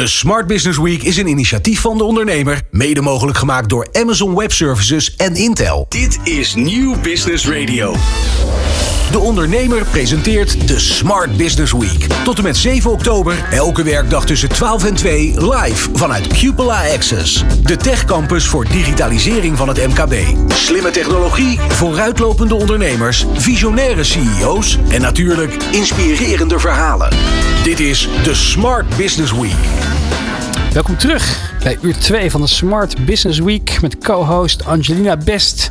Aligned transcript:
De 0.00 0.06
Smart 0.06 0.46
Business 0.46 0.78
Week 0.78 1.02
is 1.02 1.16
een 1.16 1.26
initiatief 1.26 1.80
van 1.80 1.98
de 1.98 2.04
ondernemer, 2.04 2.60
mede 2.70 3.00
mogelijk 3.00 3.38
gemaakt 3.38 3.68
door 3.68 3.88
Amazon 3.92 4.36
Web 4.36 4.52
Services 4.52 5.16
en 5.16 5.34
Intel. 5.34 5.86
Dit 5.88 6.18
is 6.24 6.54
Nieuw 6.54 7.00
Business 7.00 7.48
Radio. 7.48 7.94
De 9.10 9.18
ondernemer 9.18 9.84
presenteert 9.84 10.68
de 10.68 10.78
Smart 10.78 11.36
Business 11.36 11.72
Week. 11.72 12.06
Tot 12.24 12.36
en 12.38 12.42
met 12.42 12.56
7 12.56 12.90
oktober, 12.90 13.44
elke 13.50 13.82
werkdag 13.82 14.24
tussen 14.24 14.48
12 14.48 14.84
en 14.84 14.94
2, 14.94 15.34
live 15.50 15.88
vanuit 15.92 16.26
Cupola 16.26 16.92
Access. 16.94 17.44
De 17.64 17.76
techcampus 17.76 18.46
voor 18.46 18.64
digitalisering 18.64 19.56
van 19.56 19.68
het 19.68 19.86
MKB. 19.86 20.14
Slimme 20.48 20.90
technologie, 20.90 21.60
vooruitlopende 21.60 22.54
ondernemers, 22.54 23.26
visionaire 23.34 24.04
CEO's 24.04 24.78
en 24.88 25.00
natuurlijk 25.00 25.54
inspirerende 25.70 26.58
verhalen. 26.58 27.08
Dit 27.64 27.80
is 27.80 28.08
de 28.22 28.34
Smart 28.34 28.96
Business 28.96 29.32
Week. 29.32 29.88
Welkom 30.72 30.96
terug 30.96 31.52
bij 31.62 31.78
uur 31.82 31.96
2 31.96 32.30
van 32.30 32.40
de 32.40 32.46
Smart 32.46 33.04
Business 33.04 33.38
Week 33.38 33.78
met 33.80 33.98
co-host 33.98 34.64
Angelina 34.64 35.16
Best. 35.16 35.70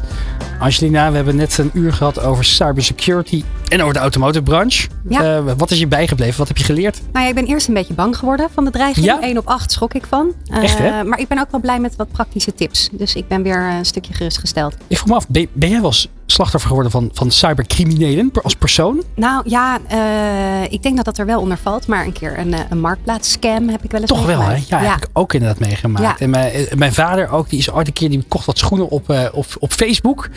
Angelina, 0.59 1.09
we 1.09 1.15
hebben 1.15 1.35
net 1.35 1.57
een 1.57 1.71
uur 1.73 1.93
gehad 1.93 2.23
over 2.23 2.45
cybersecurity 2.45 3.43
en 3.67 3.81
over 3.81 3.93
de 3.93 3.99
automotive 3.99 4.43
branche. 4.43 4.87
Ja. 5.09 5.37
Eh, 5.37 5.53
wat 5.57 5.71
is 5.71 5.79
je 5.79 5.87
bijgebleven? 5.87 6.37
Wat 6.37 6.47
heb 6.47 6.57
je 6.57 6.63
geleerd? 6.63 7.01
Nou 7.11 7.23
ja, 7.23 7.29
ik 7.29 7.35
ben 7.35 7.45
eerst 7.45 7.67
een 7.67 7.73
beetje 7.73 7.93
bang 7.93 8.17
geworden 8.17 8.49
van 8.53 8.65
de 8.65 8.71
dreiging. 8.71 9.05
Ja? 9.05 9.21
1 9.21 9.37
op 9.37 9.47
8 9.47 9.71
schrok 9.71 9.93
ik 9.93 10.05
van. 10.09 10.33
Eh, 10.45 10.63
Echt, 10.63 10.77
hè? 10.77 11.03
Maar 11.03 11.19
ik 11.19 11.27
ben 11.27 11.39
ook 11.39 11.51
wel 11.51 11.59
blij 11.59 11.79
met 11.79 11.95
wat 11.95 12.11
praktische 12.11 12.53
tips. 12.53 12.89
Dus 12.91 13.15
ik 13.15 13.27
ben 13.27 13.43
weer 13.43 13.61
een 13.61 13.85
stukje 13.85 14.13
gerustgesteld. 14.13 14.75
Ik 14.87 14.97
vroeg 14.97 15.09
me 15.09 15.15
af, 15.15 15.27
ben, 15.27 15.47
ben 15.53 15.69
jij 15.69 15.81
wel 15.81 15.93
slachtoffer 16.25 16.69
geworden 16.69 16.91
van, 16.91 17.09
van 17.13 17.31
cybercriminelen 17.31 18.31
als 18.43 18.55
persoon? 18.55 19.03
Nou 19.15 19.49
ja, 19.49 19.79
eh, 19.87 20.71
ik 20.71 20.83
denk 20.83 20.95
dat 20.95 21.05
dat 21.05 21.17
er 21.17 21.25
wel 21.25 21.39
onder 21.41 21.57
valt. 21.57 21.87
Maar 21.87 22.05
een 22.05 22.11
keer 22.11 22.39
een, 22.39 22.53
eh, 22.53 22.59
een 22.69 22.79
marktplaatscam 22.79 23.69
heb 23.69 23.83
ik 23.83 23.91
wel 23.91 24.01
eens 24.01 24.09
Toch 24.09 24.25
wel, 24.25 24.41
hè? 24.41 24.57
Ja, 24.67 24.79
heb 24.79 24.97
ik 24.97 25.09
ook 25.13 25.33
inderdaad 25.33 25.59
meegemaakt. 25.59 26.21
En 26.21 26.29
mijn, 26.29 26.51
eh, 26.51 26.75
mijn 26.77 26.93
vader 26.93 27.29
ook, 27.29 27.49
die 27.49 27.59
is 27.59 27.71
ooit 27.71 27.87
een 27.87 27.93
keer, 27.93 28.09
die 28.09 28.23
kocht 28.27 28.45
wat 28.45 28.57
schoenen 28.57 28.89
op, 28.89 29.09
eh, 29.09 29.25
op, 29.31 29.45
op 29.59 29.71
Facebook. 29.71 30.29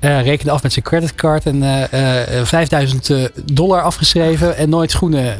Eh, 0.00 0.22
rekende 0.22 0.52
af 0.52 0.62
met 0.62 0.72
zijn 0.72 0.84
creditcard 0.84 1.46
en 1.46 1.62
eh, 1.62 2.38
eh, 2.40 2.46
5000 2.46 3.10
eh, 3.10 3.24
dollar 3.52 3.82
afgeschreven 3.82 4.56
en 4.56 4.68
nooit 4.68 4.90
schoenen 4.90 5.38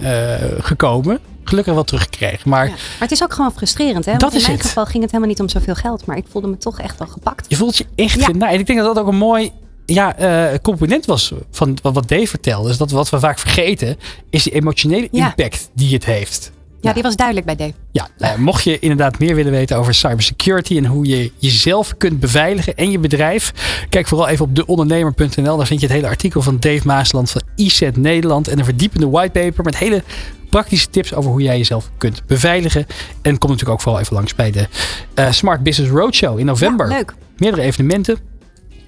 gekomen. 0.63 1.19
Gelukkig 1.45 1.75
wel 1.75 1.85
teruggekregen. 1.85 2.49
Maar 2.51 2.65
Ja. 2.65 2.71
Maar 2.71 2.81
het 2.99 3.11
is 3.11 3.23
ook 3.23 3.33
gewoon 3.33 3.53
frustrerend. 3.53 4.05
Hè? 4.05 4.17
Want 4.17 4.35
in 4.35 4.41
mijn 4.41 4.53
het. 4.53 4.67
geval 4.67 4.85
ging 4.85 5.03
het 5.03 5.11
helemaal 5.13 5.29
niet 5.33 5.41
om 5.41 5.49
zoveel 5.49 5.75
geld. 5.75 6.07
Maar 6.07 6.17
ik 6.17 6.25
voelde 6.31 6.49
me 6.49 6.57
toch 6.59 6.81
echt 6.81 6.99
wel 6.99 7.09
gepakt. 7.09 7.47
je 7.49 7.57
voelt 7.57 7.77
je 7.77 7.87
echt 7.95 8.19
Ja. 8.21 8.25
genaaid. 8.25 8.55
En 8.55 8.61
ik 8.61 8.67
denk 8.67 8.79
dat 8.79 8.95
dat 8.95 9.05
ook 9.05 9.11
een 9.11 9.19
mooi 9.19 9.51
ja, 9.87 10.17
component 10.63 11.05
was 11.07 11.33
van 11.51 11.79
wat 11.83 12.09
Dave 12.09 12.27
vertelde. 12.27 12.69
Dus 12.69 12.77
dat 12.77 12.91
wat 12.91 13.11
we 13.11 13.19
vaak 13.19 13.39
vergeten, 13.39 13.97
is 14.31 14.43
die 14.43 14.53
emotionele 14.53 15.09
Ja. 15.11 15.27
impact 15.27 15.69
die 15.75 15.95
het 15.95 16.05
heeft. 16.05 16.53
Ja, 16.85 16.93
die 16.93 17.03
was 17.03 17.17
duidelijk 17.17 17.47
bij 17.47 17.57
Dave. 17.57 17.73
Ja, 17.93 18.09
nou 18.19 18.37
ja, 18.37 18.43
mocht 18.43 18.65
je 18.65 18.79
inderdaad 18.79 19.19
meer 19.19 19.35
willen 19.35 19.53
weten 19.53 19.77
over 19.77 19.95
cybersecurity 19.95 20.77
en 20.77 20.87
hoe 20.87 21.07
je 21.07 21.33
jezelf 21.39 21.97
kunt 21.97 22.21
beveiligen 22.21 22.77
en 22.77 22.91
je 22.91 22.99
bedrijf, 22.99 23.53
kijk 23.89 24.07
vooral 24.07 24.29
even 24.29 24.45
op 24.45 24.57
deondernemer.nl. 24.57 25.57
Daar 25.57 25.67
vind 25.67 25.81
je 25.81 25.87
het 25.87 25.95
hele 25.95 26.09
artikel 26.09 26.43
van 26.43 26.57
Dave 26.61 26.87
Maasland 26.87 27.31
van 27.31 27.43
IZ 27.57 27.83
Nederland 27.95 28.49
en 28.49 28.59
een 28.59 28.65
verdiepende 28.65 29.09
whitepaper 29.09 29.65
met 29.65 29.79
hele 29.79 30.03
praktische 30.51 30.91
tips 30.91 31.15
over 31.15 31.31
hoe 31.31 31.43
jij 31.43 31.57
jezelf 31.57 31.91
kunt 31.99 32.27
beveiligen. 32.27 32.87
En 33.23 33.39
kom 33.39 33.51
natuurlijk 33.51 33.79
ook 33.79 33.81
vooral 33.81 34.01
even 34.01 34.15
langs 34.15 34.35
bij 34.35 34.51
de 34.51 34.69
eh, 35.15 35.31
Smart 35.31 35.63
Business 35.63 35.93
Roadshow 35.93 36.39
in 36.39 36.47
november. 36.47 36.89
Ja, 36.89 36.97
leuk. 36.97 37.15
Meerdere 37.37 37.63
evenementen. 37.63 38.19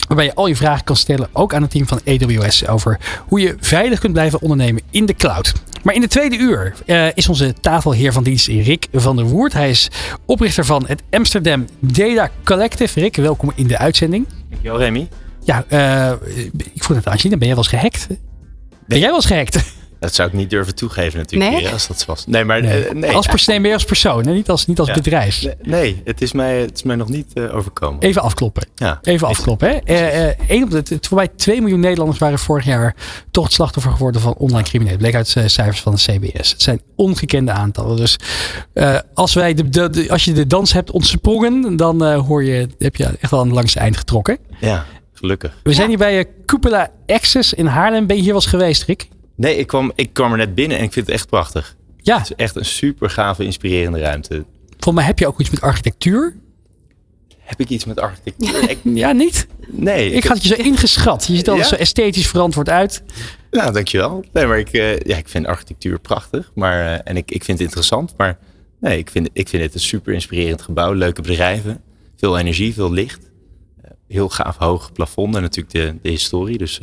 Waarbij 0.06 0.24
je 0.24 0.34
al 0.34 0.46
je 0.46 0.56
vragen 0.56 0.84
kan 0.84 0.96
stellen, 0.96 1.28
ook 1.32 1.54
aan 1.54 1.62
het 1.62 1.70
team 1.70 1.86
van 1.86 2.00
AWS, 2.06 2.66
over 2.66 2.98
hoe 3.28 3.40
je 3.40 3.56
veilig 3.60 3.98
kunt 3.98 4.12
blijven 4.12 4.40
ondernemen 4.40 4.82
in 4.90 5.06
de 5.06 5.14
cloud. 5.14 5.52
Maar 5.82 5.94
in 5.94 6.00
de 6.00 6.08
tweede 6.08 6.36
uur 6.36 6.74
eh, 6.86 7.06
is 7.14 7.28
onze 7.28 7.54
tafelheer 7.60 8.12
van 8.12 8.22
dienst 8.22 8.46
Rick 8.46 8.86
van 8.92 9.16
der 9.16 9.24
Woerd. 9.24 9.52
Hij 9.52 9.70
is 9.70 9.90
oprichter 10.24 10.64
van 10.64 10.84
het 10.86 11.02
Amsterdam 11.10 11.66
Data 11.80 12.30
Collective. 12.44 13.00
Rick, 13.00 13.16
welkom 13.16 13.52
in 13.54 13.66
de 13.66 13.78
uitzending. 13.78 14.26
Dankjewel 14.50 14.78
Remy. 14.78 15.08
Ja, 15.44 15.64
eh, 15.68 16.12
ik 16.74 16.84
vroeg 16.84 16.96
het 16.96 17.06
aan 17.06 17.12
Angela, 17.12 17.36
ben 17.36 17.46
jij 17.46 17.56
wel 17.56 17.64
eens 17.64 17.72
gehackt? 17.72 18.06
Ben 18.86 18.98
jij 18.98 19.06
wel 19.06 19.16
eens 19.16 19.26
gehackt? 19.26 19.74
Dat 20.00 20.14
zou 20.14 20.28
ik 20.28 20.34
niet 20.34 20.50
durven 20.50 20.74
toegeven 20.74 21.18
natuurlijk 21.18 21.50
Nee? 21.52 21.68
als 21.72 21.86
dat 21.86 21.98
zo 22.00 22.04
was. 22.06 22.26
Nee, 22.26 22.44
maar 22.44 22.62
Nee. 22.62 22.84
eh, 22.86 22.94
nee. 22.94 23.12
Als 23.12 23.26
pers 23.26 23.46
nee, 23.46 23.60
meer 23.60 23.72
als 23.72 23.84
persoon, 23.84 24.26
hè? 24.26 24.32
niet 24.32 24.50
als, 24.50 24.66
niet 24.66 24.78
als 24.78 24.88
Ja. 24.88 24.94
bedrijf. 24.94 25.46
Nee, 25.62 26.00
het 26.04 26.22
is 26.22 26.32
mij, 26.32 26.60
het 26.60 26.74
is 26.74 26.82
mij 26.82 26.96
nog 26.96 27.08
niet 27.08 27.32
eh, 27.32 27.56
overkomen. 27.56 28.00
Even 28.02 28.22
afkloppen. 28.22 28.66
Ja. 28.74 28.98
Even 29.02 29.26
afkloppen. 29.28 29.68
Hè? 29.68 29.74
Eh, 29.74 30.28
eh, 30.28 30.38
één 30.48 30.62
op 30.62 30.70
de, 30.70 30.98
voor 31.00 31.16
mij 31.16 31.28
2 31.28 31.60
miljoen 31.60 31.80
Nederlanders 31.80 32.18
waren 32.18 32.38
vorig 32.38 32.64
jaar 32.64 32.94
toch 33.30 33.44
het 33.44 33.52
slachtoffer 33.52 33.92
geworden 33.92 34.20
van 34.20 34.34
online 34.34 34.62
criminelen. 34.68 34.98
Bleek 34.98 35.14
uit 35.14 35.28
cijfers 35.28 35.80
van 35.80 35.94
de 35.94 36.00
CBS. 36.00 36.50
Het 36.50 36.62
zijn 36.62 36.80
ongekende 36.96 37.52
aantallen. 37.52 37.96
Dus 37.96 38.16
eh, 38.72 38.98
als, 39.14 39.34
wij 39.34 39.54
de, 39.54 39.68
de, 39.68 39.90
de- 39.90 40.10
als 40.10 40.24
je 40.24 40.32
de 40.32 40.46
dans 40.46 40.72
hebt 40.72 40.90
ontsprongen, 40.90 41.76
dan 41.76 42.04
eh, 42.04 42.18
hoor 42.26 42.44
je, 42.44 42.68
heb 42.78 42.96
je 42.96 43.04
echt 43.20 43.30
wel 43.30 43.40
aan 43.40 43.46
het 43.46 43.54
langste 43.56 43.78
eind 43.78 43.96
getrokken. 43.96 44.38
Ja, 44.60 44.84
gelukkig. 45.12 45.52
We 45.62 45.72
zijn 45.74 45.88
hier 45.88 45.98
bij 45.98 46.26
Cupola 46.46 46.90
Access 47.06 47.52
in 47.54 47.66
Haarlem. 47.66 48.06
Ben 48.06 48.16
je 48.16 48.22
hier 48.22 48.32
wel 48.32 48.40
eens 48.40 48.50
geweest, 48.50 48.82
Rick? 48.82 49.08
Nee, 49.36 49.56
ik 49.56 49.66
kwam, 49.66 49.92
ik 49.94 50.12
kwam 50.12 50.30
er 50.32 50.38
net 50.38 50.54
binnen 50.54 50.78
en 50.78 50.84
ik 50.84 50.92
vind 50.92 51.06
het 51.06 51.14
echt 51.14 51.28
prachtig. 51.28 51.76
Ja, 51.96 52.18
Het 52.18 52.30
is 52.30 52.36
echt 52.36 52.56
een 52.56 52.64
super 52.64 53.10
gave, 53.10 53.44
inspirerende 53.44 53.98
ruimte. 53.98 54.44
volgens 54.70 54.94
mij 54.94 55.04
heb 55.04 55.18
je 55.18 55.26
ook 55.26 55.40
iets 55.40 55.50
met 55.50 55.60
architectuur. 55.60 56.36
Heb 57.38 57.60
ik 57.60 57.68
iets 57.68 57.84
met 57.84 58.00
architectuur? 58.00 58.70
Ik- 58.70 58.78
Ja, 58.82 59.12
niet? 59.12 59.46
nee. 59.70 60.10
Ik 60.12 60.24
had 60.24 60.42
je 60.42 60.48
zo 60.48 60.62
ingeschat. 60.62 61.26
Je 61.26 61.36
ziet 61.36 61.46
Ja? 61.46 61.62
zo 61.62 61.74
esthetisch 61.74 62.26
verantwoord 62.26 62.68
uit. 62.68 63.02
Nou, 63.50 63.72
dankjewel. 63.72 64.24
Nee, 64.32 64.46
maar 64.46 64.58
ik, 64.58 64.68
eh, 64.72 64.98
ja, 64.98 65.16
ik 65.16 65.28
vind 65.28 65.46
architectuur 65.46 65.98
prachtig. 65.98 66.50
Maar, 66.54 66.80
eh, 66.94 67.00
en 67.04 67.16
ik, 67.16 67.30
ik 67.30 67.44
vind 67.44 67.58
het 67.58 67.66
interessant. 67.66 68.14
Maar 68.16 68.38
nee, 68.80 68.98
ik 68.98 69.10
vind, 69.10 69.28
ik 69.32 69.48
vind 69.48 69.62
het 69.62 69.74
een 69.74 69.80
super 69.80 70.12
inspirerend 70.12 70.62
gebouw. 70.62 70.92
Leuke 70.92 71.22
bedrijven. 71.22 71.80
Veel 72.16 72.38
energie, 72.38 72.74
veel 72.74 72.92
licht. 72.92 73.30
Eh, 73.82 73.90
heel 74.08 74.28
gaaf 74.28 74.56
hoog 74.56 74.92
plafond. 74.92 75.34
En 75.36 75.42
natuurlijk 75.42 75.74
de, 75.74 75.94
de 76.02 76.08
historie. 76.10 76.58
Dus 76.58 76.78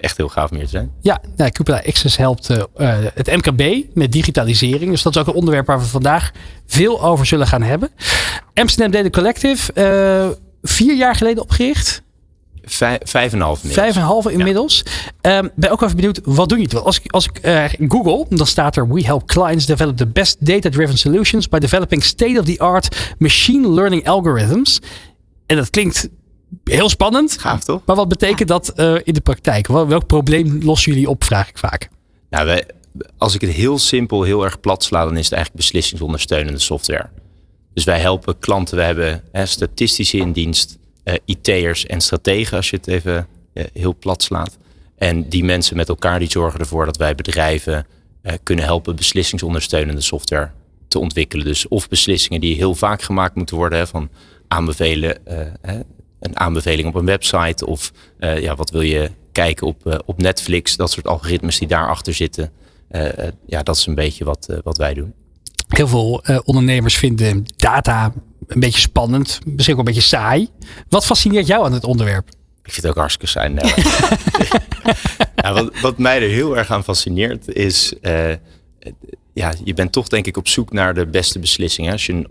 echt 0.00 0.16
heel 0.16 0.28
gaaf 0.28 0.50
om 0.50 0.56
hier 0.56 0.64
te 0.64 0.70
zijn. 0.70 0.92
Ja, 1.00 1.20
nou, 1.36 1.50
Access 1.86 2.16
helpt 2.16 2.50
eh, 2.50 2.62
eh, 2.76 3.10
het 3.14 3.26
MKB 3.26 3.84
met 3.94 4.12
digitalisering. 4.12 4.90
Dus 4.90 5.02
dat 5.02 5.14
is 5.14 5.20
ook 5.20 5.26
een 5.26 5.34
onderwerp 5.34 5.66
waar 5.66 5.78
we 5.78 5.86
vandaag 5.86 6.32
veel 6.66 7.02
over 7.02 7.26
zullen 7.26 7.46
gaan 7.46 7.62
hebben. 7.62 7.90
Amsterdam 8.54 8.90
Data 8.90 9.10
Collective, 9.10 9.72
eh, 9.72 10.28
vier 10.62 10.96
jaar 10.96 11.14
geleden 11.14 11.42
opgericht. 11.42 12.02
Vijf, 12.70 12.98
vijf 13.04 13.32
en 13.32 13.38
een 13.38 13.44
half 13.44 13.62
inmiddels. 13.62 13.84
Vijf 13.84 13.96
en 13.96 14.00
een 14.02 14.08
halve 14.08 14.32
inmiddels. 14.32 14.82
Ehm, 15.20 15.48
ben 15.54 15.70
ook 15.70 15.82
even 15.82 15.96
benieuwd, 15.96 16.20
wat 16.24 16.48
doen 16.48 16.58
jullie? 16.58 16.72
Want 16.72 16.86
als 16.86 17.00
ik, 17.00 17.12
als 17.12 17.26
ik 17.26 17.38
eh, 17.38 17.64
google, 17.88 18.26
dan 18.28 18.46
staat 18.46 18.76
er... 18.76 18.88
We 18.88 19.04
help 19.04 19.26
clients 19.26 19.66
develop 19.66 19.96
the 19.96 20.06
best 20.06 20.46
data-driven 20.46 20.98
solutions... 20.98 21.48
by 21.48 21.58
developing 21.58 22.04
state-of-the-art 22.04 23.14
machine 23.18 23.68
learning 23.68 24.08
algorithms. 24.08 24.80
En 25.46 25.56
dat 25.56 25.70
klinkt 25.70 26.08
heel 26.64 26.88
spannend. 26.88 27.38
Gaaf 27.38 27.64
toch? 27.64 27.82
Maar 27.84 27.96
wat 27.96 28.08
betekent 28.08 28.48
dat 28.48 28.68
eh, 28.68 28.94
in 29.02 29.14
de 29.14 29.20
praktijk? 29.20 29.66
Wel- 29.66 29.86
Welk 29.88 30.06
probleem 30.06 30.60
lossen 30.62 30.92
jullie 30.92 31.08
op, 31.08 31.24
vraag 31.24 31.48
ik 31.48 31.58
vaak. 31.58 31.88
Nou, 32.30 32.46
wij, 32.46 32.64
als 33.18 33.34
ik 33.34 33.40
het 33.40 33.50
heel 33.50 33.78
simpel, 33.78 34.22
heel 34.22 34.44
erg 34.44 34.60
plat 34.60 34.84
sla, 34.84 35.04
dan 35.04 35.16
is 35.16 35.24
het 35.24 35.32
eigenlijk 35.32 35.62
beslissingsondersteunende 35.64 36.58
software. 36.58 37.08
Dus 37.74 37.84
wij 37.84 38.00
helpen 38.00 38.38
klanten. 38.38 38.76
We 38.76 38.82
hebben 38.82 39.22
hè, 39.32 39.46
statistici 39.46 40.18
in 40.18 40.32
dienst, 40.32 40.78
eh, 41.04 41.14
IT'ers 41.24 41.86
en 41.86 42.00
strategen, 42.00 42.56
als 42.56 42.70
je 42.70 42.76
het 42.76 42.86
even 42.86 43.26
eh, 43.52 43.64
heel 43.72 43.96
plat 43.98 44.22
slaat. 44.22 44.58
En 44.96 45.28
die 45.28 45.44
mensen 45.44 45.76
met 45.76 45.88
elkaar 45.88 46.18
die 46.18 46.30
zorgen 46.30 46.60
ervoor 46.60 46.84
dat 46.84 46.96
wij 46.96 47.14
bedrijven 47.14 47.86
kunnen 48.42 48.64
helpen 48.64 48.96
beslissingsondersteunende 48.96 50.00
software 50.00 50.50
te 50.88 50.98
ontwikkelen. 50.98 51.44
Dus 51.46 51.68
of 51.68 51.88
beslissingen 51.88 52.40
die 52.40 52.56
heel 52.56 52.74
vaak 52.74 53.02
gemaakt 53.02 53.34
moeten 53.34 53.56
worden, 53.56 53.78
hè, 53.78 53.86
van 53.86 54.08
aanbevelen, 54.48 55.18
hè, 55.60 55.80
een 56.20 56.38
aanbeveling 56.38 56.88
op 56.88 56.94
een 56.94 57.04
website 57.04 57.66
of 57.66 57.92
eh, 58.18 58.40
ja, 58.40 58.54
wat 58.54 58.70
wil 58.70 58.80
je 58.80 59.10
kijken 59.32 59.66
op, 59.66 59.86
eh, 59.86 59.98
op 60.04 60.22
Netflix, 60.22 60.76
dat 60.76 60.90
soort 60.90 61.06
algoritmes 61.06 61.58
die 61.58 61.68
daarachter 61.68 62.14
zitten. 62.14 62.50
Eh, 62.88 63.28
ja, 63.46 63.62
dat 63.62 63.76
is 63.76 63.86
een 63.86 63.94
beetje 63.94 64.24
wat, 64.24 64.60
wat 64.64 64.76
wij 64.76 64.94
doen. 64.94 65.14
Heel 65.68 65.88
veel 65.88 66.22
ondernemers 66.44 66.96
vinden 66.96 67.44
data 67.56 68.12
een 68.46 68.60
beetje 68.60 68.80
spannend, 68.80 69.40
misschien 69.44 69.74
ook 69.74 69.80
een 69.80 69.86
beetje 69.86 70.00
saai. 70.00 70.48
Wat 70.88 71.06
fascineert 71.06 71.46
jou 71.46 71.64
aan 71.64 71.72
het 71.72 71.84
onderwerp? 71.84 72.28
Ik 72.62 72.72
vind 72.72 72.76
het 72.76 72.86
ook 72.86 72.98
hartstikke 72.98 73.26
saai. 73.26 73.54
Ja, 75.42 75.52
wat, 75.52 75.80
wat 75.80 75.98
mij 75.98 76.22
er 76.22 76.28
heel 76.28 76.56
erg 76.56 76.70
aan 76.70 76.84
fascineert 76.84 77.54
is... 77.54 77.92
ja, 79.32 79.52
je 79.64 79.74
bent 79.74 79.92
toch 79.92 80.08
denk 80.08 80.26
ik 80.26 80.36
op 80.36 80.48
zoek 80.48 80.72
naar 80.72 80.94
de 80.94 81.06
beste 81.06 81.38
beslissingen. 81.38 81.92
Als 81.92 82.06
je 82.06 82.24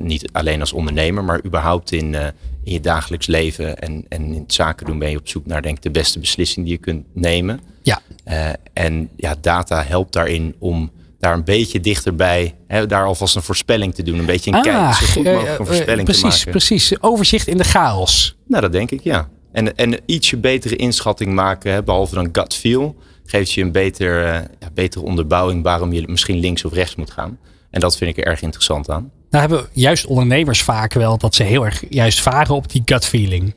niet 0.00 0.32
alleen 0.32 0.60
als 0.60 0.72
ondernemer, 0.72 1.24
maar 1.24 1.44
überhaupt 1.44 1.92
in, 1.92 2.16
in 2.64 2.72
je 2.72 2.80
dagelijks 2.80 3.26
leven 3.26 3.78
en, 3.78 4.04
en 4.08 4.24
in 4.24 4.40
het 4.40 4.52
zaken 4.52 4.86
doen 4.86 4.98
ben 4.98 5.10
je 5.10 5.18
op 5.18 5.28
zoek 5.28 5.46
naar 5.46 5.62
denk 5.62 5.76
ik 5.76 5.82
de 5.82 5.90
beste 5.90 6.18
beslissing 6.18 6.66
die 6.66 6.74
je 6.74 6.80
kunt 6.80 7.06
nemen. 7.12 7.60
Ja, 7.82 8.00
Eh, 8.24 8.48
en 8.72 9.08
ja, 9.16 9.34
data 9.40 9.82
helpt 9.82 10.12
daarin 10.12 10.54
om 10.58 10.90
daar 11.18 11.34
een 11.34 11.44
beetje 11.44 11.80
dichterbij, 11.80 12.54
hè, 12.66 12.86
daar 12.86 13.04
alvast 13.04 13.36
een 13.36 13.42
voorspelling 13.42 13.94
te 13.94 14.02
doen. 14.02 14.18
Een 14.18 14.26
beetje 14.26 14.52
een 14.52 14.62
kijk, 14.62 14.94
zo 14.94 15.06
goed 15.06 15.26
eh, 15.26 15.32
mogelijk 15.32 15.58
een 15.58 15.64
eh, 15.64 15.72
voorspelling 15.72 16.04
precies, 16.04 16.22
te 16.22 16.28
maken. 16.28 16.50
precies. 16.50 17.02
Overzicht 17.02 17.46
in 17.46 17.56
de 17.56 17.64
chaos. 17.64 18.36
Nou, 18.46 18.62
dat 18.62 18.72
denk 18.72 18.90
ik, 18.90 19.00
ja. 19.02 19.28
En, 19.52 19.76
en 19.76 19.92
een 19.92 20.00
ietsje 20.06 20.36
betere 20.36 20.76
inschatting 20.76 21.32
maken, 21.32 21.72
hè, 21.72 21.82
behalve 21.82 22.14
dan 22.14 22.28
gut 22.32 22.54
feel, 22.54 22.96
geeft 23.32 23.52
je 23.52 23.62
een 23.62 23.72
beter, 23.72 24.24
eh, 24.24 24.40
ja, 24.60 24.70
betere 24.74 25.04
onderbouwing 25.04 25.62
waarom 25.62 25.92
je 25.92 26.02
misschien 26.06 26.38
links 26.38 26.64
of 26.64 26.72
rechts 26.72 26.94
moet 26.94 27.10
gaan. 27.10 27.38
En 27.70 27.80
dat 27.80 27.96
vind 27.96 28.10
ik 28.10 28.24
er 28.24 28.30
erg 28.30 28.42
interessant 28.42 28.90
aan. 28.90 29.10
Nou 29.30 29.48
hebben 29.48 29.68
juist 29.72 30.06
ondernemers 30.06 30.62
vaak 30.62 30.92
wel 30.92 31.18
dat 31.18 31.34
ze 31.34 31.42
heel 31.42 31.64
erg 31.64 31.84
juist 31.88 32.20
varen 32.20 32.54
op 32.54 32.70
die 32.70 32.82
gut 32.84 33.04
feeling. 33.04 33.54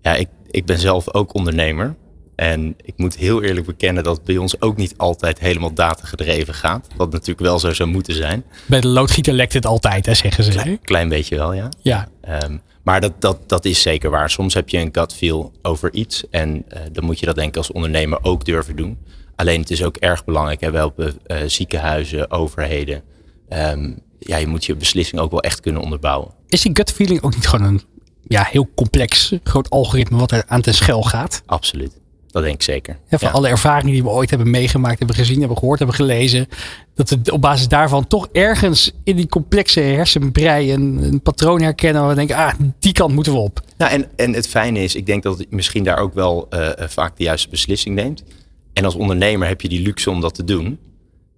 Ja, 0.00 0.14
ik, 0.14 0.28
ik 0.50 0.64
ben 0.66 0.78
zelf 0.78 1.14
ook 1.14 1.34
ondernemer. 1.34 1.96
En 2.36 2.74
ik 2.82 2.94
moet 2.96 3.16
heel 3.16 3.42
eerlijk 3.42 3.66
bekennen 3.66 4.02
dat 4.04 4.16
het 4.16 4.24
bij 4.24 4.36
ons 4.36 4.60
ook 4.60 4.76
niet 4.76 4.94
altijd 4.96 5.38
helemaal 5.38 5.74
data 5.74 6.06
gedreven 6.06 6.54
gaat. 6.54 6.86
Wat 6.96 7.12
natuurlijk 7.12 7.40
wel 7.40 7.58
zo 7.58 7.72
zou 7.72 7.88
moeten 7.88 8.14
zijn. 8.14 8.44
Bij 8.66 8.80
de 8.80 8.88
loodgieter 8.88 9.32
lekt 9.32 9.52
het 9.52 9.66
altijd, 9.66 10.06
hè, 10.06 10.14
zeggen 10.14 10.44
ze. 10.44 10.50
Klein, 10.50 10.80
klein 10.80 11.08
beetje 11.08 11.36
wel, 11.36 11.52
ja. 11.52 11.68
Ja. 11.82 12.08
Um, 12.44 12.62
maar 12.88 13.00
dat, 13.00 13.12
dat, 13.18 13.38
dat 13.46 13.64
is 13.64 13.82
zeker 13.82 14.10
waar. 14.10 14.30
Soms 14.30 14.54
heb 14.54 14.68
je 14.68 14.78
een 14.78 14.88
gut 14.92 15.14
feel 15.14 15.52
over 15.62 15.92
iets. 15.92 16.24
En 16.30 16.64
uh, 16.68 16.80
dan 16.92 17.04
moet 17.04 17.20
je 17.20 17.26
dat 17.26 17.34
denk 17.34 17.48
ik 17.48 17.56
als 17.56 17.72
ondernemer 17.72 18.18
ook 18.22 18.44
durven 18.44 18.76
doen. 18.76 18.98
Alleen 19.36 19.60
het 19.60 19.70
is 19.70 19.84
ook 19.84 19.96
erg 19.96 20.24
belangrijk. 20.24 20.60
Hè? 20.60 20.70
We 20.70 20.76
helpen 20.76 21.18
uh, 21.26 21.36
ziekenhuizen, 21.46 22.30
overheden. 22.30 23.02
Um, 23.48 23.98
ja, 24.18 24.36
je 24.36 24.46
moet 24.46 24.64
je 24.64 24.76
beslissing 24.76 25.20
ook 25.20 25.30
wel 25.30 25.42
echt 25.42 25.60
kunnen 25.60 25.82
onderbouwen. 25.82 26.34
Is 26.46 26.62
die 26.62 26.70
gut 26.74 26.92
feeling 26.92 27.22
ook 27.22 27.34
niet 27.34 27.46
gewoon 27.46 27.66
een 27.66 27.82
ja, 28.26 28.42
heel 28.50 28.68
complex 28.74 29.32
groot 29.42 29.70
algoritme 29.70 30.18
wat 30.18 30.30
er 30.30 30.44
aan 30.46 30.60
ten 30.60 30.74
schel 30.74 31.02
gaat? 31.02 31.42
Absoluut. 31.46 32.00
Dat 32.38 32.46
denk 32.46 32.58
ik 32.62 32.74
zeker. 32.74 32.98
Ja, 33.08 33.18
van 33.18 33.32
alle 33.32 33.48
ervaringen 33.48 33.92
die 33.92 34.02
we 34.02 34.08
ooit 34.08 34.30
hebben 34.30 34.50
meegemaakt, 34.50 34.98
hebben 34.98 35.16
gezien, 35.16 35.38
hebben 35.38 35.58
gehoord, 35.58 35.78
hebben 35.78 35.96
gelezen. 35.96 36.48
Dat 36.94 37.10
we 37.10 37.32
op 37.32 37.40
basis 37.40 37.68
daarvan 37.68 38.06
toch 38.06 38.28
ergens 38.32 38.92
in 39.04 39.16
die 39.16 39.28
complexe 39.28 39.80
hersenbrei 39.80 40.72
een, 40.72 41.02
een 41.02 41.20
patroon 41.20 41.62
herkennen 41.62 42.00
waar 42.00 42.10
we 42.10 42.16
denken, 42.16 42.36
ah, 42.36 42.52
die 42.78 42.92
kant 42.92 43.14
moeten 43.14 43.32
we 43.32 43.38
op. 43.38 43.60
Nou, 43.76 43.92
en, 43.92 44.06
en 44.16 44.32
het 44.32 44.48
fijne 44.48 44.82
is, 44.82 44.94
ik 44.94 45.06
denk 45.06 45.22
dat 45.22 45.38
het 45.38 45.50
misschien 45.50 45.84
daar 45.84 45.98
ook 45.98 46.14
wel 46.14 46.48
uh, 46.50 46.68
vaak 46.76 47.16
de 47.16 47.24
juiste 47.24 47.48
beslissing 47.48 47.94
neemt. 47.94 48.24
En 48.72 48.84
als 48.84 48.94
ondernemer 48.94 49.48
heb 49.48 49.60
je 49.60 49.68
die 49.68 49.82
luxe 49.82 50.10
om 50.10 50.20
dat 50.20 50.34
te 50.34 50.44
doen. 50.44 50.78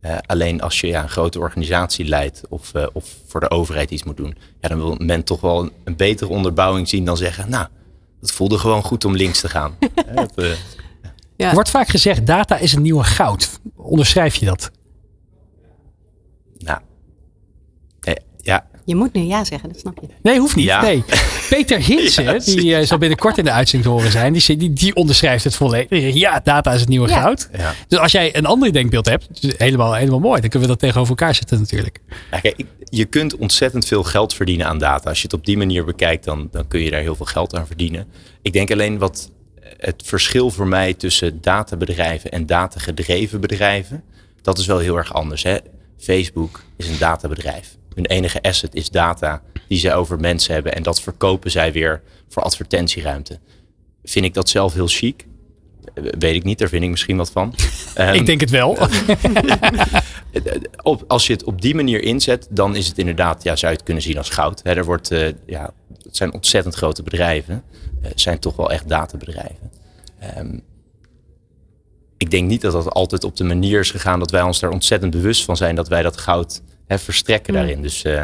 Uh, 0.02 0.16
alleen 0.26 0.60
als 0.60 0.80
je 0.80 0.86
ja, 0.86 1.02
een 1.02 1.08
grote 1.08 1.38
organisatie 1.38 2.04
leidt 2.04 2.42
of, 2.48 2.72
uh, 2.76 2.86
of 2.92 3.16
voor 3.26 3.40
de 3.40 3.50
overheid 3.50 3.90
iets 3.90 4.04
moet 4.04 4.16
doen, 4.16 4.36
ja, 4.60 4.68
dan 4.68 4.78
wil 4.78 4.94
men 4.98 5.24
toch 5.24 5.40
wel 5.40 5.62
een, 5.62 5.72
een 5.84 5.96
betere 5.96 6.30
onderbouwing 6.30 6.88
zien 6.88 7.04
dan 7.04 7.16
zeggen, 7.16 7.50
nou, 7.50 7.66
het 8.20 8.32
voelde 8.32 8.58
gewoon 8.58 8.82
goed 8.82 9.04
om 9.04 9.16
links 9.16 9.40
te 9.40 9.48
gaan. 9.48 9.76
het, 10.06 10.32
uh, 10.36 10.52
ja. 11.40 11.48
Er 11.48 11.54
wordt 11.54 11.70
vaak 11.70 11.88
gezegd, 11.88 12.26
data 12.26 12.58
is 12.58 12.72
een 12.72 12.82
nieuwe 12.82 13.04
goud. 13.04 13.60
Onderschrijf 13.76 14.34
je 14.34 14.46
dat? 14.46 14.70
Nou, 16.58 16.80
eh, 18.00 18.14
ja. 18.36 18.66
Je 18.84 18.94
moet 18.96 19.12
nu 19.12 19.20
ja 19.20 19.44
zeggen, 19.44 19.68
dat 19.68 19.78
snap 19.78 19.98
je. 20.00 20.06
Nee, 20.22 20.38
hoeft 20.38 20.56
niet. 20.56 20.64
Ja. 20.64 20.82
Nee. 20.82 21.04
Peter 21.48 21.82
Hinsen, 21.82 22.24
ja, 22.32 22.38
die 22.38 22.64
uh, 22.64 22.80
zal 22.80 22.98
binnenkort 22.98 23.38
in 23.38 23.44
de 23.44 23.50
uitzending 23.50 23.90
te 23.90 23.96
horen 23.98 24.12
zijn, 24.12 24.32
die, 24.32 24.56
die, 24.56 24.72
die 24.72 24.94
onderschrijft 24.94 25.44
het 25.44 25.56
volledig. 25.56 26.14
Ja, 26.14 26.40
data 26.44 26.72
is 26.72 26.80
het 26.80 26.88
nieuwe 26.88 27.08
goud. 27.08 27.48
Dus 27.88 27.98
als 27.98 28.12
jij 28.12 28.36
een 28.36 28.46
ander 28.46 28.72
denkbeeld 28.72 29.06
hebt, 29.06 29.28
helemaal, 29.56 29.94
helemaal 29.94 30.20
mooi. 30.20 30.40
Dan 30.40 30.50
kunnen 30.50 30.68
we 30.68 30.74
dat 30.74 30.82
tegenover 30.82 31.10
elkaar 31.10 31.34
zetten 31.34 31.58
natuurlijk. 31.58 32.00
je 32.84 33.04
kunt 33.04 33.36
ontzettend 33.36 33.86
veel 33.86 34.02
geld 34.02 34.34
verdienen 34.34 34.66
aan 34.66 34.78
data. 34.78 35.08
Als 35.08 35.18
je 35.18 35.24
het 35.24 35.32
op 35.32 35.44
die 35.44 35.56
manier 35.56 35.84
bekijkt, 35.84 36.24
dan, 36.24 36.48
dan 36.50 36.68
kun 36.68 36.80
je 36.80 36.90
daar 36.90 37.00
heel 37.00 37.16
veel 37.16 37.26
geld 37.26 37.56
aan 37.56 37.66
verdienen. 37.66 38.06
Ik 38.42 38.52
denk 38.52 38.70
alleen 38.70 38.98
wat 38.98 39.30
het 39.76 40.02
verschil 40.04 40.50
voor 40.50 40.66
mij 40.66 40.94
tussen 40.94 41.40
databedrijven 41.40 42.30
en 42.30 42.46
datagedreven 42.46 43.40
bedrijven, 43.40 44.04
dat 44.42 44.58
is 44.58 44.66
wel 44.66 44.78
heel 44.78 44.96
erg 44.96 45.14
anders. 45.14 45.42
Hè? 45.42 45.56
Facebook 45.98 46.62
is 46.76 46.88
een 46.88 46.98
databedrijf. 46.98 47.76
Hun 47.94 48.06
enige 48.06 48.42
asset 48.42 48.74
is 48.74 48.90
data 48.90 49.42
die 49.68 49.78
ze 49.78 49.92
over 49.92 50.20
mensen 50.20 50.54
hebben 50.54 50.74
en 50.74 50.82
dat 50.82 51.00
verkopen 51.00 51.50
zij 51.50 51.72
weer 51.72 52.02
voor 52.28 52.42
advertentieruimte. 52.42 53.38
Vind 54.04 54.24
ik 54.24 54.34
dat 54.34 54.48
zelf 54.48 54.72
heel 54.72 54.86
chic? 54.86 55.26
Weet 55.94 56.34
ik 56.34 56.44
niet, 56.44 56.58
daar 56.58 56.68
vind 56.68 56.82
ik 56.82 56.90
misschien 56.90 57.16
wat 57.16 57.30
van. 57.30 57.54
ik 58.12 58.26
denk 58.26 58.40
het 58.40 58.50
wel. 58.50 58.78
als 61.06 61.26
je 61.26 61.32
het 61.32 61.44
op 61.44 61.60
die 61.62 61.74
manier 61.74 62.02
inzet, 62.02 62.46
dan 62.50 62.76
is 62.76 62.88
het 62.88 62.98
inderdaad, 62.98 63.42
ja, 63.42 63.56
zou 63.56 63.72
je 63.72 63.76
het 63.76 63.86
kunnen 63.86 64.02
zien 64.02 64.18
als 64.18 64.28
goud. 64.28 64.60
er 64.64 64.84
wordt, 64.84 65.12
uh, 65.12 65.28
ja, 65.46 65.72
het 66.02 66.16
zijn 66.16 66.32
ontzettend 66.32 66.74
grote 66.74 67.02
bedrijven. 67.02 67.62
Uh, 68.02 68.10
zijn 68.14 68.38
toch 68.38 68.56
wel 68.56 68.70
echt 68.70 68.88
databedrijven. 68.88 69.70
Um, 70.38 70.62
ik 72.20 72.30
denk 72.30 72.48
niet 72.48 72.60
dat 72.60 72.72
dat 72.72 72.90
altijd 72.90 73.24
op 73.24 73.36
de 73.36 73.44
manier 73.44 73.80
is 73.80 73.90
gegaan 73.90 74.18
dat 74.18 74.30
wij 74.30 74.42
ons 74.42 74.60
daar 74.60 74.70
ontzettend 74.70 75.12
bewust 75.12 75.44
van 75.44 75.56
zijn 75.56 75.74
dat 75.74 75.88
wij 75.88 76.02
dat 76.02 76.16
goud 76.16 76.62
hè, 76.86 76.98
verstrekken 76.98 77.54
mm. 77.54 77.60
daarin. 77.60 77.82
Dus, 77.82 78.04
uh, 78.04 78.22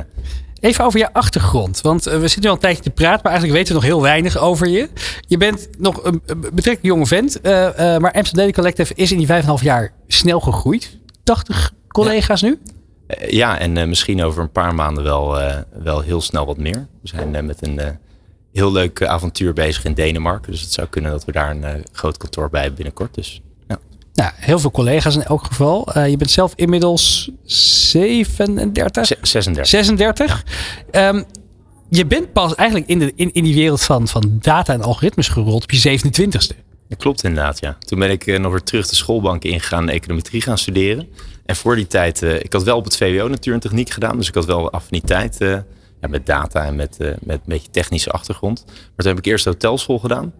Even 0.60 0.84
over 0.84 0.98
je 0.98 1.12
achtergrond. 1.12 1.80
Want 1.80 2.06
uh, 2.06 2.12
we 2.12 2.20
zitten 2.20 2.40
nu 2.42 2.48
al 2.48 2.54
een 2.54 2.60
tijdje 2.60 2.82
te 2.82 2.90
praten, 2.90 3.20
maar 3.22 3.32
eigenlijk 3.32 3.52
weten 3.52 3.74
we 3.74 3.80
nog 3.80 3.90
heel 3.90 4.02
weinig 4.02 4.38
over 4.38 4.68
je. 4.68 4.88
Je 5.26 5.36
bent 5.36 5.68
nog 5.78 6.04
een 6.04 6.22
betrekkelijk 6.26 6.82
jonge 6.82 7.06
vent. 7.06 7.38
Uh, 7.42 7.52
maar 7.98 8.12
Amsterdam 8.12 8.52
Collective 8.52 8.94
is 8.94 9.12
in 9.12 9.18
die 9.18 9.26
5,5 9.26 9.62
jaar 9.62 9.92
snel 10.06 10.40
gegroeid. 10.40 10.98
80 11.22 11.72
collega's 11.88 12.40
ja. 12.40 12.48
nu? 12.48 12.58
ja, 13.28 13.58
en 13.58 13.88
misschien 13.88 14.22
over 14.22 14.42
een 14.42 14.52
paar 14.52 14.74
maanden 14.74 15.04
wel, 15.04 15.38
wel 15.82 16.00
heel 16.00 16.20
snel 16.20 16.46
wat 16.46 16.58
meer. 16.58 16.86
We 17.02 17.08
zijn 17.08 17.46
met 17.46 17.66
een 17.66 17.80
heel 18.56 18.72
leuk 18.72 19.04
avontuur 19.04 19.52
bezig 19.52 19.84
in 19.84 19.94
Denemarken. 19.94 20.52
Dus 20.52 20.60
het 20.60 20.72
zou 20.72 20.86
kunnen 20.86 21.10
dat 21.10 21.24
we 21.24 21.32
daar 21.32 21.50
een 21.50 21.84
groot 21.92 22.16
kantoor 22.16 22.50
bij 22.50 22.60
hebben 22.60 22.76
binnenkort. 22.76 23.14
Dus 23.14 23.40
nou, 24.16 24.30
heel 24.34 24.58
veel 24.58 24.70
collega's 24.70 25.14
in 25.14 25.22
elk 25.22 25.44
geval. 25.44 25.96
Uh, 25.96 26.08
je 26.08 26.16
bent 26.16 26.30
zelf 26.30 26.52
inmiddels 26.54 27.30
37? 27.44 29.06
36. 29.22 29.66
36. 29.66 30.44
Um, 30.90 31.24
je 31.88 32.06
bent 32.06 32.32
pas 32.32 32.54
eigenlijk 32.54 32.88
in, 32.88 32.98
de, 32.98 33.12
in, 33.16 33.32
in 33.32 33.44
die 33.44 33.54
wereld 33.54 33.82
van, 33.82 34.08
van 34.08 34.38
data 34.40 34.72
en 34.72 34.82
algoritmes 34.82 35.28
gerold 35.28 35.62
op 35.62 35.70
je 35.70 35.98
27ste. 36.00 36.64
Dat 36.88 36.98
klopt 36.98 37.24
inderdaad, 37.24 37.60
ja. 37.60 37.76
Toen 37.78 37.98
ben 37.98 38.10
ik 38.10 38.26
uh, 38.26 38.38
nog 38.38 38.50
weer 38.50 38.62
terug 38.62 38.88
de 38.88 38.94
schoolbank 38.94 39.44
ingegaan 39.44 39.82
en 39.88 39.94
econometrie 39.94 40.40
gaan 40.40 40.58
studeren. 40.58 41.08
En 41.46 41.56
voor 41.56 41.76
die 41.76 41.86
tijd, 41.86 42.22
uh, 42.22 42.34
ik 42.34 42.52
had 42.52 42.62
wel 42.62 42.76
op 42.76 42.84
het 42.84 42.96
VWO 42.96 43.28
natuur 43.28 43.54
en 43.54 43.60
techniek 43.60 43.90
gedaan. 43.90 44.16
Dus 44.16 44.28
ik 44.28 44.34
had 44.34 44.44
wel 44.44 44.70
affiniteit 44.70 45.38
ja, 46.00 46.08
met 46.08 46.26
data 46.26 46.64
en 46.64 46.76
met, 46.76 46.98
met 46.98 47.36
een 47.36 47.40
beetje 47.44 47.70
technische 47.70 48.10
achtergrond. 48.10 48.64
Maar 48.66 48.74
toen 48.96 49.08
heb 49.08 49.18
ik 49.18 49.26
eerst 49.26 49.44
hotelschool 49.44 49.98
gedaan. 49.98 50.32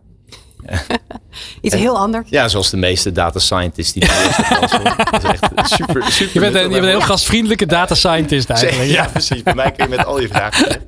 Iets 1.60 1.74
heel 1.74 1.98
anders. 1.98 2.28
Ja, 2.30 2.48
zoals 2.48 2.70
de 2.70 2.76
meeste 2.76 3.12
data 3.12 3.38
scientists 3.38 3.92
die. 3.92 4.06
dat 5.10 5.24
is 5.24 5.30
echt 5.30 5.70
super, 5.70 6.04
super. 6.12 6.34
Je 6.34 6.40
bent 6.40 6.54
een, 6.54 6.62
je 6.62 6.68
bent 6.68 6.82
een 6.82 6.88
heel 6.88 7.00
gastvriendelijke 7.00 7.66
data 7.66 7.94
scientist 7.94 8.50
eigenlijk. 8.50 8.90
Ja, 8.90 9.06
precies. 9.06 9.42
Bij 9.42 9.54
mij 9.54 9.72
kun 9.72 9.84
je 9.84 9.96
met 9.96 10.06
al 10.06 10.20
je 10.20 10.28
vragen. 10.28 10.80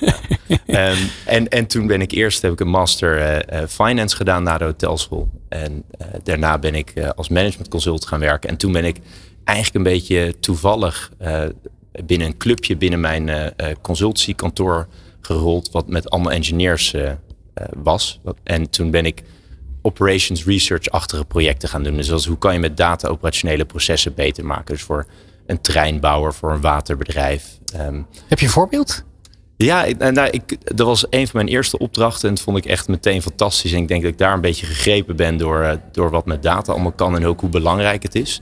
Ja. 0.00 0.14
Um, 0.66 0.96
en, 1.24 1.48
en 1.48 1.66
toen 1.66 1.86
ben 1.86 2.00
ik 2.00 2.10
eerst 2.10 2.42
heb 2.42 2.52
ik 2.52 2.60
een 2.60 2.68
master 2.68 3.42
uh, 3.52 3.62
finance 3.68 4.16
gedaan 4.16 4.42
na 4.42 4.58
de 4.58 4.64
hotelschool. 4.64 5.30
En 5.48 5.84
uh, 6.00 6.06
daarna 6.22 6.58
ben 6.58 6.74
ik 6.74 6.92
uh, 6.94 7.08
als 7.08 7.28
management 7.28 7.68
consult 7.68 8.06
gaan 8.06 8.20
werken. 8.20 8.50
En 8.50 8.56
toen 8.56 8.72
ben 8.72 8.84
ik 8.84 8.96
eigenlijk 9.44 9.86
een 9.86 9.92
beetje 9.92 10.38
toevallig 10.40 11.10
binnen 12.04 12.26
een 12.26 12.36
clubje 12.36 12.76
binnen 12.76 13.00
mijn 13.00 13.52
consultiekantoor 13.80 14.88
gerold. 15.20 15.70
Wat 15.70 15.88
met 15.88 16.10
allemaal 16.10 16.32
engineers 16.32 16.92
uh, 16.92 17.10
was. 17.76 18.20
En 18.42 18.70
toen 18.70 18.90
ben 18.90 19.06
ik 19.06 19.22
operations 19.82 20.44
research-achtige 20.44 21.24
projecten 21.24 21.68
gaan 21.68 21.82
doen. 21.82 21.96
Dus 21.96 22.12
als 22.12 22.26
hoe 22.26 22.38
kan 22.38 22.52
je 22.52 22.58
met 22.58 22.76
data 22.76 23.08
operationele 23.08 23.64
processen 23.64 24.14
beter 24.14 24.44
maken? 24.44 24.74
Dus 24.74 24.82
voor 24.82 25.06
een 25.46 25.60
treinbouwer, 25.60 26.34
voor 26.34 26.52
een 26.52 26.60
waterbedrijf. 26.60 27.58
Um, 27.76 28.06
Heb 28.28 28.38
je 28.38 28.46
een 28.46 28.52
voorbeeld? 28.52 29.04
Ja, 29.56 29.84
ik, 29.84 29.98
nou, 29.98 30.28
ik, 30.30 30.76
dat 30.76 30.86
was 30.86 31.06
een 31.10 31.26
van 31.28 31.36
mijn 31.44 31.54
eerste 31.54 31.78
opdrachten 31.78 32.28
en 32.28 32.34
dat 32.34 32.44
vond 32.44 32.56
ik 32.56 32.64
echt 32.64 32.88
meteen 32.88 33.22
fantastisch. 33.22 33.72
En 33.72 33.78
ik 33.78 33.88
denk 33.88 34.02
dat 34.02 34.12
ik 34.12 34.18
daar 34.18 34.34
een 34.34 34.40
beetje 34.40 34.66
gegrepen 34.66 35.16
ben 35.16 35.36
door, 35.36 35.80
door 35.92 36.10
wat 36.10 36.26
met 36.26 36.42
data 36.42 36.72
allemaal 36.72 36.92
kan 36.92 37.16
en 37.16 37.26
ook 37.26 37.40
hoe 37.40 37.50
belangrijk 37.50 38.02
het 38.02 38.14
is. 38.14 38.40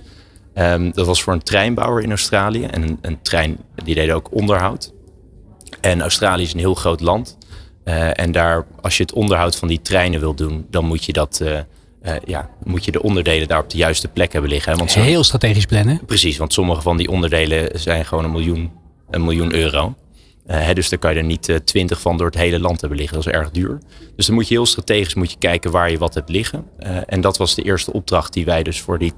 Um, 0.54 0.92
dat 0.92 1.06
was 1.06 1.22
voor 1.22 1.32
een 1.32 1.42
treinbouwer 1.42 2.02
in 2.02 2.10
Australië 2.10 2.64
en 2.64 2.82
een, 2.82 2.98
een 3.00 3.22
trein 3.22 3.58
die 3.84 3.94
deed 3.94 4.10
ook 4.10 4.34
onderhoud. 4.34 4.92
En 5.80 6.00
Australië 6.00 6.42
is 6.42 6.52
een 6.52 6.58
heel 6.58 6.74
groot 6.74 7.00
land. 7.00 7.38
Uh, 7.84 8.20
en 8.20 8.32
daar, 8.32 8.66
als 8.80 8.96
je 8.96 9.02
het 9.02 9.12
onderhoud 9.12 9.56
van 9.56 9.68
die 9.68 9.82
treinen 9.82 10.20
wil 10.20 10.34
doen, 10.34 10.66
dan 10.70 10.84
moet 10.84 11.04
je 11.04 11.12
dat. 11.12 11.40
Uh, 11.42 11.58
uh, 12.02 12.12
ja, 12.24 12.50
moet 12.64 12.84
je 12.84 12.90
de 12.90 13.02
onderdelen 13.02 13.48
daar 13.48 13.62
op 13.62 13.70
de 13.70 13.76
juiste 13.76 14.08
plek 14.08 14.32
hebben 14.32 14.50
liggen. 14.50 14.72
Hè? 14.72 14.78
Want 14.78 14.90
zo, 14.90 15.00
Heel 15.00 15.24
strategisch 15.24 15.66
plannen. 15.66 16.00
Precies, 16.06 16.36
want 16.36 16.52
sommige 16.52 16.82
van 16.82 16.96
die 16.96 17.10
onderdelen 17.10 17.80
zijn 17.80 18.04
gewoon 18.04 18.24
een 18.24 18.30
miljoen, 18.30 18.70
een 19.10 19.24
miljoen 19.24 19.54
euro. 19.54 19.94
Hè, 20.46 20.74
dus 20.74 20.88
daar 20.88 20.98
kan 20.98 21.12
je 21.12 21.18
er 21.18 21.24
niet 21.24 21.60
twintig 21.64 22.00
van 22.00 22.16
door 22.16 22.26
het 22.26 22.36
hele 22.36 22.60
land 22.60 22.80
hebben 22.80 22.98
liggen. 22.98 23.16
Dat 23.16 23.26
is 23.26 23.32
erg 23.32 23.50
duur. 23.50 23.78
Dus 24.16 24.26
dan 24.26 24.34
moet 24.34 24.48
je 24.48 24.54
heel 24.54 24.66
strategisch 24.66 25.14
moet 25.14 25.30
je 25.30 25.38
kijken 25.38 25.70
waar 25.70 25.90
je 25.90 25.98
wat 25.98 26.14
hebt 26.14 26.28
liggen. 26.28 26.64
en 27.06 27.20
dat 27.20 27.36
was 27.36 27.54
de 27.54 27.62
eerste 27.62 27.92
opdracht 27.92 28.32
die 28.32 28.44
wij 28.44 28.62
dus 28.62 28.80
voor 28.80 28.98
die 28.98 29.12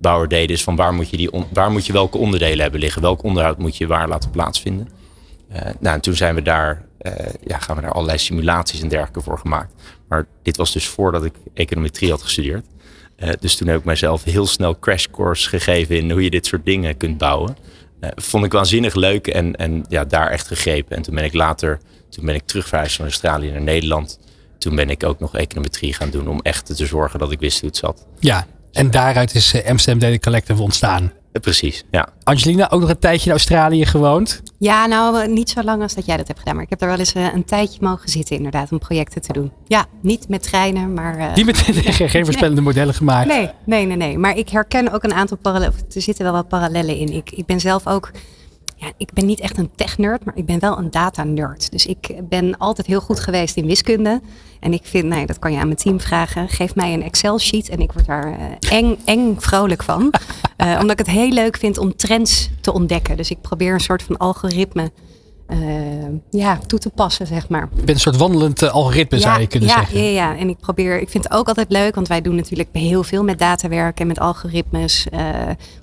treinbouwer 0.00 0.28
deden. 0.28 0.48
Dus 0.48 0.62
van 0.62 0.76
waar 0.76 0.94
moet 0.94 1.10
je, 1.10 1.16
die 1.16 1.30
waar 1.52 1.70
moet 1.70 1.86
je 1.86 1.92
welke 1.92 2.18
onderdelen 2.18 2.60
hebben 2.60 2.80
liggen? 2.80 3.02
Welk 3.02 3.22
onderhoud 3.22 3.58
moet 3.58 3.76
je 3.76 3.86
waar 3.86 4.08
laten 4.08 4.30
plaatsvinden? 4.30 4.88
nou, 5.78 5.94
en 5.94 6.00
toen 6.00 6.14
zijn 6.14 6.34
we 6.34 6.42
daar 6.42 6.84
uh, 7.02 7.12
ja, 7.44 7.58
gaan 7.58 7.76
we 7.76 7.82
daar 7.82 7.92
allerlei 7.92 8.18
simulaties 8.18 8.80
en 8.80 8.88
dergelijke 8.88 9.20
voor 9.20 9.38
gemaakt. 9.38 9.74
Maar 10.08 10.26
dit 10.42 10.56
was 10.56 10.72
dus 10.72 10.86
voordat 10.86 11.24
ik 11.24 11.34
econometrie 11.54 12.10
had 12.10 12.22
gestudeerd. 12.22 12.66
Uh, 13.18 13.30
dus 13.40 13.56
toen 13.56 13.68
heb 13.68 13.78
ik 13.78 13.84
mijzelf 13.84 14.24
heel 14.24 14.46
snel 14.46 14.78
crash 14.78 15.06
course 15.10 15.48
gegeven 15.48 15.96
in 15.96 16.10
hoe 16.10 16.22
je 16.22 16.30
dit 16.30 16.46
soort 16.46 16.64
dingen 16.64 16.96
kunt 16.96 17.18
bouwen. 17.18 17.56
Uh, 18.00 18.10
vond 18.14 18.44
ik 18.44 18.52
waanzinnig 18.52 18.94
leuk 18.94 19.26
en, 19.26 19.56
en 19.56 19.84
ja, 19.88 20.04
daar 20.04 20.30
echt 20.30 20.46
gegrepen. 20.46 20.96
En 20.96 21.02
toen 21.02 21.14
ben 21.14 21.24
ik 21.24 21.34
later, 21.34 21.80
toen 22.08 22.24
ben 22.24 22.34
ik 22.34 22.46
terugverhuisd 22.46 22.96
van 22.96 23.04
Australië 23.04 23.50
naar 23.50 23.60
Nederland. 23.60 24.18
Toen 24.58 24.74
ben 24.74 24.90
ik 24.90 25.04
ook 25.04 25.20
nog 25.20 25.36
econometrie 25.36 25.92
gaan 25.92 26.10
doen 26.10 26.28
om 26.28 26.40
echt 26.42 26.76
te 26.76 26.86
zorgen 26.86 27.18
dat 27.18 27.32
ik 27.32 27.40
wist 27.40 27.60
hoe 27.60 27.68
het 27.68 27.78
zat. 27.78 28.06
Ja, 28.18 28.46
en 28.72 28.90
daaruit 28.90 29.34
is 29.34 29.64
Amsterdam 29.66 30.10
Data 30.10 30.18
Collective 30.18 30.62
ontstaan. 30.62 31.12
precies, 31.40 31.84
ja. 31.90 32.08
Angelina, 32.22 32.70
ook 32.70 32.80
nog 32.80 32.90
een 32.90 32.98
tijdje 32.98 33.24
in 33.24 33.30
Australië 33.30 33.86
gewoond. 33.86 34.42
Ja, 34.58 34.86
nou 34.86 35.28
niet 35.28 35.50
zo 35.50 35.62
lang 35.62 35.82
als 35.82 35.94
dat 35.94 36.06
jij 36.06 36.16
dat 36.16 36.26
hebt 36.26 36.38
gedaan. 36.38 36.54
Maar 36.54 36.64
ik 36.64 36.70
heb 36.70 36.80
er 36.80 36.88
wel 36.88 36.98
eens 36.98 37.14
een 37.14 37.44
tijdje 37.44 37.78
mogen 37.80 38.08
zitten 38.08 38.36
inderdaad 38.36 38.72
om 38.72 38.78
projecten 38.78 39.22
te 39.22 39.32
doen. 39.32 39.52
Ja, 39.66 39.86
niet 40.02 40.28
met 40.28 40.42
treinen, 40.42 40.94
maar... 40.94 41.18
Uh, 41.18 41.34
niet 41.34 41.46
met 41.46 41.58
geen 42.10 42.24
voorspellende 42.28 42.60
modellen 42.60 42.94
gemaakt. 42.94 43.28
Nee, 43.28 43.50
nee, 43.66 43.86
nee, 43.86 43.96
nee. 43.96 44.18
Maar 44.18 44.36
ik 44.36 44.48
herken 44.48 44.92
ook 44.92 45.04
een 45.04 45.14
aantal 45.14 45.36
parallellen. 45.36 45.74
Er 45.94 46.02
zitten 46.02 46.24
wel 46.24 46.32
wat 46.32 46.48
parallellen 46.48 46.96
in. 46.96 47.08
Ik, 47.12 47.30
ik 47.30 47.46
ben 47.46 47.60
zelf 47.60 47.86
ook 47.86 48.10
ja, 48.80 48.92
ik 48.96 49.12
ben 49.12 49.26
niet 49.26 49.40
echt 49.40 49.58
een 49.58 49.70
tech-nerd, 49.74 50.24
maar 50.24 50.36
ik 50.36 50.46
ben 50.46 50.58
wel 50.60 50.78
een 50.78 50.90
data-nerd. 50.90 51.70
Dus 51.70 51.86
ik 51.86 52.28
ben 52.28 52.58
altijd 52.58 52.86
heel 52.86 53.00
goed 53.00 53.20
geweest 53.20 53.56
in 53.56 53.66
wiskunde. 53.66 54.20
En 54.60 54.72
ik 54.72 54.80
vind, 54.84 55.04
nee, 55.04 55.26
dat 55.26 55.38
kan 55.38 55.52
je 55.52 55.58
aan 55.58 55.66
mijn 55.66 55.78
team 55.78 56.00
vragen. 56.00 56.48
Geef 56.48 56.74
mij 56.74 56.92
een 56.92 57.02
Excel-sheet 57.02 57.68
en 57.68 57.80
ik 57.80 57.92
word 57.92 58.06
daar 58.06 58.28
uh, 58.28 58.44
eng, 58.72 58.96
eng 59.04 59.36
vrolijk 59.38 59.82
van. 59.82 60.12
Uh, 60.56 60.76
omdat 60.80 60.90
ik 60.90 61.06
het 61.06 61.16
heel 61.16 61.30
leuk 61.30 61.56
vind 61.56 61.78
om 61.78 61.96
trends 61.96 62.50
te 62.60 62.72
ontdekken. 62.72 63.16
Dus 63.16 63.30
ik 63.30 63.40
probeer 63.40 63.72
een 63.72 63.80
soort 63.80 64.02
van 64.02 64.16
algoritme 64.16 64.90
ja, 66.30 66.58
toe 66.66 66.78
te 66.78 66.90
passen, 66.90 67.26
zeg 67.26 67.48
maar. 67.48 67.68
Je 67.70 67.76
bent 67.76 67.88
een 67.88 68.00
soort 68.00 68.16
wandelend 68.16 68.62
uh, 68.62 68.70
algoritme, 68.70 69.18
ja, 69.18 69.24
zou 69.24 69.40
je 69.40 69.46
kunnen 69.46 69.68
ja, 69.68 69.74
zeggen. 69.74 70.02
Ja, 70.02 70.10
ja, 70.10 70.36
en 70.36 70.48
ik 70.48 70.58
probeer, 70.58 71.00
ik 71.00 71.08
vind 71.08 71.24
het 71.24 71.32
ook 71.32 71.48
altijd 71.48 71.70
leuk, 71.70 71.94
want 71.94 72.08
wij 72.08 72.20
doen 72.20 72.34
natuurlijk 72.34 72.68
heel 72.72 73.02
veel 73.02 73.24
met 73.24 73.38
data 73.38 73.68
werken 73.68 74.00
en 74.00 74.06
met 74.06 74.18
algoritmes 74.18 75.06
uh, 75.14 75.20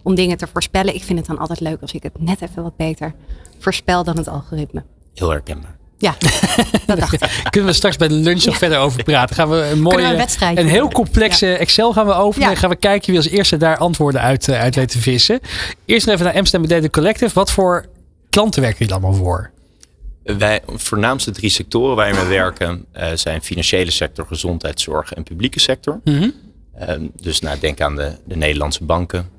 om 0.04 0.16
dingen 0.16 0.38
te 0.38 0.48
voorspellen. 0.52 0.96
Ik 0.96 1.04
vind 1.04 1.20
het 1.20 1.28
dan 1.28 1.38
altijd 1.38 1.60
leuk 1.60 1.82
als 1.82 1.92
ik 1.92 2.04
het 2.04 2.14
net 2.20 2.42
even 2.42 2.64
wat 2.64 2.76
beter 2.76 3.14
voorspel 3.60 4.04
dan 4.04 4.18
het 4.18 4.28
algoritme. 4.28 4.84
Heel 5.14 5.30
herkenbaar. 5.30 5.76
Ja, 5.98 6.16
dat 6.86 7.00
dacht 7.00 7.14
ik. 7.14 7.48
Kunnen 7.50 7.70
we 7.70 7.76
straks 7.76 7.98
bij 7.98 8.08
de 8.08 8.14
lunch 8.14 8.46
nog 8.46 8.58
verder 8.58 8.78
over 8.78 9.04
praten? 9.04 9.36
Gaan 9.36 9.50
we 9.50 9.70
een 9.72 9.82
mooie, 9.82 10.28
een, 10.40 10.58
een 10.58 10.68
heel 10.68 10.90
complexe 10.90 11.54
Excel 11.54 11.94
gaan 11.94 12.06
we 12.06 12.14
openen. 12.14 12.50
En 12.50 12.58
gaan 12.58 12.70
we 12.70 12.76
kijken 12.76 13.08
wie 13.10 13.18
als 13.18 13.30
eerste 13.30 13.58
daar 13.58 13.78
antwoorden 13.78 14.22
uit, 14.22 14.50
uit 14.50 14.76
weet 14.76 14.90
te 14.90 15.00
vissen. 15.00 15.40
Eerst 15.86 16.08
even 16.08 16.26
naar 16.26 16.36
Amsterdam 16.36 16.70
Data 16.70 16.90
Collective. 16.90 17.34
Wat 17.34 17.52
voor 17.52 17.86
klanten 18.30 18.62
werken 18.62 18.80
jullie 18.80 18.94
allemaal 18.94 19.14
voor? 19.14 19.52
Wij, 20.38 20.62
voornaamste 20.66 21.32
drie 21.32 21.50
sectoren 21.50 21.96
waar 21.96 22.14
we 22.14 22.26
werken 22.26 22.86
uh, 22.98 23.12
zijn 23.14 23.42
financiële 23.42 23.92
sector, 23.92 24.26
gezondheidszorg 24.26 25.14
en 25.14 25.24
publieke 25.24 25.60
sector. 25.60 26.00
Mm 26.04 26.16
-hmm. 26.16 26.34
um, 26.90 27.12
dus 27.22 27.40
nou, 27.40 27.60
denk 27.60 27.82
aan 27.82 27.96
de, 27.96 28.12
de 28.26 28.36
Nederlandse 28.36 28.84
banken. 28.84 29.30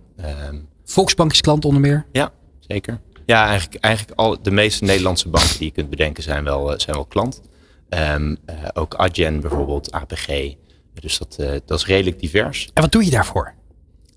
Um, 0.49 0.69
Volksbank 0.85 1.33
is 1.33 1.41
klant 1.41 1.65
onder 1.65 1.81
meer? 1.81 2.07
Ja, 2.13 2.33
zeker. 2.59 3.01
Ja, 3.27 3.47
eigenlijk, 3.47 3.85
eigenlijk 3.85 4.19
al 4.19 4.43
de 4.43 4.51
meeste 4.51 4.85
Nederlandse 4.85 5.29
banken 5.29 5.59
die 5.59 5.67
je 5.67 5.73
kunt 5.73 5.91
bedenken 5.91 6.23
zijn 6.23 6.45
wel, 6.45 6.73
uh, 6.73 6.79
zijn 6.79 6.97
wel 6.97 7.05
klant. 7.05 7.41
Um, 7.89 8.31
uh, 8.31 8.55
ook 8.73 8.95
Adyen 8.95 9.41
bijvoorbeeld, 9.41 9.93
APG. 9.93 10.55
Dus 11.01 11.19
dat, 11.19 11.37
dat 11.67 11.79
is 11.79 11.87
redelijk 11.87 12.21
divers. 12.21 12.71
En 12.75 12.83
wat 12.83 12.93
doe 12.93 13.05
je 13.05 13.11
daarvoor? 13.11 13.55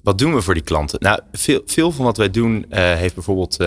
Wat 0.03 0.17
doen 0.17 0.33
we 0.33 0.41
voor 0.41 0.53
die 0.53 0.63
klanten? 0.63 0.99
Nou, 1.01 1.19
veel, 1.31 1.61
veel 1.65 1.91
van 1.91 2.05
wat 2.05 2.17
wij 2.17 2.29
doen 2.29 2.65
heeft 2.69 3.13
bijvoorbeeld 3.13 3.57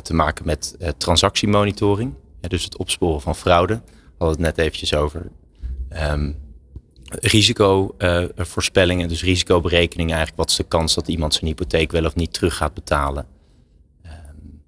te 0.00 0.14
maken 0.14 0.46
met 0.46 0.76
uh, 0.78 0.88
transactiemonitoring. 0.88 2.14
Dus 2.40 2.64
het 2.64 2.76
opsporen 2.76 3.20
van 3.20 3.36
fraude. 3.36 3.74
We 3.74 4.18
hadden 4.18 4.36
het 4.36 4.56
net 4.56 4.58
eventjes 4.58 4.94
over. 4.94 5.30
Um, 6.10 6.40
risicovoorspellingen, 7.08 9.02
uh, 9.02 9.08
dus 9.08 9.22
risicoberekening 9.22 10.08
eigenlijk. 10.10 10.38
Wat 10.38 10.50
is 10.50 10.56
de 10.56 10.64
kans 10.64 10.94
dat 10.94 11.08
iemand 11.08 11.34
zijn 11.34 11.46
hypotheek 11.46 11.92
wel 11.92 12.04
of 12.04 12.14
niet 12.14 12.32
terug 12.32 12.56
gaat 12.56 12.74
betalen? 12.74 13.26
Um, 14.06 14.62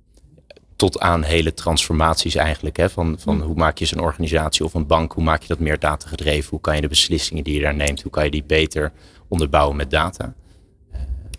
tot 0.76 1.00
aan 1.00 1.22
hele 1.22 1.54
transformaties 1.54 2.34
eigenlijk. 2.34 2.76
Hè, 2.76 2.90
van 2.90 3.16
van 3.18 3.40
hoe 3.40 3.54
maak 3.54 3.78
je 3.78 3.84
zo'n 3.84 4.00
organisatie 4.00 4.64
of 4.64 4.74
een 4.74 4.86
bank, 4.86 5.12
hoe 5.12 5.24
maak 5.24 5.42
je 5.42 5.48
dat 5.48 5.58
meer 5.58 5.78
data 5.78 6.08
gedreven? 6.08 6.50
Hoe 6.50 6.60
kan 6.60 6.74
je 6.74 6.80
de 6.80 6.88
beslissingen 6.88 7.44
die 7.44 7.54
je 7.54 7.60
daar 7.60 7.74
neemt, 7.74 8.02
hoe 8.02 8.12
kan 8.12 8.24
je 8.24 8.30
die 8.30 8.44
beter 8.44 8.92
onderbouwen 9.28 9.76
met 9.76 9.90
data? 9.90 10.34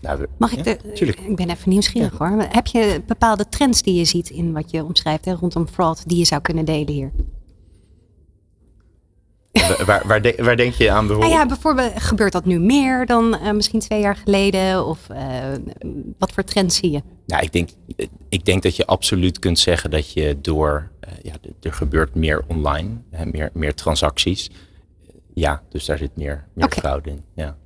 Nou, 0.05 0.25
Mag 0.37 0.51
ik 0.51 0.63
de, 0.63 0.77
ik 1.27 1.35
ben 1.35 1.49
even 1.49 1.69
nieuwsgierig 1.69 2.19
ja. 2.19 2.29
hoor. 2.29 2.45
Heb 2.49 2.67
je 2.67 3.01
bepaalde 3.07 3.49
trends 3.49 3.81
die 3.81 3.95
je 3.95 4.05
ziet 4.05 4.29
in 4.29 4.53
wat 4.53 4.71
je 4.71 4.83
omschrijft 4.83 5.25
hè, 5.25 5.33
rondom 5.33 5.67
fraud 5.67 6.09
die 6.09 6.17
je 6.17 6.25
zou 6.25 6.41
kunnen 6.41 6.65
delen 6.65 6.93
hier? 6.93 7.11
waar, 9.85 10.07
waar, 10.07 10.21
de, 10.21 10.33
waar, 10.37 10.57
denk 10.57 10.73
je 10.73 10.91
aan 10.91 11.07
bijvoorbeeld? 11.07 11.31
Nou 11.31 11.43
ja, 11.43 11.47
bijvoorbeeld 11.47 12.01
gebeurt 12.01 12.31
dat 12.31 12.45
nu 12.45 12.59
meer 12.59 13.05
dan 13.05 13.37
uh, 13.43 13.51
misschien 13.51 13.79
twee 13.79 13.99
jaar 13.99 14.15
geleden? 14.15 14.85
Of 14.85 15.07
uh, 15.11 15.17
wat 16.17 16.31
voor 16.31 16.43
trends 16.43 16.75
zie 16.77 16.91
je? 16.91 17.01
Nou, 17.25 17.43
ik 17.43 17.51
denk, 17.51 17.69
ik 18.29 18.45
denk 18.45 18.63
dat 18.63 18.75
je 18.75 18.85
absoluut 18.85 19.39
kunt 19.39 19.59
zeggen 19.59 19.91
dat 19.91 20.11
je 20.11 20.37
door, 20.41 20.89
uh, 21.07 21.13
ja, 21.23 21.33
er 21.61 21.73
gebeurt 21.73 22.15
meer 22.15 22.43
online, 22.47 22.89
hè, 23.11 23.25
meer, 23.25 23.49
meer 23.53 23.73
transacties. 23.73 24.49
Ja, 25.33 25.61
dus 25.69 25.85
daar 25.85 25.97
zit 25.97 26.15
meer, 26.15 26.47
meer 26.53 26.65
okay. 26.65 26.79
fraude 26.79 27.09
in. 27.09 27.23
Ja 27.35 27.57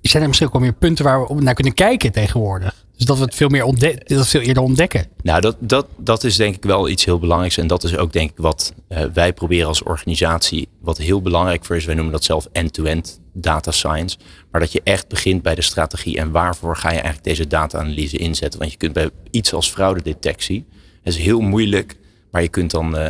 zijn 0.00 0.22
er 0.22 0.28
misschien 0.28 0.48
ook 0.48 0.54
wel 0.54 0.62
meer 0.62 0.72
punten 0.72 1.04
waar 1.04 1.26
we 1.26 1.42
naar 1.42 1.54
kunnen 1.54 1.74
kijken 1.74 2.12
tegenwoordig? 2.12 2.86
Dus 2.96 3.06
dat 3.06 3.18
we 3.18 3.24
het 3.24 3.34
veel, 3.34 3.48
meer 3.48 3.64
dat 4.04 4.28
veel 4.28 4.40
eerder 4.40 4.62
ontdekken. 4.62 5.06
Nou, 5.22 5.40
dat, 5.40 5.56
dat, 5.58 5.86
dat 5.96 6.24
is 6.24 6.36
denk 6.36 6.54
ik 6.54 6.62
wel 6.62 6.88
iets 6.88 7.04
heel 7.04 7.18
belangrijks. 7.18 7.56
En 7.56 7.66
dat 7.66 7.84
is 7.84 7.96
ook 7.96 8.12
denk 8.12 8.30
ik 8.30 8.36
wat 8.36 8.74
uh, 8.88 9.04
wij 9.12 9.32
proberen 9.32 9.68
als 9.68 9.82
organisatie. 9.82 10.68
Wat 10.80 10.98
heel 10.98 11.22
belangrijk 11.22 11.64
voor 11.64 11.76
is. 11.76 11.84
Wij 11.84 11.94
noemen 11.94 12.12
dat 12.12 12.24
zelf 12.24 12.48
end-to-end 12.52 13.06
-end 13.06 13.20
data 13.32 13.70
science. 13.70 14.16
Maar 14.50 14.60
dat 14.60 14.72
je 14.72 14.80
echt 14.84 15.08
begint 15.08 15.42
bij 15.42 15.54
de 15.54 15.62
strategie. 15.62 16.18
En 16.18 16.30
waarvoor 16.30 16.76
ga 16.76 16.88
je 16.88 16.94
eigenlijk 16.94 17.24
deze 17.24 17.46
data-analyse 17.46 18.16
inzetten? 18.16 18.58
Want 18.58 18.72
je 18.72 18.78
kunt 18.78 18.92
bij 18.92 19.10
iets 19.30 19.52
als 19.52 19.70
fraudedetectie. 19.70 20.66
Dat 21.02 21.14
is 21.14 21.18
heel 21.18 21.40
moeilijk. 21.40 21.96
Maar 22.30 22.42
je 22.42 22.48
kunt 22.48 22.70
dan... 22.70 22.98
Uh, 22.98 23.06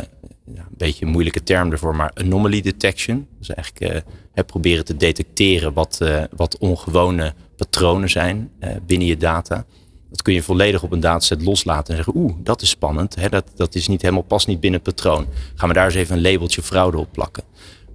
een 0.57 0.77
beetje 0.77 1.05
een 1.05 1.11
moeilijke 1.11 1.43
term 1.43 1.71
ervoor, 1.71 1.95
maar 1.95 2.11
anomaly 2.13 2.61
detection. 2.61 3.27
Dus 3.39 3.49
eigenlijk 3.49 3.93
uh, 3.93 4.43
proberen 4.45 4.85
te 4.85 4.97
detecteren 4.97 5.73
wat, 5.73 5.99
uh, 6.01 6.23
wat 6.35 6.57
ongewone 6.57 7.33
patronen 7.55 8.09
zijn 8.09 8.51
uh, 8.59 8.69
binnen 8.85 9.07
je 9.07 9.17
data. 9.17 9.65
Dat 10.09 10.21
kun 10.21 10.33
je 10.33 10.43
volledig 10.43 10.83
op 10.83 10.91
een 10.91 10.99
dataset 10.99 11.41
loslaten 11.41 11.89
en 11.89 12.03
zeggen, 12.03 12.21
oeh, 12.21 12.33
dat 12.37 12.61
is 12.61 12.69
spannend. 12.69 13.15
Hè, 13.15 13.29
dat, 13.29 13.51
dat 13.55 13.75
is 13.75 13.87
niet 13.87 14.01
helemaal, 14.01 14.23
past 14.23 14.47
niet 14.47 14.59
binnen 14.59 14.81
het 14.83 14.95
patroon. 14.95 15.25
Gaan 15.55 15.67
we 15.67 15.73
daar 15.73 15.85
eens 15.85 15.95
even 15.95 16.15
een 16.15 16.21
labeltje 16.21 16.61
fraude 16.61 16.97
op 16.97 17.11
plakken. 17.11 17.43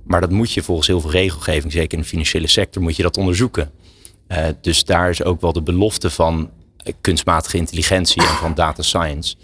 Maar 0.04 0.20
dat 0.20 0.30
moet 0.30 0.52
je 0.52 0.62
volgens 0.62 0.86
heel 0.86 1.00
veel 1.00 1.10
regelgeving, 1.10 1.72
zeker 1.72 1.92
in 1.92 2.02
de 2.02 2.08
financiële 2.08 2.46
sector, 2.46 2.82
moet 2.82 2.96
je 2.96 3.02
dat 3.02 3.16
onderzoeken. 3.16 3.70
dus 4.60 4.84
daar 4.84 5.10
is 5.10 5.22
ook 5.22 5.40
wel 5.40 5.52
de 5.52 5.62
belofte 5.62 6.10
van 6.10 6.50
kunstmatige 7.00 7.56
intelligentie 7.56 8.22
en 8.22 8.28
van 8.34 8.54
data 8.54 8.82
science. 8.82 9.36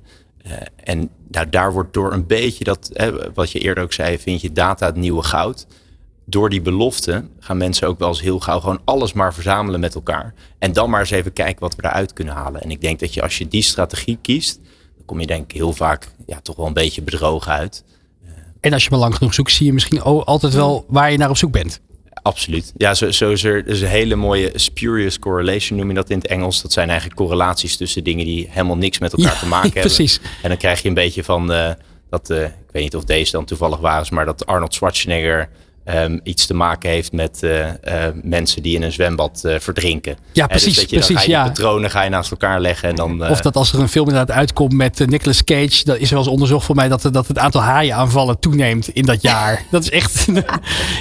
En 0.76 1.10
nou, 1.28 1.50
daar 1.50 1.74
wordt 1.74 1.94
door 1.94 2.14
een 2.14 2.28
beetje 2.28 2.64
dat, 2.64 2.92
wat 3.34 3.52
je 3.52 3.60
eerder 3.60 3.84
ook 3.84 3.94
zei, 3.94 4.20
vind 4.20 4.42
je 4.42 4.52
data 4.52 4.86
het 4.86 4.96
nieuwe 4.96 5.24
goud. 5.24 5.68
door 6.30 6.50
die 6.50 6.62
belofte 6.62 7.26
gaan 7.40 7.58
mensen 7.58 7.88
ook 7.88 8.00
wel 8.00 8.08
eens 8.08 8.22
heel 8.22 8.40
gauw 8.40 8.60
gewoon 8.60 8.82
alles 8.86 9.14
maar 9.14 9.34
verzamelen 9.34 9.80
met 9.80 9.96
elkaar. 9.96 10.34
En 10.60 10.74
dan 10.74 10.90
maar 10.90 11.00
eens 11.00 11.10
even 11.10 11.34
kijken 11.34 11.60
wat 11.60 11.76
we 11.76 11.84
eruit 11.86 12.14
kunnen 12.14 12.34
halen. 12.34 12.62
En 12.62 12.72
ik 12.72 12.82
denk 12.82 13.00
dat 13.00 13.14
je 13.14 13.22
als 13.22 13.38
je 13.38 13.48
die 13.48 13.62
strategie 13.62 14.18
kiest, 14.22 14.60
dan 14.96 15.06
kom 15.06 15.20
je 15.20 15.28
denk 15.28 15.44
ik 15.44 15.58
heel 15.58 15.74
vaak 15.74 16.08
ja, 16.26 16.40
toch 16.42 16.56
wel 16.56 16.66
een 16.66 16.74
beetje 16.74 17.02
bedrogen 17.02 17.52
uit. 17.52 17.84
En 18.60 18.74
als 18.74 18.84
je 18.84 18.90
maar 18.90 19.00
lang 19.00 19.16
genoeg 19.16 19.34
zoekt, 19.34 19.52
zie 19.52 19.66
je 19.66 19.74
misschien 19.74 20.02
altijd 20.02 20.54
wel 20.54 20.86
waar 20.88 21.12
je 21.12 21.18
naar 21.18 21.30
op 21.30 21.38
zoek 21.38 21.52
bent. 21.52 21.82
Absoluut. 22.22 22.74
Ja, 22.78 22.94
zo, 22.94 23.12
zo 23.12 23.32
is 23.32 23.44
er 23.44 23.68
is 23.68 23.82
een 23.82 23.88
hele 23.88 24.16
mooie 24.16 24.52
spurious 24.56 25.20
correlation, 25.20 25.78
noem 25.80 25.88
je 25.90 25.94
dat 25.96 26.10
in 26.10 26.18
het 26.18 26.28
Engels. 26.28 26.62
Dat 26.62 26.72
zijn 26.72 26.88
eigenlijk 26.90 27.20
correlaties 27.20 27.78
tussen 27.78 28.04
dingen 28.04 28.26
die 28.26 28.48
helemaal 28.50 28.78
niks 28.78 29.00
met 29.00 29.14
elkaar 29.14 29.34
Ja, 29.34 29.40
te 29.40 29.46
maken 29.46 29.72
hebben. 29.74 29.82
precies. 29.82 30.20
En 30.42 30.50
dan 30.50 30.58
krijg 30.58 30.82
je 30.82 30.88
een 30.88 30.94
beetje 30.94 31.24
van 31.24 31.52
eh, 31.52 31.72
dat, 32.10 32.30
eh, 32.30 32.44
ik 32.44 32.72
weet 32.72 32.84
niet 32.84 32.96
of 32.96 33.04
deze 33.04 33.32
dan 33.32 33.46
toevallig 33.46 33.80
waar 33.80 34.02
is, 34.02 34.10
maar 34.10 34.26
dat 34.26 34.46
Arnold 34.46 34.74
Schwarzenegger 34.74 35.50
ehm, 35.88 36.18
iets 36.24 36.46
te 36.46 36.54
maken 36.54 36.90
heeft 36.90 37.12
met 37.12 37.44
eh, 37.44 37.68
eh, 37.68 38.14
mensen 38.24 38.62
die 38.62 38.76
in 38.76 38.84
een 38.84 38.92
zwembad 38.92 39.42
eh, 39.44 39.60
verdrinken. 39.60 40.18
Ja, 40.32 40.48
dus 40.48 40.62
precies, 40.62 40.76
dat 40.76 40.90
je, 40.90 40.96
dan 40.96 41.06
precies, 41.06 41.24
ga 41.24 41.32
je 41.32 41.38
ja. 41.38 41.44
patronen 41.44 41.90
ga 41.90 42.04
je 42.04 42.10
naast 42.10 42.32
elkaar 42.32 42.62
leggen 42.62 42.90
en 42.90 42.96
dan... 42.96 43.30
Of 43.30 43.42
dat 43.42 43.56
als 43.56 43.74
er 43.74 43.80
een 43.80 43.90
film 43.90 44.08
inderdaad 44.08 44.36
uitkomt 44.36 44.74
met 44.74 45.06
Nicolas 45.08 45.44
Cage, 45.44 45.84
dat 45.84 45.98
is 45.98 46.10
wel 46.10 46.20
eens 46.20 46.28
onderzocht 46.28 46.66
voor 46.66 46.76
mij 46.76 46.88
dat, 46.88 47.10
dat 47.12 47.28
het 47.28 47.38
aantal 47.38 47.62
haaienaanvallen 47.62 48.40
toeneemt 48.40 48.88
in 48.88 49.06
dat 49.06 49.22
jaar. 49.22 49.66
Dat 49.72 49.84
is 49.84 49.90
echt. 49.90 50.28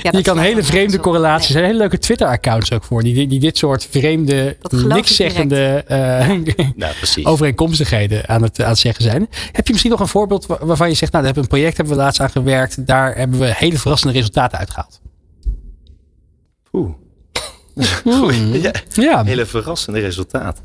Ja, 0.03 0.11
je 0.17 0.23
kan 0.23 0.39
hele 0.39 0.63
vreemde 0.63 0.99
correlaties. 0.99 1.47
Er 1.47 1.53
zijn 1.53 1.65
hele 1.65 1.79
leuke 1.79 1.99
Twitter-accounts 1.99 2.73
ook 2.73 2.85
voor, 2.85 3.03
die, 3.03 3.27
die 3.27 3.41
dit 3.41 3.59
soort 3.59 3.89
vreemde, 3.91 4.57
Dat 4.61 4.71
geloof 4.71 4.89
ik 4.89 4.95
niks 4.95 5.17
zeggende 5.17 5.85
eh, 5.87 6.29
nou, 6.77 6.93
overeenkomstigheden 7.23 8.29
aan 8.29 8.43
het, 8.43 8.63
aan 8.63 8.69
het 8.69 8.79
zeggen 8.79 9.05
zijn. 9.05 9.29
Heb 9.53 9.67
je 9.67 9.73
misschien 9.73 9.91
nog 9.91 10.01
een 10.01 10.09
voorbeeld 10.09 10.47
wa- 10.47 10.59
waarvan 10.61 10.89
je 10.89 10.95
zegt, 10.95 11.13
nou, 11.13 11.25
daar 11.25 11.35
hebben 11.35 11.51
we 11.51 11.57
een 11.57 11.61
project, 11.61 11.77
hebben 11.77 11.97
we 11.97 12.03
laatst 12.03 12.21
aan 12.21 12.31
gewerkt, 12.31 12.87
daar 12.87 13.17
hebben 13.17 13.39
we 13.39 13.53
hele 13.55 13.79
verrassende 13.79 14.15
resultaten 14.15 14.59
Oeh. 16.73 16.91
Goeie. 18.05 18.61
Ja, 18.63 18.73
Ja, 18.95 19.25
hele 19.25 19.47
verrassende 19.47 20.01
resultaten. 20.01 20.63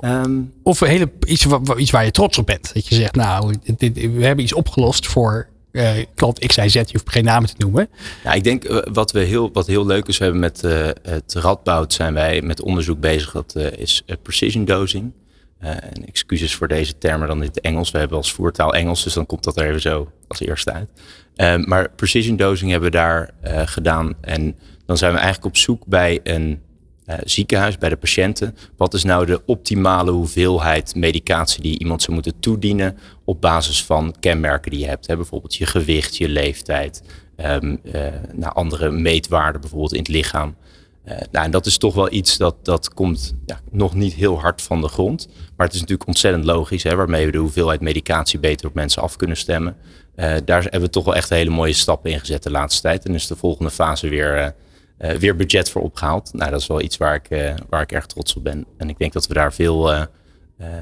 Ehm, 0.00 0.40
of 0.62 0.80
een 0.80 0.88
hele, 0.88 1.10
iets, 1.26 1.44
wa- 1.44 1.60
wa- 1.62 1.76
iets 1.76 1.90
waar 1.90 2.04
je 2.04 2.10
trots 2.10 2.38
op 2.38 2.46
bent. 2.46 2.74
Dat 2.74 2.86
je 2.88 2.94
zegt, 2.94 3.14
nou, 3.14 3.54
dit, 3.64 3.78
dit- 3.78 3.94
we 4.12 4.24
hebben 4.24 4.44
iets 4.44 4.52
opgelost 4.54 5.06
voor 5.06 5.48
eh, 5.72 5.90
klant 6.14 6.38
X, 6.46 6.56
Y, 6.56 6.68
Z. 6.68 6.74
Je 6.74 6.86
hoeft 6.92 7.10
geen 7.10 7.24
namen 7.24 7.48
te 7.48 7.54
noemen. 7.58 7.88
Ja, 8.24 8.32
ik 8.32 8.44
denk 8.44 8.64
eh, 8.64 8.92
wat, 8.92 9.12
we 9.12 9.20
heel, 9.20 9.50
wat 9.52 9.66
heel 9.66 9.86
leuk 9.86 10.06
is, 10.06 10.18
we 10.18 10.24
hebben 10.24 10.40
met 10.42 10.64
eh, 10.64 10.88
het 11.02 11.34
Radboud 11.34 11.92
zijn 11.92 12.14
wij 12.14 12.42
met 12.42 12.60
onderzoek 12.62 13.00
bezig. 13.00 13.32
Dat 13.32 13.56
is 13.56 14.02
precision 14.22 14.64
dosing. 14.64 15.12
Eh, 15.58 15.70
en 15.70 16.06
excuses 16.06 16.54
voor 16.54 16.68
deze 16.68 16.98
termen 16.98 17.28
dan 17.28 17.36
in 17.42 17.48
het 17.48 17.60
Engels. 17.60 17.90
We 17.90 17.98
hebben 17.98 18.16
als 18.16 18.32
voertaal 18.32 18.74
Engels, 18.74 19.04
dus 19.04 19.12
dan 19.12 19.26
komt 19.26 19.44
dat 19.44 19.56
er 19.56 19.66
even 19.68 19.80
zo 19.80 20.10
als 20.28 20.40
eerste 20.40 20.72
uit. 20.72 20.88
Eh, 21.36 21.56
maar 21.56 21.90
precision 21.90 22.36
dosing 22.36 22.70
hebben 22.70 22.90
we 22.90 22.96
daar 22.96 23.30
eh, 23.40 23.62
gedaan. 23.64 24.14
En 24.20 24.56
dan 24.86 24.96
zijn 24.96 25.12
we 25.12 25.18
eigenlijk 25.18 25.46
op 25.46 25.56
zoek 25.56 25.86
bij 25.86 26.20
een 26.22 26.60
eh, 27.06 27.18
ziekenhuis, 27.24 27.78
bij 27.78 27.88
de 27.88 27.96
patiënten. 27.96 28.56
Wat 28.76 28.94
is 28.94 29.04
nou 29.04 29.26
de 29.26 29.44
optimale 29.44 30.10
hoeveelheid 30.10 30.94
medicatie 30.94 31.62
die 31.62 31.78
iemand 31.78 32.02
zou 32.02 32.12
moeten 32.12 32.40
toedienen 32.40 32.98
op 33.24 33.40
basis 33.40 33.84
van 33.84 34.14
kenmerken 34.20 34.70
die 34.70 34.80
je 34.80 34.86
hebt? 34.86 35.06
Hè? 35.06 35.16
Bijvoorbeeld 35.16 35.54
je 35.54 35.66
gewicht, 35.66 36.16
je 36.16 36.28
leeftijd, 36.28 37.02
ehm 37.36 37.76
eh, 37.92 38.02
nou, 38.32 38.54
andere 38.54 38.90
meetwaarden 38.90 39.60
bijvoorbeeld 39.60 39.92
in 39.92 39.98
het 39.98 40.08
lichaam. 40.08 40.56
Eh, 41.06 41.16
nou, 41.30 41.44
en 41.44 41.50
dat 41.50 41.66
is 41.66 41.78
toch 41.78 41.94
wel 41.94 42.12
iets 42.12 42.36
dat, 42.36 42.64
dat 42.64 42.94
komt 42.94 43.34
ja, 43.44 43.60
nog 43.70 43.94
niet 43.94 44.14
heel 44.14 44.40
hard 44.40 44.62
van 44.62 44.80
de 44.80 44.88
grond. 44.88 45.28
Maar 45.56 45.66
het 45.66 45.74
is 45.74 45.80
natuurlijk 45.80 46.08
ontzettend 46.08 46.44
logisch, 46.44 46.82
hè, 46.82 46.96
waarmee 46.96 47.26
we 47.26 47.32
de 47.32 47.38
hoeveelheid 47.38 47.80
medicatie 47.80 48.38
beter 48.38 48.66
op 48.66 48.74
mensen 48.74 49.02
af 49.02 49.16
kunnen 49.16 49.36
stemmen. 49.36 49.76
Eh, 50.14 50.34
daar 50.44 50.62
hebben 50.62 50.80
we 50.80 50.90
toch 50.90 51.04
wel 51.04 51.14
echt 51.14 51.28
hele 51.28 51.50
mooie 51.50 51.72
stappen 51.72 52.10
in 52.10 52.18
gezet 52.18 52.42
de 52.42 52.50
laatste 52.50 52.82
tijd. 52.82 53.04
En 53.04 53.14
is 53.14 53.26
de 53.26 53.36
volgende 53.36 53.70
fase 53.70 54.08
weer, 54.08 54.54
eh, 54.98 55.10
weer 55.10 55.36
budget 55.36 55.70
voor 55.70 55.82
opgehaald. 55.82 56.30
Nou, 56.32 56.50
dat 56.50 56.60
is 56.60 56.66
wel 56.66 56.80
iets 56.80 56.96
waar 56.96 57.14
ik, 57.14 57.54
waar 57.68 57.82
ik 57.82 57.92
erg 57.92 58.06
trots 58.06 58.36
op 58.36 58.44
ben. 58.44 58.66
En 58.76 58.88
ik 58.88 58.98
denk 58.98 59.12
dat 59.12 59.26
we 59.26 59.34
daar 59.34 59.52
veel, 59.52 59.92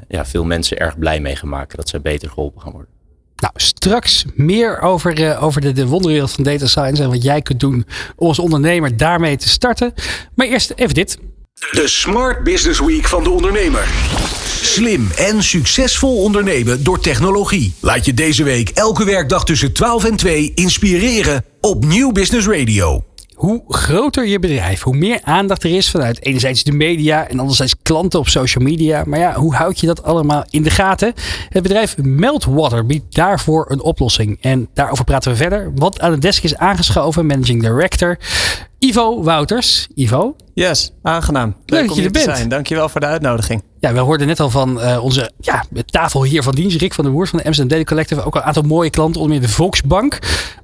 ja, 0.09 0.25
veel 0.25 0.45
mensen 0.45 0.79
erg 0.79 0.99
blij 0.99 1.21
mee 1.21 1.37
gaan 1.37 1.49
maken. 1.49 1.77
Dat 1.77 1.89
zij 1.89 2.01
beter 2.01 2.29
geholpen 2.29 2.61
gaan 2.61 2.73
worden. 2.73 2.94
Nou, 3.45 3.57
straks 3.57 4.25
meer 4.35 4.81
over, 4.81 5.31
eh, 5.31 5.43
over 5.43 5.61
de, 5.61 5.73
de 5.73 5.87
wonderwereld 5.87 6.31
van 6.31 6.45
data 6.45 6.67
science 6.67 7.03
en 7.03 7.09
wat 7.09 7.23
jij 7.23 7.43
kunt 7.43 7.61
doen 7.61 7.87
om 8.17 8.29
als 8.29 8.39
ondernemer 8.39 8.97
daarmee 8.97 9.37
te 9.37 9.49
starten. 9.49 9.95
Maar 10.35 10.47
eerst 10.47 10.73
even 10.77 10.95
dit. 10.95 11.19
De 11.71 11.89
Smart 11.89 12.45
Business 12.45 12.81
Week 12.81 13.09
van 13.09 13.23
de 13.23 13.31
ondernemer. 13.31 13.89
Slim 14.61 15.11
en 15.17 15.43
succesvol 15.43 16.23
ondernemen 16.23 16.85
door 16.85 17.01
technologie. 17.01 17.75
Laat 17.81 18.05
je 18.05 18.15
deze 18.15 18.43
week 18.43 18.69
elke 18.69 19.05
werkdag 19.05 19.45
tussen 19.45 19.73
12 19.73 20.05
en 20.05 20.17
2 20.17 20.53
inspireren 20.55 21.45
op 21.61 21.85
Nieuw 21.85 22.13
Business 22.13 22.47
Radio. 22.47 23.05
Hoe 23.35 23.63
groter 23.69 24.27
je 24.27 24.39
bedrijf, 24.39 24.83
hoe 24.83 24.97
meer 24.97 25.21
aandacht 25.23 25.63
er 25.65 25.77
is 25.77 25.91
vanuit 25.91 26.23
enerzijds 26.25 26.63
de 26.63 26.73
media 26.73 27.29
en 27.29 27.39
anderzijds 27.39 27.75
klanten 27.83 28.19
op 28.19 28.29
social 28.29 28.65
media. 28.65 29.03
Maar 29.07 29.19
ja, 29.19 29.35
hoe 29.35 29.55
houd 29.55 29.81
je 29.81 29.87
dat 29.87 30.03
allemaal 30.03 30.45
in 30.51 30.63
de 30.63 30.71
gaten? 30.71 31.13
Het 31.49 31.63
bedrijf 31.63 31.97
Meltwater 31.97 32.87
biedt 32.87 33.15
daarvoor 33.15 33.67
een 33.71 33.81
oplossing. 33.83 34.39
En 34.41 34.69
daarover 34.75 35.05
praten 35.05 35.31
we 35.31 35.37
verder. 35.37 35.73
Want 35.75 36.01
aan 36.01 36.13
de 36.13 36.19
desk 36.19 36.43
is 36.43 36.57
aangeschoven 36.57 37.27
managing 37.27 37.63
director 37.63 38.19
Ivo 38.79 39.23
Wouters. 39.23 39.89
Ivo, 39.95 40.37
Yes, 40.55 40.93
aangenaam. 41.03 41.55
dat 41.65 41.79
Leuk 41.79 41.89
je 41.89 41.95
om 41.95 42.05
er 42.05 42.11
bent. 42.11 42.25
zijn. 42.37 42.49
Dankjewel 42.49 42.89
voor 42.89 43.01
de 43.01 43.07
uitnodiging. 43.07 43.63
Ja, 43.85 43.93
we 43.93 43.99
hoorden 44.01 44.27
net 44.27 44.41
al 44.41 44.51
van 44.51 44.81
eh, 44.81 45.05
onze 45.05 45.31
ja, 45.41 45.65
tafel 45.87 46.23
hier 46.23 46.43
van 46.43 46.55
dienst, 46.55 46.81
Rick 46.81 46.95
van 46.95 47.05
der 47.05 47.13
Woers 47.13 47.31
van 47.31 47.39
de 47.39 47.45
Amsterdam 47.45 47.79
Data 47.79 47.89
Collective. 47.91 48.23
Ook 48.25 48.35
al 48.35 48.41
een 48.41 48.47
aantal 48.47 48.63
mooie 48.63 48.91
klanten, 48.91 49.21
onder 49.21 49.37
meer 49.39 49.47
de 49.47 49.53
Volksbank. 49.53 50.19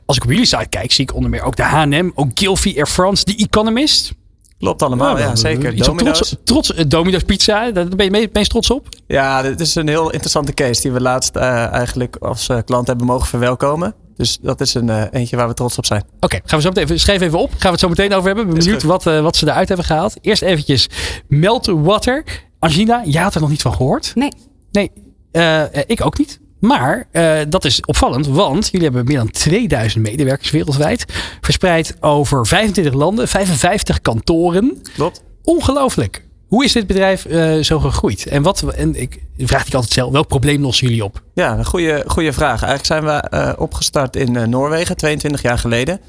Als 0.07 0.17
ik 0.17 0.25
op 0.25 0.31
jullie 0.31 0.47
site 0.47 0.67
kijk, 0.69 0.93
zie 0.93 1.05
ik 1.05 1.15
onder 1.15 1.31
meer 1.31 1.43
ook 1.43 1.57
de 1.57 1.63
H&M, 1.63 2.11
ook 2.15 2.31
Gilfie, 2.35 2.77
Air 2.77 2.87
France, 2.87 3.25
The 3.25 3.35
Economist. 3.37 4.13
Klopt 4.59 4.83
allemaal, 4.83 5.19
ja, 5.19 5.37
zeker. 5.37 5.73
Iets 5.75 5.89
op 5.89 5.99
Domino's. 5.99 6.17
trots, 6.19 6.37
trots, 6.45 6.75
eh, 6.75 6.85
Domino's 6.89 7.23
Pizza, 7.23 7.71
daar 7.71 7.89
ben 7.89 8.05
je 8.05 8.11
me- 8.11 8.29
meest 8.33 8.51
trots 8.51 8.71
op? 8.71 8.89
Ja, 9.07 9.43
dit 9.43 9.61
is 9.61 9.75
een 9.75 9.89
heel 9.89 10.11
interessante 10.11 10.53
case 10.53 10.83
die 10.83 10.93
we 10.93 11.01
laatst 11.01 11.37
eh, 11.37 11.67
eigenlijk 11.73 12.17
als 12.17 12.49
eh, 12.49 12.59
klant 12.65 12.87
hebben 12.87 13.07
mogen 13.07 13.27
verwelkomen. 13.27 13.95
Dus 14.17 14.39
dat 14.43 14.61
is 14.61 14.75
een 14.75 14.89
eh, 14.91 15.03
eentje 15.11 15.37
waar 15.37 15.49
we 15.49 15.55
trots 15.55 15.79
op 15.79 15.87
zijn. 15.87 16.05
Oké, 16.21 16.37
gaan 16.45 16.59
we 16.59 16.61
zo 16.61 16.69
meteen 16.69 16.85
even, 16.85 17.01
schrijf 17.01 17.21
even 17.21 17.39
op. 17.39 17.51
Gaan 17.51 17.61
we 17.61 17.69
het 17.69 17.81
zo 17.81 17.89
meteen 17.89 18.13
over 18.15 18.27
hebben. 18.27 18.47
Ben 18.47 18.55
benieuwd 18.59 18.83
wat, 18.83 19.07
eh, 19.07 19.21
wat 19.21 19.37
ze 19.37 19.47
eruit 19.47 19.69
hebben 19.69 19.87
gehaald. 19.87 20.17
Eerst 20.21 20.43
eventjes 20.43 20.89
Meltwater. 21.29 22.25
Angina, 22.61 23.03
jij 23.05 23.23
had 23.23 23.35
er 23.35 23.41
nog 23.41 23.51
niet 23.51 23.63
van 23.63 23.75
gehoord. 23.75 24.13
Nee, 24.15 24.33
Nee, 24.73 24.91
eh, 25.33 25.63
eh, 25.63 25.85
ik 25.87 26.05
ook 26.05 26.19
niet. 26.19 26.41
Maar 26.61 27.09
eh, 27.13 27.39
dat 27.49 27.65
is 27.65 27.85
opvallend, 27.85 28.27
want 28.27 28.69
jullie 28.71 28.87
hebben 28.87 29.05
meer 29.05 29.17
dan 29.17 29.31
2000 29.31 30.03
medewerkers 30.03 30.51
wereldwijd. 30.51 31.05
Verspreid 31.41 31.97
over 32.01 32.47
25 32.47 32.93
landen, 32.93 33.29
55 33.29 34.01
kantoren. 34.01 34.83
Klopt. 34.95 35.23
Ongelooflijk. 35.43 36.29
Hoe 36.51 36.65
is 36.65 36.73
dit 36.73 36.87
bedrijf 36.87 37.25
eh, 37.25 37.59
zo 37.59 37.79
gegroeid? 37.79 38.27
En 38.27 38.43
wat, 38.43 38.63
en 38.63 39.01
ik 39.01 39.23
vraag 39.39 39.67
ik 39.67 39.75
altijd 39.75 39.93
zelf, 39.93 40.13
welk 40.13 40.29
probleem 40.29 40.63
lossen 40.63 40.87
jullie 40.87 41.05
op? 41.05 41.23
Ja, 41.35 41.59
een 41.59 41.65
goede, 41.65 42.05
goede 42.07 42.33
vraag. 42.33 42.63
Eigenlijk 42.63 42.87
zijn 42.87 43.05
we 43.05 43.11
eh, 43.29 43.53
opgestart 43.61 44.17
in 44.17 44.37
eh, 44.37 44.47
Noorwegen 44.47 44.97
22 44.97 45.43
jaar 45.43 45.59
geleden. 45.59 46.01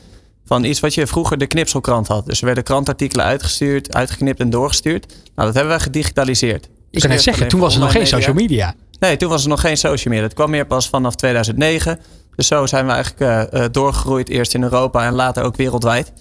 Van 0.46 0.64
iets 0.64 0.80
wat 0.80 0.94
je 0.94 1.08
vroeger 1.08 1.38
de 1.38 1.48
knipselkrant 1.48 2.08
had. 2.08 2.26
Dus 2.26 2.40
er 2.40 2.46
werden 2.46 2.64
krantartikelen 2.64 3.26
uitgestuurd, 3.26 3.94
uitgeknipt 3.96 4.40
en 4.40 4.50
doorgestuurd. 4.50 5.06
Nou, 5.08 5.18
dat 5.48 5.54
hebben 5.54 5.68
wij 5.74 5.80
gedigitaliseerd. 5.80 6.66
Ik 6.66 6.72
Dus 6.92 7.02
kan 7.02 7.12
net 7.12 7.22
zeggen, 7.22 7.48
toen 7.48 7.60
was 7.60 7.74
er 7.74 7.80
nog 7.80 7.92
geen 7.92 8.08
social 8.08 8.36
media. 8.36 8.74
Nee, 9.00 9.18
toen 9.18 9.30
was 9.30 9.44
er 9.44 9.50
nog 9.50 9.62
geen 9.62 9.78
social 9.78 10.14
media. 10.14 10.28
Het 10.28 10.36
kwam 10.36 10.50
meer 10.50 10.66
pas 10.66 10.90
vanaf 10.90 11.16
2009. 11.16 12.00
Dus 12.36 12.48
zo 12.48 12.66
zijn 12.66 12.86
we 12.86 12.92
eigenlijk 12.92 13.52
eh, 13.54 13.64
doorgegroeid. 13.72 14.30
Eerst 14.30 14.54
in 14.54 14.64
Europa 14.64 15.06
en 15.06 15.14
later 15.14 15.44
ook 15.44 15.56
wereldwijd. 15.56 16.12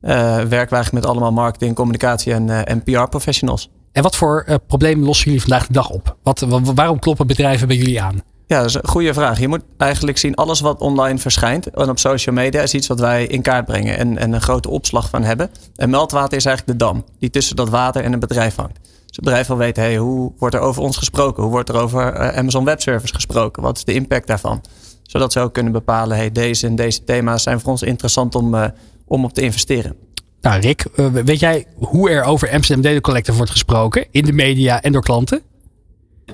Eh, 0.00 0.10
werken 0.26 0.48
we 0.48 0.56
eigenlijk 0.56 0.92
met 0.92 1.06
allemaal 1.06 1.32
marketing, 1.32 1.74
communicatie 1.74 2.32
en, 2.32 2.50
eh, 2.50 2.60
en 2.72 2.82
PR-professionals. 2.82 3.70
En 3.92 4.02
wat 4.02 4.16
voor 4.16 4.46
probleem 4.66 5.04
lossen 5.04 5.24
jullie 5.26 5.40
vandaag 5.40 5.66
de 5.66 5.72
dag 5.72 5.90
op? 5.90 6.16
Wat, 6.22 6.40
wa- 6.40 6.60
waarom 6.74 6.98
kloppen 6.98 7.26
bedrijven 7.26 7.68
bij 7.68 7.76
jullie 7.76 8.02
aan? 8.02 8.22
Ja, 8.48 8.58
dat 8.58 8.68
is 8.68 8.74
een 8.74 8.88
goede 8.88 9.14
vraag. 9.14 9.40
Je 9.40 9.48
moet 9.48 9.62
eigenlijk 9.76 10.18
zien, 10.18 10.34
alles 10.34 10.60
wat 10.60 10.80
online 10.80 11.18
verschijnt 11.18 11.70
en 11.70 11.88
op 11.88 11.98
social 11.98 12.34
media 12.34 12.62
is 12.62 12.74
iets 12.74 12.86
wat 12.86 13.00
wij 13.00 13.26
in 13.26 13.42
kaart 13.42 13.64
brengen 13.64 13.98
en, 13.98 14.18
en 14.18 14.32
een 14.32 14.40
grote 14.40 14.68
opslag 14.68 15.08
van 15.08 15.22
hebben. 15.22 15.50
En 15.76 15.90
meldwater 15.90 16.36
is 16.36 16.44
eigenlijk 16.44 16.78
de 16.78 16.84
dam 16.84 17.04
die 17.18 17.30
tussen 17.30 17.56
dat 17.56 17.68
water 17.68 18.04
en 18.04 18.12
een 18.12 18.20
bedrijf 18.20 18.54
hangt. 18.54 18.78
Dus 18.82 19.16
het 19.16 19.24
bedrijf 19.24 19.46
wil 19.46 19.56
weten, 19.56 19.82
hey, 19.82 19.96
hoe 19.96 20.32
wordt 20.38 20.54
er 20.54 20.60
over 20.60 20.82
ons 20.82 20.96
gesproken? 20.96 21.42
Hoe 21.42 21.52
wordt 21.52 21.68
er 21.68 21.76
over 21.76 22.12
eh, 22.12 22.38
Amazon 22.38 22.64
Web 22.64 22.80
Service 22.80 23.14
gesproken? 23.14 23.62
Wat 23.62 23.76
is 23.76 23.84
de 23.84 23.94
impact 23.94 24.26
daarvan? 24.26 24.64
Zodat 25.02 25.32
ze 25.32 25.40
ook 25.40 25.52
kunnen 25.52 25.72
bepalen, 25.72 26.16
hey, 26.16 26.32
deze 26.32 26.66
en 26.66 26.76
deze 26.76 27.04
thema's 27.04 27.42
zijn 27.42 27.60
voor 27.60 27.70
ons 27.70 27.82
interessant 27.82 28.34
om, 28.34 28.54
eh, 28.54 28.64
om 29.04 29.24
op 29.24 29.32
te 29.32 29.40
investeren. 29.40 29.96
Nou, 30.40 30.60
Rick, 30.60 30.86
eh, 30.94 31.06
weet 31.06 31.40
jij 31.40 31.66
hoe 31.76 32.10
er 32.10 32.24
over 32.24 32.50
Amsterdam 32.50 32.84
Data 32.84 33.00
Collective 33.00 33.36
wordt 33.36 33.52
gesproken 33.52 34.06
in 34.10 34.24
de 34.24 34.32
media 34.32 34.82
en 34.82 34.92
door 34.92 35.02
klanten? 35.02 35.42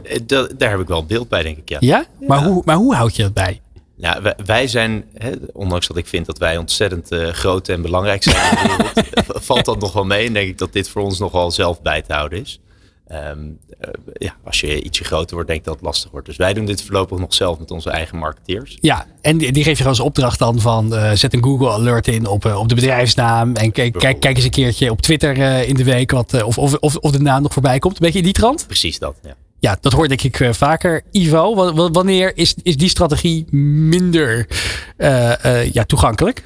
Eh, 0.03 0.19
dat- 0.27 0.59
daar 0.59 0.71
heb 0.71 0.81
ik 0.81 0.89
wel 0.89 1.05
beeld 1.07 1.29
bij, 1.29 1.43
denk 1.43 1.57
ik. 1.59 1.69
Ja. 1.69 1.77
Ja? 1.81 2.05
Maar, 2.27 2.45
Hoe, 2.45 2.63
maar 2.65 2.77
hoe 2.77 2.95
houd 2.95 3.17
je 3.17 3.23
dat 3.23 3.35
bij? 3.35 3.61
Ja, 3.97 4.23
wij, 4.23 4.35
wij 4.45 4.67
zijn, 4.69 5.05
hè, 5.15 5.31
ondanks 5.53 5.87
dat 5.87 5.97
ik 5.97 6.07
vind 6.07 6.27
dat 6.27 6.39
wij 6.39 6.57
ontzettend 6.57 7.11
eh, 7.11 7.29
groot 7.29 7.69
en 7.69 7.83
belangrijk 7.83 8.23
zijn 8.23 8.37
in 8.37 8.67
de 8.67 8.77
wereld, 8.77 9.11
eh, 9.15 9.43
valt 9.43 9.65
dat 9.65 9.81
nog 9.81 9.93
wel 9.93 10.05
mee. 10.05 10.27
En 10.27 10.33
denk 10.33 10.49
ik 10.49 10.59
dat 10.59 10.73
dit 10.73 10.89
voor 10.89 11.03
ons 11.03 11.19
nog 11.19 11.33
wel 11.33 11.51
zelf 11.51 11.83
bij 11.83 12.03
te 12.03 12.13
houden 12.13 12.41
is. 12.41 12.61
Ehm, 13.07 13.39
eh, 13.81 13.91
ja, 14.15 14.37
als 14.45 14.61
je 14.61 14.83
ietsje 14.83 15.05
groter 15.05 15.35
wordt, 15.35 15.49
denk 15.49 15.61
ik 15.61 15.67
dat 15.67 15.75
het 15.75 15.85
lastig 15.85 16.11
wordt. 16.11 16.27
Dus 16.27 16.37
wij 16.37 16.55
doen 16.55 16.65
dit 16.65 16.83
voorlopig 16.83 17.19
nog 17.19 17.35
zelf 17.35 17.59
met 17.59 17.71
onze 17.71 17.91
eigen 17.91 18.19
marketeers. 18.19 18.79
Ja, 18.81 19.07
en 19.21 19.39
die, 19.39 19.53
die 19.53 19.63
geef 19.63 19.73
je 19.73 19.83
gewoon 19.83 19.99
als 19.99 20.07
opdracht 20.07 20.39
dan 20.39 20.61
van 20.61 20.95
zet 21.15 21.35
een 21.35 21.43
Google 21.45 21.71
alert 21.71 22.09
in 22.09 22.27
op, 22.27 22.45
op 22.45 22.69
de 22.69 22.75
bedrijfsnaam. 22.75 23.55
En 23.57 23.73
kijk, 23.73 23.93
kijk, 23.93 24.21
kijk 24.21 24.37
eens 24.37 24.45
een 24.45 24.51
keertje 24.51 24.91
op 24.91 25.01
Twitter 25.03 25.37
in 25.69 25.75
de 25.75 25.85
week 25.85 26.11
wat, 26.11 26.43
of, 26.43 26.59
of, 26.59 26.75
of, 26.75 26.97
of 26.97 27.11
de 27.11 27.21
naam 27.21 27.43
nog 27.43 27.53
voorbij 27.53 27.79
komt. 27.79 27.95
Een 27.95 28.01
beetje 28.03 28.19
in 28.19 28.25
die 28.25 28.33
trant. 28.33 28.67
Precies 28.67 28.99
dat, 28.99 29.17
ja. 29.23 29.35
Ja, 29.63 29.77
dat 29.81 29.93
hoor 29.93 30.09
denk 30.09 30.23
ik 30.23 30.41
eh, 30.41 30.53
vaker. 30.53 31.03
Ivo, 31.11 31.55
wa- 31.55 31.73
wa- 31.75 31.91
wanneer 31.91 32.37
is, 32.37 32.55
is 32.63 32.77
die 32.77 32.89
strategie 32.89 33.47
minder 33.55 34.47
eh, 34.97 35.45
eh, 35.61 35.73
ja, 35.73 35.85
toegankelijk? 35.85 36.43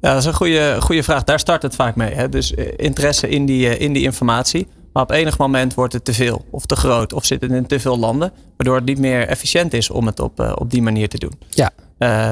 Ja, 0.00 0.10
dat 0.12 0.20
is 0.20 0.24
een 0.24 0.34
goede, 0.34 0.76
goede 0.80 1.02
vraag. 1.02 1.24
Daar 1.24 1.38
start 1.38 1.62
het 1.62 1.74
vaak 1.74 1.96
mee. 1.96 2.14
Hè? 2.14 2.28
Dus 2.28 2.50
interesse 2.76 3.28
in 3.28 3.46
die, 3.46 3.78
in 3.78 3.92
die 3.92 4.02
informatie. 4.02 4.66
Maar 4.92 5.02
op 5.02 5.10
enig 5.10 5.38
moment 5.38 5.74
wordt 5.74 5.92
het 5.92 6.04
te 6.04 6.12
veel 6.12 6.44
of 6.50 6.66
te 6.66 6.76
groot 6.76 7.12
of 7.12 7.24
zit 7.24 7.40
het 7.40 7.50
in 7.50 7.66
te 7.66 7.80
veel 7.80 7.98
landen. 7.98 8.32
Waardoor 8.56 8.76
het 8.76 8.84
niet 8.84 8.98
meer 8.98 9.26
efficiënt 9.28 9.72
is 9.72 9.90
om 9.90 10.06
het 10.06 10.20
op, 10.20 10.54
op 10.58 10.70
die 10.70 10.82
manier 10.82 11.08
te 11.08 11.18
doen. 11.18 11.32
Ja. 11.50 11.70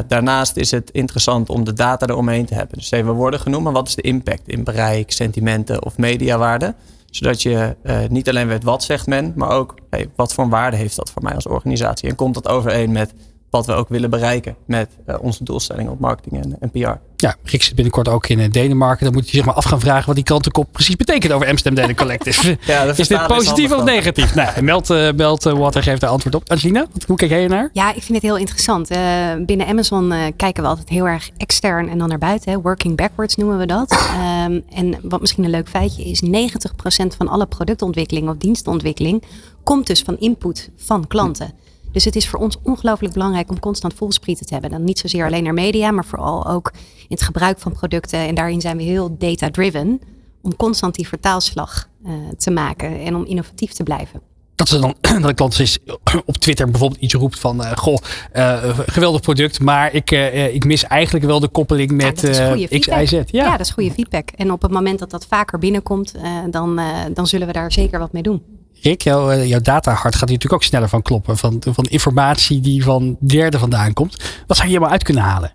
Daarnaast 0.08 0.56
is 0.56 0.70
het 0.70 0.90
interessant 0.90 1.48
om 1.48 1.64
de 1.64 1.72
data 1.72 2.06
eromheen 2.06 2.46
te 2.46 2.54
hebben. 2.54 2.78
Dus 2.78 2.90
even 2.90 3.12
worden 3.12 3.40
genoemd, 3.40 3.64
maar 3.64 3.72
wat 3.72 3.88
is 3.88 3.94
de 3.94 4.02
impact 4.02 4.42
in 4.48 4.64
bereik, 4.64 5.12
sentimenten 5.12 5.84
of 5.84 5.96
mediawaarde? 5.98 6.74
Zodat 7.14 7.42
je 7.42 7.76
eh, 7.82 7.98
niet 8.08 8.28
alleen 8.28 8.48
weet 8.48 8.64
wat 8.64 8.82
zegt 8.82 9.06
men, 9.06 9.32
maar 9.36 9.50
ook 9.50 9.74
wat 10.16 10.34
voor 10.34 10.48
waarde 10.48 10.76
heeft 10.76 10.96
dat 10.96 11.10
voor 11.10 11.22
mij 11.22 11.34
als 11.34 11.46
organisatie. 11.46 12.08
En 12.08 12.14
komt 12.14 12.34
dat 12.34 12.48
overeen 12.48 12.92
met 12.92 13.14
wat 13.54 13.66
we 13.66 13.72
ook 13.72 13.88
willen 13.88 14.10
bereiken 14.10 14.56
met 14.66 14.88
eh, 15.06 15.16
onze 15.20 15.44
doelstellingen 15.44 15.92
op 15.92 15.98
marketing 16.00 16.42
en, 16.42 16.56
en 16.60 16.70
PR. 16.70 16.98
Ja, 17.16 17.36
Rick 17.42 17.62
zit 17.62 17.74
binnenkort 17.74 18.08
ook 18.08 18.26
in 18.28 18.40
eh, 18.40 18.50
Denemarken. 18.50 19.04
Dan 19.04 19.14
moet 19.14 19.30
je 19.30 19.36
zich 19.36 19.44
maar 19.44 19.54
af 19.54 19.64
gaan 19.64 19.80
vragen 19.80 20.06
wat 20.06 20.14
die 20.14 20.24
krantenkop 20.24 20.72
precies 20.72 20.96
betekent 20.96 21.32
over 21.32 21.48
Amsterdam 21.48 21.86
Data 21.86 21.94
Collective. 22.02 22.58
Ja, 22.66 22.82
is 22.82 22.96
dit 22.96 23.10
is 23.10 23.26
positief 23.26 23.72
of 23.72 23.84
negatief? 23.84 24.34
Nou, 24.34 24.62
meld, 24.62 24.90
eh, 24.90 25.12
meld 25.12 25.42
Water 25.42 25.82
geeft 25.82 26.00
daar 26.00 26.10
antwoord 26.10 26.34
op. 26.34 26.50
Angelina, 26.50 26.86
wat- 26.92 27.04
hoe 27.04 27.16
kijk 27.16 27.30
jij 27.30 27.42
ernaar? 27.42 27.70
Ja, 27.72 27.88
ik 27.88 28.02
vind 28.02 28.12
het 28.14 28.22
heel 28.22 28.36
interessant. 28.36 28.90
Eh, 28.90 28.98
binnen 29.46 29.66
Amazon 29.66 30.12
eh, 30.12 30.18
kijken 30.36 30.62
we 30.62 30.68
altijd 30.68 30.88
heel 30.88 31.06
erg 31.06 31.30
extern 31.36 31.88
en 31.88 31.98
dan 31.98 32.08
naar 32.08 32.18
buiten. 32.18 32.52
Hè. 32.52 32.60
Working 32.60 32.96
backwards 32.96 33.34
noemen 33.36 33.58
we 33.58 33.66
dat. 33.66 33.90
Ehm, 34.14 34.60
en 34.74 34.96
wat 35.02 35.20
misschien 35.20 35.44
een 35.44 35.50
leuk 35.50 35.68
feitje 35.68 36.04
is, 36.04 36.20
90% 36.22 37.16
van 37.16 37.28
alle 37.28 37.46
productontwikkeling 37.46 38.28
of 38.28 38.36
dienstontwikkeling 38.36 39.22
komt 39.62 39.86
dus 39.86 40.00
van 40.02 40.16
input 40.18 40.70
van 40.76 41.06
klanten. 41.06 41.52
Dus 41.94 42.04
het 42.04 42.16
is 42.16 42.28
voor 42.28 42.40
ons 42.40 42.56
ongelooflijk 42.62 43.12
belangrijk 43.12 43.50
om 43.50 43.58
constant 43.58 43.94
voelsprieten 43.94 44.46
te 44.46 44.52
hebben. 44.52 44.70
Dan 44.70 44.84
niet 44.84 44.98
zozeer 44.98 45.26
alleen 45.26 45.44
naar 45.44 45.54
media, 45.54 45.90
maar 45.90 46.04
vooral 46.04 46.46
ook 46.46 46.72
in 46.98 47.06
het 47.08 47.22
gebruik 47.22 47.58
van 47.58 47.72
producten. 47.72 48.18
En 48.18 48.34
daarin 48.34 48.60
zijn 48.60 48.76
we 48.76 48.82
heel 48.82 49.16
data-driven. 49.18 50.00
Om 50.42 50.56
constant 50.56 50.94
die 50.94 51.08
vertaalslag 51.08 51.88
eh, 52.04 52.12
te 52.36 52.50
maken 52.50 53.00
en 53.00 53.14
om 53.16 53.24
innovatief 53.24 53.72
te 53.72 53.82
blijven. 53.82 54.20
Dat 54.54 54.68
ze 54.68 54.78
dan 54.78 54.94
dat 55.20 55.22
de 55.22 55.34
klant 55.34 55.60
is 55.60 55.78
op 56.24 56.36
Twitter 56.36 56.70
bijvoorbeeld 56.70 57.00
iets 57.00 57.14
roept 57.14 57.38
van 57.38 57.64
eh, 57.64 57.76
goh, 57.76 57.96
eh, 58.32 58.78
geweldig 58.86 59.20
product, 59.20 59.60
maar 59.60 59.94
ik, 59.94 60.10
ik 60.52 60.64
mis 60.64 60.84
eigenlijk 60.84 61.24
wel 61.24 61.40
de 61.40 61.48
koppeling 61.48 61.90
Ja, 61.90 61.96
met 61.96 62.24
eh, 62.24 62.30
X, 62.30 62.38
feedback. 62.38 63.02
Y, 63.02 63.06
Z. 63.06 63.10
Ja. 63.10 63.24
Ja. 63.26 63.50
dat 63.50 63.66
is 63.66 63.70
goede 63.70 63.90
feedback. 63.90 64.28
En 64.30 64.52
op 64.52 64.62
het 64.62 64.70
moment 64.70 64.98
dat 64.98 65.10
dat 65.10 65.26
vaker 65.26 65.58
binnenkomt, 65.58 66.14
dan, 66.50 66.80
dan 67.12 67.26
zullen 67.26 67.46
we 67.46 67.52
daar 67.52 67.72
zeker 67.72 67.98
wat 67.98 68.12
mee 68.12 68.22
doen. 68.22 68.42
Rick, 68.84 69.02
jouw, 69.02 69.30
eh, 69.30 69.48
jouw 69.48 69.60
datahart 69.60 70.14
gaat 70.14 70.28
hier 70.28 70.36
natuurlijk 70.36 70.62
ook 70.62 70.68
sneller 70.68 70.88
van 70.88 71.02
kloppen. 71.02 71.36
Van, 71.36 71.62
van 71.70 71.84
informatie 71.84 72.60
die 72.60 72.82
van 72.82 73.16
derden 73.20 73.60
vandaan 73.60 73.92
komt. 73.92 74.16
Wat 74.46 74.56
zou 74.56 74.68
je 74.68 74.74
helemaal 74.74 74.90
uit 74.90 75.02
kunnen 75.02 75.22
halen? 75.22 75.54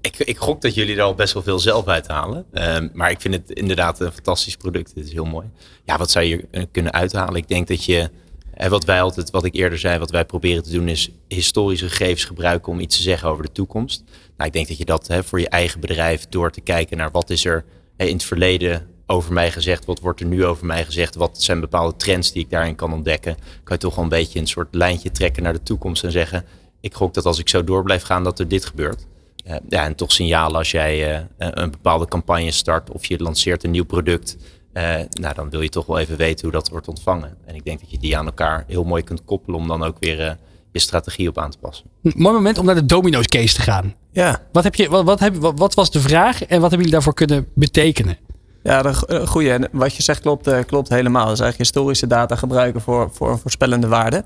Ik, 0.00 0.18
ik 0.18 0.36
gok 0.38 0.60
dat 0.60 0.74
jullie 0.74 0.96
er 0.96 1.02
al 1.02 1.14
best 1.14 1.34
wel 1.34 1.42
veel 1.42 1.58
zelf 1.58 1.86
uithalen. 1.86 2.44
Ehm, 2.52 2.88
maar 2.92 3.10
ik 3.10 3.20
vind 3.20 3.34
het 3.34 3.50
inderdaad 3.50 4.00
een 4.00 4.12
fantastisch 4.12 4.56
product. 4.56 4.92
Het 4.94 5.04
is 5.04 5.12
heel 5.12 5.24
mooi. 5.24 5.46
Ja, 5.84 5.98
wat 5.98 6.10
zou 6.10 6.24
je 6.24 6.46
eh, 6.50 6.62
kunnen 6.72 6.92
uithalen? 6.92 7.34
Ik 7.34 7.48
denk 7.48 7.68
dat 7.68 7.84
je, 7.84 8.10
eh, 8.54 8.68
wat 8.68 8.84
wij 8.84 9.02
altijd, 9.02 9.30
wat 9.30 9.44
ik 9.44 9.54
eerder 9.54 9.78
zei, 9.78 9.98
wat 9.98 10.10
wij 10.10 10.24
proberen 10.24 10.62
te 10.62 10.70
doen, 10.70 10.88
is 10.88 11.10
historische 11.28 11.88
gegevens 11.88 12.24
gebruiken 12.24 12.72
om 12.72 12.80
iets 12.80 12.96
te 12.96 13.02
zeggen 13.02 13.28
over 13.28 13.44
de 13.44 13.52
toekomst. 13.52 14.04
Nou, 14.36 14.48
ik 14.48 14.52
denk 14.52 14.68
dat 14.68 14.78
je 14.78 14.84
dat 14.84 15.06
hè, 15.06 15.24
voor 15.24 15.40
je 15.40 15.48
eigen 15.48 15.80
bedrijf, 15.80 16.26
door 16.28 16.50
te 16.50 16.60
kijken 16.60 16.96
naar 16.96 17.10
wat 17.10 17.30
is 17.30 17.44
er 17.44 17.64
in 17.96 18.12
het 18.12 18.24
verleden 18.24 18.95
over 19.06 19.32
mij 19.32 19.50
gezegd, 19.52 19.84
wat 19.84 20.00
wordt 20.00 20.20
er 20.20 20.26
nu 20.26 20.44
over 20.44 20.66
mij 20.66 20.84
gezegd, 20.84 21.14
wat 21.14 21.42
zijn 21.42 21.60
bepaalde 21.60 21.96
trends 21.96 22.32
die 22.32 22.42
ik 22.42 22.50
daarin 22.50 22.74
kan 22.74 22.92
ontdekken, 22.92 23.36
kan 23.64 23.76
je 23.76 23.82
toch 23.82 23.94
wel 23.94 24.04
een 24.04 24.10
beetje 24.10 24.38
een 24.38 24.46
soort 24.46 24.74
lijntje 24.74 25.10
trekken 25.10 25.42
naar 25.42 25.52
de 25.52 25.62
toekomst 25.62 26.04
en 26.04 26.10
zeggen, 26.12 26.44
ik 26.80 26.94
gok 26.94 27.14
dat 27.14 27.24
als 27.24 27.38
ik 27.38 27.48
zo 27.48 27.64
door 27.64 27.82
blijf 27.82 28.02
gaan, 28.02 28.24
dat 28.24 28.38
er 28.38 28.48
dit 28.48 28.64
gebeurt. 28.64 29.06
Eh, 29.44 29.56
ja, 29.68 29.84
en 29.84 29.94
toch 29.94 30.12
signalen 30.12 30.56
als 30.56 30.70
jij 30.70 31.14
eh, 31.14 31.22
een 31.36 31.70
bepaalde 31.70 32.06
campagne 32.06 32.50
start 32.50 32.90
of 32.90 33.06
je 33.06 33.18
lanceert 33.18 33.64
een 33.64 33.70
nieuw 33.70 33.84
product. 33.84 34.36
eh, 34.72 34.94
nou, 35.10 35.34
dan 35.34 35.50
wil 35.50 35.60
je 35.60 35.68
toch 35.68 35.86
wel 35.86 35.98
even 35.98 36.16
weten 36.16 36.44
hoe 36.44 36.52
dat 36.52 36.68
wordt 36.68 36.88
ontvangen. 36.88 37.36
En 37.44 37.54
ik 37.54 37.64
denk 37.64 37.80
dat 37.80 37.90
je 37.90 37.98
die 37.98 38.16
aan 38.16 38.26
elkaar 38.26 38.64
heel 38.66 38.84
mooi 38.84 39.02
kunt 39.02 39.24
koppelen 39.24 39.60
om 39.60 39.68
dan 39.68 39.82
ook 39.82 39.96
weer 40.00 40.38
je 40.72 40.78
strategie 40.78 41.28
op 41.28 41.38
aan 41.38 41.50
te 41.50 41.58
passen. 41.58 41.86
Mooi 42.02 42.34
moment 42.34 42.58
om 42.58 42.64
naar 42.64 42.74
de 42.74 42.86
domino's 42.86 43.26
case 43.26 43.54
te 43.54 43.60
gaan. 43.62 43.94
Ja, 44.12 44.42
Wat, 44.52 44.64
heb 44.64 44.74
je, 44.74 44.88
wat, 44.88 45.04
wat, 45.04 45.20
heb, 45.20 45.36
wat, 45.36 45.58
wat 45.58 45.74
was 45.74 45.90
de 45.90 46.00
vraag 46.00 46.42
en 46.42 46.60
wat 46.60 46.60
hebben 46.60 46.78
jullie 46.78 46.92
daarvoor 46.92 47.14
kunnen 47.14 47.46
betekenen? 47.54 48.18
Ja, 48.66 48.82
de 48.82 49.06
eh, 49.06 49.26
goeie. 49.26 49.52
En 49.52 49.68
wat 49.72 49.96
je 49.96 50.02
zegt 50.02 50.20
klopt, 50.20 50.46
eh, 50.46 50.58
klopt 50.66 50.88
helemaal. 50.88 51.22
Is 51.22 51.26
eigenlijk 51.26 51.58
historische 51.58 52.06
data 52.06 52.36
gebruiken 52.36 52.80
voor, 52.80 53.10
voor 53.12 53.30
een 53.30 53.38
voorspellende 53.38 53.88
waarde. 53.88 54.24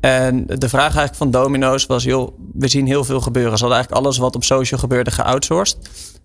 En 0.00 0.46
de 0.46 0.68
vraag 0.68 0.82
eigenlijk 0.82 1.14
van 1.14 1.30
Domino's 1.30 1.86
was, 1.86 2.04
joh, 2.04 2.38
we 2.52 2.68
zien 2.68 2.86
heel 2.86 3.04
veel 3.04 3.20
gebeuren. 3.20 3.58
Ze 3.58 3.64
hadden 3.64 3.76
eigenlijk 3.76 4.04
alles 4.04 4.18
wat 4.18 4.34
op 4.34 4.44
social 4.44 4.80
gebeurde 4.80 5.10
geoutsourced. 5.10 5.78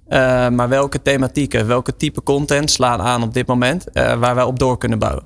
Eh, 0.08 0.50
maar 0.50 0.70
welke 0.70 1.02
thematieken, 1.02 1.68
welke 1.68 1.96
type 1.96 2.24
content 2.24 2.72
slaan 2.72 3.02
aan 3.02 3.24
op 3.24 3.34
dit 3.34 3.48
moment 3.48 3.86
waar 3.94 4.36
wij 4.36 4.44
op 4.44 4.60
door 4.60 4.78
kunnen 4.78 5.00
bouwen? 5.00 5.24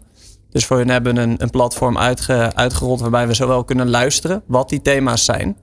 Dus 0.50 0.66
voor 0.66 0.78
hun 0.78 0.90
hebben 0.90 1.16
we 1.16 1.22
een, 1.22 1.36
een 1.38 1.50
platform 1.50 1.98
uitge, 1.98 2.52
uitgerold 2.56 3.00
waarbij 3.00 3.28
we 3.28 3.34
zowel 3.34 3.64
kunnen 3.64 3.90
luisteren 3.90 4.44
wat 4.46 4.70
die 4.70 4.82
thema's 4.82 5.26
zijn, 5.26 5.58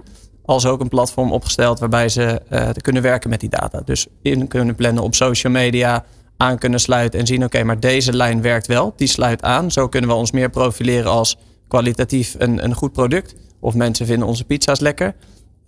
als 0.44 0.66
ook 0.66 0.81
een 0.81 0.88
platform 0.88 1.33
opgesteld 1.33 1.78
waarbij 1.78 2.09
ze 2.09 2.42
kunnen 2.81 3.02
werken 3.02 3.31
met 3.31 3.40
die 3.40 3.48
data. 3.48 3.81
Dus 3.85 4.07
in 4.22 4.48
kunnen 4.48 4.74
plannen 4.74 5.02
op 5.02 5.14
social 5.14 5.52
media, 5.52 6.04
aan 6.38 6.59
kunnen 6.59 6.81
sluiten 6.81 7.20
en 7.20 7.27
zien: 7.27 7.44
oké, 7.44 7.62
maar 7.64 7.81
deze 7.81 8.12
lijn 8.12 8.42
werkt 8.42 8.66
wel, 8.66 8.92
die 8.96 9.09
sluit 9.09 9.42
aan. 9.42 9.70
Zo 9.70 9.88
kunnen 9.88 10.11
we 10.11 10.16
ons 10.16 10.31
meer 10.31 10.51
profileren 10.51 11.11
als 11.11 11.37
kwalitatief 11.68 12.35
een, 12.38 12.64
een 12.64 12.74
goed 12.74 12.92
product. 12.92 13.35
Of 13.61 13.74
mensen 13.74 14.07
vinden 14.07 14.29
onze 14.29 14.44
pizza's 14.44 14.81
lekker. 14.81 15.14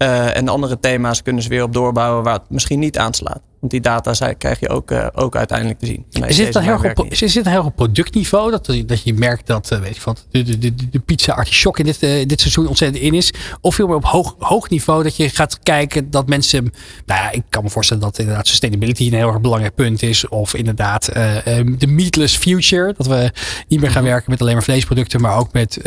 Eh, 0.00 0.36
en 0.36 0.48
andere 0.48 0.80
thema's 0.80 1.22
kunnen 1.22 1.42
ze 1.42 1.48
weer 1.48 1.62
op 1.62 1.72
doorbouwen 1.72 2.24
waar 2.24 2.34
het 2.34 2.50
misschien 2.50 2.78
niet 2.78 2.98
aanslaat. 2.98 3.40
Want 3.60 3.72
die 3.72 3.80
data 3.80 4.32
krijg 4.32 4.60
je 4.60 4.68
ook, 4.68 4.90
eh, 4.90 5.06
ook 5.14 5.36
uiteindelijk 5.36 5.78
te 5.78 5.86
zien. 5.86 6.04
Is 6.10 6.36
dit, 6.36 6.52
dan 6.52 6.62
heel 6.62 6.74
op, 6.74 6.82
werkt 6.82 7.22
is 7.22 7.32
dit 7.32 7.44
dan 7.44 7.52
heel 7.52 7.64
op 7.64 7.76
productniveau? 7.76 8.50
Dat, 8.50 8.66
dat 8.86 9.02
je 9.02 9.14
merkt 9.14 9.46
dat 9.46 9.70
eh, 9.70 9.78
weet 9.78 9.96
je, 9.96 10.02
wat, 10.04 10.26
de, 10.30 10.42
de, 10.42 10.58
de, 10.58 10.88
de 10.90 10.98
pizza 10.98 11.32
artichok 11.32 11.78
in 11.78 11.84
dit, 11.84 12.00
dit 12.00 12.40
seizoen 12.40 12.66
ontzettend 12.66 13.02
in 13.02 13.14
is. 13.14 13.32
Of 13.60 13.74
veel 13.74 13.86
meer 13.86 13.96
op 13.96 14.04
hoog, 14.04 14.34
hoog 14.38 14.68
niveau 14.68 15.02
dat 15.02 15.16
je 15.16 15.28
gaat 15.28 15.58
kijken 15.58 16.10
dat 16.10 16.28
mensen... 16.28 16.72
Nou 17.06 17.20
ja, 17.20 17.30
ik 17.30 17.42
kan 17.48 17.62
me 17.62 17.70
voorstellen 17.70 18.02
dat 18.02 18.18
inderdaad 18.18 18.46
sustainability 18.46 19.06
een 19.06 19.14
heel 19.14 19.28
erg 19.28 19.40
belangrijk 19.40 19.74
punt 19.74 20.02
is. 20.02 20.28
Of 20.28 20.54
inderdaad 20.54 21.08
eh, 21.08 21.58
eh, 21.58 21.66
de 21.78 21.86
meatless 21.86 22.36
future. 22.36 22.94
Dat 22.96 23.06
we 23.06 23.32
niet 23.68 23.80
meer 23.80 23.90
gaan 23.90 24.04
werken 24.04 24.30
met 24.30 24.40
alleen 24.40 24.54
maar 24.54 24.62
vleesproducten. 24.62 25.20
Maar 25.20 25.36
ook 25.36 25.52
met 25.52 25.78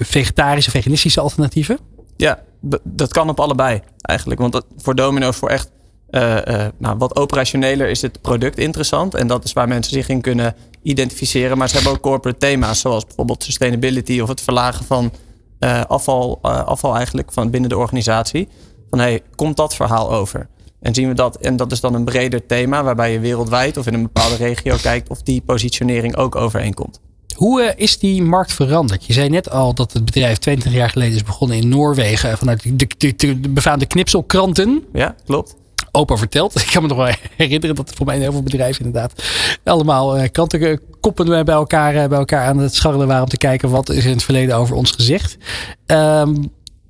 vegetarische, 0.00 0.70
veganistische 0.70 1.20
alternatieven. 1.20 1.78
Ja, 2.20 2.38
dat 2.82 3.12
kan 3.12 3.28
op 3.28 3.40
allebei 3.40 3.80
eigenlijk. 4.00 4.40
Want 4.40 4.52
dat, 4.52 4.66
voor 4.76 4.94
Domino's 4.94 5.36
voor 5.36 5.48
echt 5.48 5.70
eh, 6.10 6.64
eh, 6.64 6.72
nou, 6.78 6.98
wat 6.98 7.16
operationeler 7.16 7.88
is 7.88 8.02
het 8.02 8.20
product 8.20 8.58
interessant. 8.58 9.14
En 9.14 9.26
dat 9.26 9.44
is 9.44 9.52
waar 9.52 9.68
mensen 9.68 9.92
zich 9.92 10.08
in 10.08 10.20
kunnen 10.20 10.54
identificeren. 10.82 11.58
Maar 11.58 11.68
ze 11.68 11.74
hebben 11.74 11.92
ook 11.92 12.00
corporate 12.00 12.38
thema's 12.38 12.80
zoals 12.80 13.04
bijvoorbeeld 13.04 13.44
sustainability 13.44 14.20
of 14.20 14.28
het 14.28 14.40
verlagen 14.40 14.84
van 14.84 15.12
eh, 15.58 15.84
afval, 15.84 16.38
afval 16.42 16.96
eigenlijk 16.96 17.32
van 17.32 17.50
binnen 17.50 17.70
de 17.70 17.78
organisatie. 17.78 18.48
Van 18.90 18.98
hey, 18.98 19.22
komt 19.34 19.56
dat 19.56 19.74
verhaal 19.74 20.12
over? 20.12 20.48
En 20.80 20.94
zien 20.94 21.08
we 21.08 21.14
dat, 21.14 21.36
en 21.36 21.56
dat 21.56 21.72
is 21.72 21.80
dan 21.80 21.94
een 21.94 22.04
breder 22.04 22.46
thema 22.46 22.82
waarbij 22.82 23.12
je 23.12 23.20
wereldwijd 23.20 23.76
of 23.76 23.86
in 23.86 23.94
een 23.94 24.02
bepaalde 24.02 24.36
regio 24.36 24.76
kijkt 24.82 25.08
of 25.08 25.22
die 25.22 25.40
positionering 25.40 26.16
ook 26.16 26.36
overeenkomt. 26.36 27.00
Hoe 27.36 27.62
eh, 27.62 27.72
is 27.76 27.98
die 27.98 28.22
markt 28.22 28.52
veranderd? 28.52 29.06
Je 29.06 29.12
zei 29.12 29.28
net 29.28 29.50
al 29.50 29.74
dat 29.74 29.92
het 29.92 30.04
bedrijf 30.04 30.38
20 30.38 30.72
jaar 30.72 30.90
geleden 30.90 31.14
is 31.14 31.24
begonnen 31.24 31.56
in 31.56 31.68
Noorwegen. 31.68 32.38
Vanuit 32.38 32.62
de, 32.62 32.76
de, 32.76 33.14
de, 33.16 33.40
de 33.40 33.48
befaamde 33.48 33.86
knipselkranten. 33.86 34.84
Ja, 34.92 35.14
klopt. 35.26 35.54
opa 35.90 36.16
verteld. 36.16 36.54
Ik 36.60 36.68
kan 36.72 36.82
me 36.82 36.88
nog 36.88 36.96
wel 36.96 37.14
herinneren 37.36 37.76
dat 37.76 37.92
voor 37.94 38.06
mij 38.06 38.18
heel 38.18 38.32
veel 38.32 38.42
bedrijven 38.42 38.84
inderdaad 38.84 39.22
allemaal 39.64 40.16
eh, 40.16 40.28
krantenkoppen 40.32 41.44
bij 41.44 41.54
elkaar, 41.54 41.94
eh, 41.94 42.08
bij 42.08 42.18
elkaar 42.18 42.46
aan 42.46 42.58
het 42.58 42.74
scharrelen 42.74 43.06
waren 43.06 43.22
om 43.22 43.28
te 43.28 43.36
kijken 43.36 43.70
wat 43.70 43.90
is 43.90 44.04
in 44.04 44.10
het 44.10 44.22
verleden 44.22 44.56
over 44.56 44.76
ons 44.76 44.90
gezegd. 44.90 45.36
Ehm, 45.86 46.34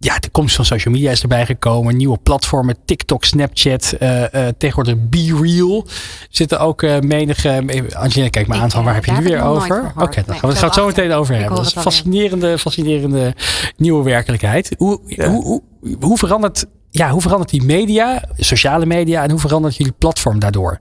ja, 0.03 0.19
de 0.19 0.29
komst 0.29 0.57
van 0.57 0.65
social 0.65 0.95
media 0.95 1.11
is 1.11 1.23
erbij 1.23 1.47
gekomen. 1.47 1.97
Nieuwe 1.97 2.19
platformen, 2.23 2.77
TikTok, 2.85 3.25
Snapchat, 3.25 3.93
eh, 3.93 4.35
eh, 4.35 4.55
tegenwoordig 4.59 5.09
BeReal. 5.09 5.87
Zitten 6.31 6.61
ook 6.61 6.83
eh 6.83 6.99
menige... 7.01 7.63
Angelina, 7.97 8.29
kijk 8.29 8.47
me 8.49 8.55
Ik, 8.55 8.61
aan 8.61 8.71
van 8.71 8.85
waar 8.85 8.95
heb 8.95 9.05
je 9.05 9.13
nu 9.13 9.23
weer 9.23 9.43
over? 9.43 9.93
Oké, 9.97 10.23
dan 10.27 10.37
gaan 10.37 10.51
we 10.51 10.59
het 10.59 10.75
zo 10.75 10.87
meteen 10.87 11.13
over 11.13 11.35
hebben. 11.35 11.57
Dat 11.57 11.67
is 11.67 11.73
fascinerende, 11.73 12.59
fascinerende 12.59 13.35
nieuwe 13.77 14.05
werkelijkheid. 14.05 14.75
Hoe, 14.79 15.01
Ja. 15.07 15.29
hoe, 15.29 15.45
hoe, 15.45 15.63
hoe, 16.01 16.19
verandert, 16.19 16.67
ja, 16.91 17.11
hoe 17.11 17.21
verandert 17.21 17.51
die 17.51 17.63
media, 17.63 18.23
sociale 18.37 18.87
media, 18.87 19.23
en 19.23 19.31
hoe 19.31 19.41
verandert 19.41 19.77
jullie 19.77 19.93
platform 19.93 20.39
daardoor? 20.39 20.81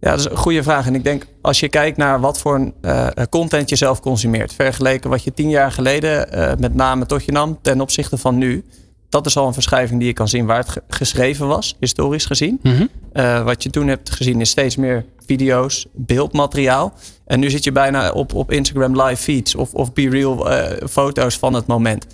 Ja, 0.00 0.10
dat 0.10 0.18
is 0.18 0.24
een 0.24 0.36
goede 0.36 0.62
vraag. 0.62 0.86
En 0.86 0.94
ik 0.94 1.04
denk 1.04 1.26
als 1.40 1.60
je 1.60 1.68
kijkt 1.68 1.96
naar 1.96 2.20
wat 2.20 2.38
voor 2.38 2.72
uh, 2.82 3.06
content 3.30 3.68
je 3.68 3.76
zelf 3.76 4.00
consumeert, 4.00 4.54
vergeleken 4.54 5.10
wat 5.10 5.24
je 5.24 5.34
tien 5.34 5.50
jaar 5.50 5.72
geleden 5.72 6.28
uh, 6.34 6.52
met 6.58 6.74
name 6.74 7.06
tot 7.06 7.24
je 7.24 7.32
nam 7.32 7.58
ten 7.62 7.80
opzichte 7.80 8.18
van 8.18 8.38
nu, 8.38 8.64
dat 9.08 9.26
is 9.26 9.36
al 9.36 9.46
een 9.46 9.52
verschuiving 9.52 9.98
die 9.98 10.08
je 10.08 10.14
kan 10.14 10.28
zien 10.28 10.46
waar 10.46 10.58
het 10.58 10.82
geschreven 10.88 11.46
was, 11.46 11.76
historisch 11.80 12.24
gezien. 12.24 12.58
Mhm. 12.62 12.86
Uh, 13.12 13.42
wat 13.42 13.62
je 13.62 13.70
toen 13.70 13.88
hebt 13.88 14.10
gezien 14.10 14.40
is 14.40 14.50
steeds 14.50 14.76
meer 14.76 15.04
video's, 15.26 15.86
beeldmateriaal. 15.92 16.92
En 17.26 17.40
nu 17.40 17.50
zit 17.50 17.64
je 17.64 17.72
bijna 17.72 18.10
op, 18.10 18.34
op 18.34 18.52
Instagram 18.52 19.02
live 19.02 19.22
feeds 19.22 19.54
of, 19.54 19.74
of 19.74 19.92
be 19.92 20.08
real 20.08 20.52
uh, 20.52 20.66
foto's 20.88 21.38
van 21.38 21.54
het 21.54 21.66
moment. 21.66 22.06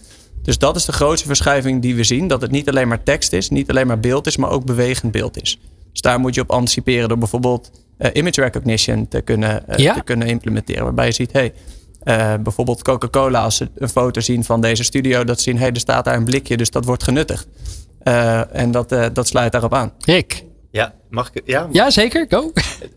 Dus 0.42 0.58
dat 0.58 0.76
is 0.76 0.84
de 0.84 0.92
grootste 0.92 1.26
verschuiving 1.26 1.82
die 1.82 1.94
we 1.94 2.04
zien. 2.04 2.28
Dat 2.28 2.40
het 2.40 2.50
niet 2.50 2.68
alleen 2.68 2.88
maar 2.88 3.02
tekst 3.02 3.32
is, 3.32 3.50
niet 3.50 3.70
alleen 3.70 3.86
maar 3.86 4.00
beeld 4.00 4.26
is, 4.26 4.36
maar 4.36 4.50
ook 4.50 4.64
bewegend 4.64 5.12
beeld 5.12 5.42
is. 5.42 5.58
Dus 5.96 6.04
daar 6.04 6.20
moet 6.20 6.34
je 6.34 6.40
op 6.40 6.50
anticiperen 6.50 7.08
door 7.08 7.18
bijvoorbeeld 7.18 7.70
uh, 7.98 8.10
image 8.12 8.40
recognition 8.40 9.08
te 9.08 9.20
kunnen, 9.20 9.62
Ja. 9.76 9.94
te 9.94 10.02
kunnen 10.02 10.26
implementeren. 10.28 10.84
Waarbij 10.84 11.06
je 11.06 11.12
ziet, 11.12 11.32
hey, 11.32 11.52
uh, 12.04 12.34
bijvoorbeeld 12.42 12.82
Coca-Cola, 12.82 13.42
als 13.42 13.56
ze 13.56 13.68
een 13.74 13.88
foto 13.88 14.20
zien 14.20 14.44
van 14.44 14.60
deze 14.60 14.82
studio, 14.84 15.24
dat 15.24 15.36
ze 15.40 15.42
zien, 15.50 15.58
hey, 15.58 15.70
er 15.70 15.76
staat 15.80 16.04
daar 16.04 16.16
een 16.16 16.24
blikje, 16.24 16.56
dus 16.56 16.70
dat 16.70 16.84
wordt 16.84 17.02
genuttigd. 17.02 17.46
Uh, 18.04 18.54
en 18.54 18.70
dat, 18.70 18.92
uh, 18.92 19.06
dat 19.12 19.26
sluit 19.28 19.52
daarop 19.52 19.74
aan. 19.74 19.92
Rick. 19.98 20.44
Ja, 20.70 20.94
mag 21.10 21.30
ik? 21.32 21.42
Ja, 21.44 21.68
Ja, 21.72 21.90
zeker. 21.90 22.26
Go. 22.28 22.52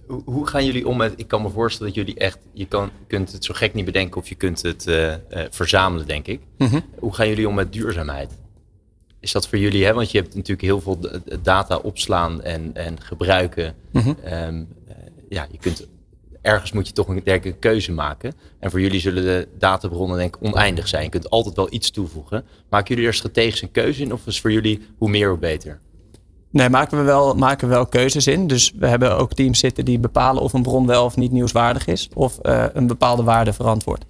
Hoe, 0.08 0.22
hoe 0.26 0.48
gaan 0.48 0.66
jullie 0.66 0.88
om 0.88 0.98
met? 0.98 1.14
Ik 1.16 1.28
kan 1.28 1.42
me 1.42 1.50
voorstellen 1.50 1.94
dat 1.94 2.06
jullie 2.06 2.20
echt. 2.22 2.38
Je 2.54 2.66
kan, 2.66 2.90
kunt 3.08 3.32
het 3.32 3.46
zo 3.46 3.54
gek 3.54 3.74
niet 3.74 3.86
bedenken 3.86 4.22
of 4.22 4.30
je 4.30 4.36
kunt 4.36 4.62
het 4.62 4.86
uh, 4.88 5.08
uh, 5.08 5.14
verzamelen, 5.50 6.08
denk 6.08 6.28
ik. 6.28 6.40
Mhm. 6.58 6.80
Hoe 7.00 7.14
gaan 7.14 7.28
jullie 7.28 7.48
om 7.48 7.54
met 7.56 7.74
duurzaamheid? 7.74 8.32
Is 9.20 9.32
dat 9.32 9.48
voor 9.48 9.58
jullie, 9.58 9.86
hè? 9.86 9.94
want 9.94 10.12
je 10.12 10.18
hebt 10.18 10.36
natuurlijk 10.36 10.62
heel 10.62 10.82
veel 10.82 11.00
data 11.42 11.78
opslaan 11.78 12.42
en, 12.42 12.72
en 12.74 13.02
gebruiken. 13.02 13.76
Mhm. 13.92 14.14
Um, 14.34 14.68
ja, 15.30 15.48
je 15.52 15.58
kunt 15.58 15.88
ergens 16.42 16.72
moet 16.72 16.88
je 16.88 16.94
toch 16.94 17.08
een, 17.08 17.22
denk 17.24 17.44
ik, 17.44 17.54
een 17.54 17.60
keuze 17.60 17.92
maken. 17.92 18.34
En 18.60 18.72
voor 18.72 18.82
jullie 18.82 19.00
zullen 19.00 19.24
de 19.24 19.48
databronnen 19.58 20.18
denk 20.18 20.36
ik 20.36 20.44
oneindig 20.44 20.88
zijn. 20.88 21.04
Je 21.04 21.10
kunt 21.10 21.30
altijd 21.30 21.56
wel 21.56 21.68
iets 21.74 21.92
toevoegen. 21.92 22.46
Maken 22.70 22.88
jullie 22.96 23.10
er 23.10 23.16
strategisch 23.16 23.62
een 23.62 23.72
keuze 23.72 24.02
in? 24.02 24.14
Of 24.14 24.28
is 24.28 24.42
voor 24.42 24.52
jullie 24.52 24.82
hoe 24.98 25.10
meer 25.10 25.30
hoe 25.30 25.38
beter? 25.38 25.80
Nee, 26.52 26.70
maken 26.70 26.98
we, 26.98 27.04
wel, 27.04 27.36
maken 27.36 27.68
we 27.68 27.74
wel 27.74 27.86
keuzes 27.86 28.28
in. 28.28 28.48
Dus 28.48 28.74
we 28.80 28.88
hebben 28.88 29.18
ook 29.18 29.34
teams 29.34 29.60
zitten 29.60 29.86
die 29.86 30.00
bepalen 30.00 30.42
of 30.42 30.54
een 30.54 30.62
bron 30.62 30.88
wel 30.88 31.06
of 31.06 31.16
niet 31.16 31.32
nieuwswaardig 31.32 31.88
is. 31.88 32.10
Of 32.14 32.40
uh, 32.44 32.66
een 32.74 32.88
bepaalde 32.88 33.24
waarde 33.24 33.54
verantwoordt. 33.54 34.06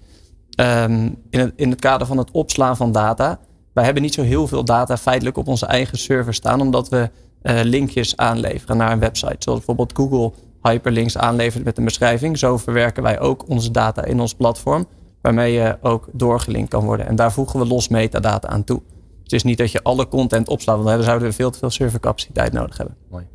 Um, 0.60 1.16
in, 1.30 1.40
het, 1.40 1.52
in 1.56 1.70
het 1.70 1.80
kader 1.80 2.06
van 2.06 2.18
het 2.18 2.30
opslaan 2.30 2.76
van 2.76 2.92
data. 2.92 3.40
Wij 3.72 3.84
hebben 3.84 4.02
niet 4.02 4.14
zo 4.14 4.22
heel 4.22 4.46
veel 4.46 4.64
data 4.64 4.96
feitelijk 4.96 5.36
op 5.36 5.48
onze 5.48 5.66
eigen 5.66 5.98
server 5.98 6.34
staan. 6.34 6.60
Omdat 6.60 6.88
we 6.88 7.10
uh, 7.42 7.60
linkjes 7.62 8.16
aanleveren 8.16 8.76
naar 8.76 8.92
een 8.92 8.98
website. 8.98 9.36
Zoals 9.38 9.58
bijvoorbeeld 9.58 9.96
Google 9.96 10.32
hyperlinks 10.62 11.18
aanlevert 11.18 11.64
met 11.64 11.78
een 11.78 11.84
beschrijving. 11.84 12.38
Zo 12.38 12.56
verwerken 12.56 13.02
wij 13.02 13.20
ook 13.20 13.48
onze 13.48 13.70
data 13.70 14.04
in 14.04 14.20
ons 14.20 14.34
platform, 14.34 14.86
waarmee 15.20 15.52
je 15.52 15.78
ook 15.80 16.08
doorgelinkt 16.12 16.70
kan 16.70 16.84
worden. 16.84 17.06
En 17.06 17.16
daar 17.16 17.32
voegen 17.32 17.60
we 17.60 17.66
los 17.66 17.88
metadata 17.88 18.48
aan 18.48 18.64
toe. 18.64 18.82
Het 19.22 19.32
is 19.32 19.42
niet 19.42 19.58
dat 19.58 19.72
je 19.72 19.82
alle 19.82 20.08
content 20.08 20.48
opslaat, 20.48 20.76
want 20.76 20.88
dan 20.88 21.02
zouden 21.02 21.28
we 21.28 21.34
veel 21.34 21.50
te 21.50 21.58
veel 21.58 21.70
servercapaciteit 21.70 22.52
nodig 22.52 22.76
hebben. 22.76 22.96
Mooi. 23.10 23.26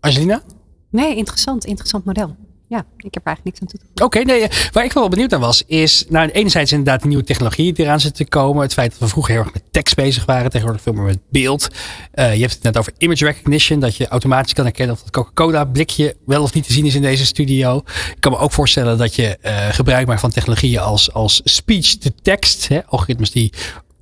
Angelina? 0.00 0.42
Nee, 0.90 1.16
interessant, 1.16 1.64
interessant 1.64 2.04
model. 2.04 2.36
Ja, 2.68 2.86
ik 2.96 3.14
heb 3.14 3.26
er 3.26 3.32
eigenlijk 3.34 3.44
niks 3.44 3.60
aan 3.60 3.66
toe 3.66 3.78
te 3.78 4.04
Oké, 4.04 4.18
okay, 4.18 4.38
nee, 4.38 4.48
waar 4.72 4.84
ik 4.84 4.92
wel 4.92 5.08
benieuwd 5.08 5.30
naar 5.30 5.40
was, 5.40 5.62
is 5.66 6.04
nou, 6.08 6.30
enerzijds 6.30 6.72
inderdaad 6.72 7.02
de 7.02 7.08
nieuwe 7.08 7.24
technologie 7.24 7.72
die 7.72 7.84
eraan 7.84 8.00
zit 8.00 8.14
te 8.14 8.24
komen. 8.24 8.62
Het 8.62 8.72
feit 8.72 8.90
dat 8.90 9.00
we 9.00 9.08
vroeger 9.08 9.32
heel 9.34 9.42
erg 9.42 9.52
met 9.52 9.62
tekst 9.70 9.94
bezig 9.94 10.24
waren, 10.24 10.50
tegenwoordig 10.50 10.82
veel 10.82 10.92
meer 10.92 11.04
met 11.04 11.18
beeld. 11.30 11.68
Uh, 12.14 12.34
je 12.34 12.40
hebt 12.40 12.52
het 12.52 12.62
net 12.62 12.78
over 12.78 12.92
image 12.98 13.24
recognition, 13.24 13.80
dat 13.80 13.96
je 13.96 14.08
automatisch 14.08 14.52
kan 14.52 14.64
herkennen 14.64 14.94
of 14.94 15.02
het 15.02 15.10
Coca-Cola 15.10 15.64
blikje 15.64 16.16
wel 16.26 16.42
of 16.42 16.54
niet 16.54 16.66
te 16.66 16.72
zien 16.72 16.86
is 16.86 16.94
in 16.94 17.02
deze 17.02 17.26
studio. 17.26 17.76
Ik 17.86 18.16
kan 18.20 18.32
me 18.32 18.38
ook 18.38 18.52
voorstellen 18.52 18.98
dat 18.98 19.14
je 19.14 19.38
uh, 19.42 19.68
gebruik 19.68 20.06
maakt 20.06 20.20
van 20.20 20.30
technologieën 20.30 20.80
als, 20.80 21.12
als 21.12 21.40
speech-to-text, 21.44 22.68
algoritmes 22.86 23.30
die 23.30 23.52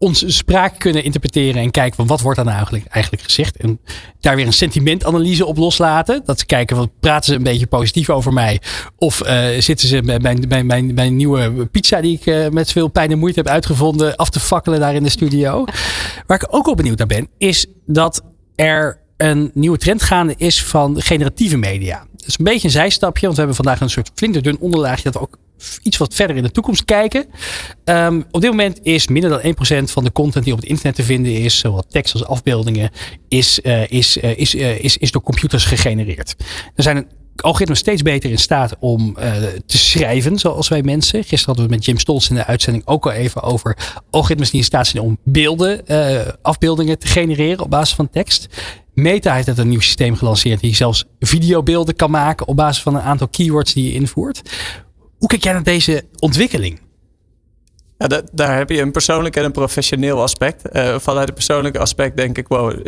ons 0.03 0.37
spraak 0.37 0.79
kunnen 0.79 1.05
interpreteren 1.05 1.63
en 1.63 1.71
kijken 1.71 1.97
van 1.97 2.07
wat 2.07 2.21
wordt 2.21 2.37
daar 2.37 2.45
nou 2.45 2.57
eigenlijk, 2.57 2.87
eigenlijk 2.87 3.25
gezegd. 3.25 3.57
En 3.57 3.81
daar 4.21 4.37
weer 4.37 4.47
een 4.47 4.53
sentimentanalyse 4.53 5.47
op 5.47 5.57
loslaten. 5.57 6.23
Dat 6.25 6.39
ze 6.39 6.47
kijken 6.47 6.77
van 6.77 6.91
praten 7.01 7.25
ze 7.25 7.35
een 7.35 7.43
beetje 7.43 7.67
positief 7.67 8.11
over 8.11 8.33
mij. 8.33 8.61
Of 8.97 9.27
uh, 9.27 9.47
zitten 9.59 9.89
ze 9.89 10.03
bij 10.03 10.19
mijn, 10.19 10.67
mijn, 10.67 10.95
mijn 10.95 11.17
nieuwe 11.17 11.67
pizza 11.67 12.01
die 12.01 12.17
ik 12.17 12.27
uh, 12.27 12.49
met 12.49 12.73
veel 12.73 12.89
pijn 12.89 13.11
en 13.11 13.19
moeite 13.19 13.41
heb 13.41 13.49
uitgevonden 13.49 14.17
af 14.17 14.31
te 14.31 14.41
fakkelen 14.41 14.81
daar 14.81 14.95
in 14.95 15.03
de 15.03 15.09
studio. 15.09 15.65
Waar 16.27 16.43
ik 16.43 16.55
ook 16.55 16.67
wel 16.67 16.75
benieuwd 16.75 16.99
naar 16.99 17.07
ben 17.07 17.29
is 17.39 17.67
dat 17.87 18.23
er 18.55 19.01
een 19.17 19.51
nieuwe 19.55 19.79
trend 19.79 20.03
gaande 20.03 20.35
is 20.37 20.65
van 20.65 21.01
generatieve 21.01 21.57
media. 21.57 22.07
Dat 22.17 22.27
is 22.27 22.39
een 22.39 22.45
beetje 22.45 22.67
een 22.67 22.75
zijstapje, 22.75 23.23
want 23.23 23.33
we 23.33 23.39
hebben 23.39 23.65
vandaag 23.65 23.81
een 23.81 23.91
soort 23.91 24.11
flinterdun 24.15 24.59
onderlaagje 24.59 25.11
dat 25.11 25.23
ook 25.23 25.39
iets 25.83 25.97
wat 25.97 26.15
verder 26.15 26.37
in 26.37 26.43
de 26.43 26.51
toekomst 26.51 26.85
kijken. 26.85 27.27
Um, 27.85 28.25
op 28.31 28.41
dit 28.41 28.51
moment 28.51 28.79
is 28.83 29.09
minder 29.09 29.31
dan 29.31 29.55
1% 29.81 29.91
van 29.91 30.05
de 30.05 30.13
content 30.13 30.45
die 30.45 30.53
op 30.53 30.61
het 30.61 30.69
internet 30.69 30.95
te 30.95 31.03
vinden 31.03 31.33
is, 31.33 31.59
zowel 31.59 31.85
tekst 31.89 32.13
als 32.13 32.25
afbeeldingen, 32.25 32.91
is, 33.29 33.61
uh, 33.63 33.91
is, 33.91 34.17
uh, 34.17 34.39
is, 34.39 34.55
uh, 34.55 34.85
is, 34.85 34.97
is 34.97 35.11
door 35.11 35.23
computers 35.23 35.65
gegenereerd. 35.65 36.35
Er 36.75 36.83
zijn 36.83 37.07
algoritmes 37.37 37.79
steeds 37.79 38.03
beter 38.03 38.31
in 38.31 38.39
staat 38.39 38.77
om 38.79 39.15
te 39.67 39.79
schrijven, 39.79 40.39
zoals 40.39 40.69
wij 40.69 40.83
mensen. 40.83 41.19
Gisteren 41.19 41.45
hadden 41.45 41.65
we 41.65 41.71
met 41.71 41.85
Jim 41.85 41.99
Stolz 41.99 42.29
in 42.29 42.35
de 42.35 42.47
uitzending 42.47 42.87
ook 42.87 43.07
al 43.07 43.13
even 43.13 43.43
over 43.43 43.77
algoritmes 44.11 44.51
die 44.51 44.61
in 44.61 44.67
staat 44.67 44.87
zijn 44.87 45.03
om 45.03 45.19
beelden, 45.25 45.85
afbeeldingen 46.43 46.99
te 46.99 47.07
genereren 47.07 47.65
op 47.65 47.71
basis 47.71 47.95
van 47.95 48.11
tekst. 48.11 48.49
Meta 48.95 49.35
heeft 49.35 49.47
net 49.47 49.59
een 49.59 49.69
nieuw 49.69 49.81
systeem 49.81 50.17
gelanceerd 50.17 50.61
die 50.61 50.75
zelfs 50.75 51.05
videobeelden 51.21 51.97
kan 51.97 52.11
maken 52.11 52.47
op 52.47 52.57
basis 52.57 52.83
van 52.83 52.95
een 52.95 53.01
aantal 53.01 53.29
keywords 53.29 53.73
die 53.73 53.85
je 53.85 53.93
invoert. 53.93 54.43
Hoe 55.23 55.31
kijk 55.31 55.45
jij 55.45 55.53
naar 55.53 55.63
deze 55.63 56.05
ontwikkeling? 56.19 56.81
Ja, 57.99 58.07
dat, 58.07 58.25
daar 58.33 58.57
heb 58.57 58.71
je 58.71 58.81
een 58.81 58.93
persoonlijk 58.93 59.37
en 59.37 59.45
een 59.45 59.53
professioneel 59.53 60.23
aspect. 60.23 60.63
Uh, 60.73 60.99
vanuit 60.99 61.27
het 61.27 61.35
persoonlijke 61.35 61.79
aspect 61.79 62.17
denk 62.17 62.39
ik, 62.39 62.49
wow, 62.49 62.87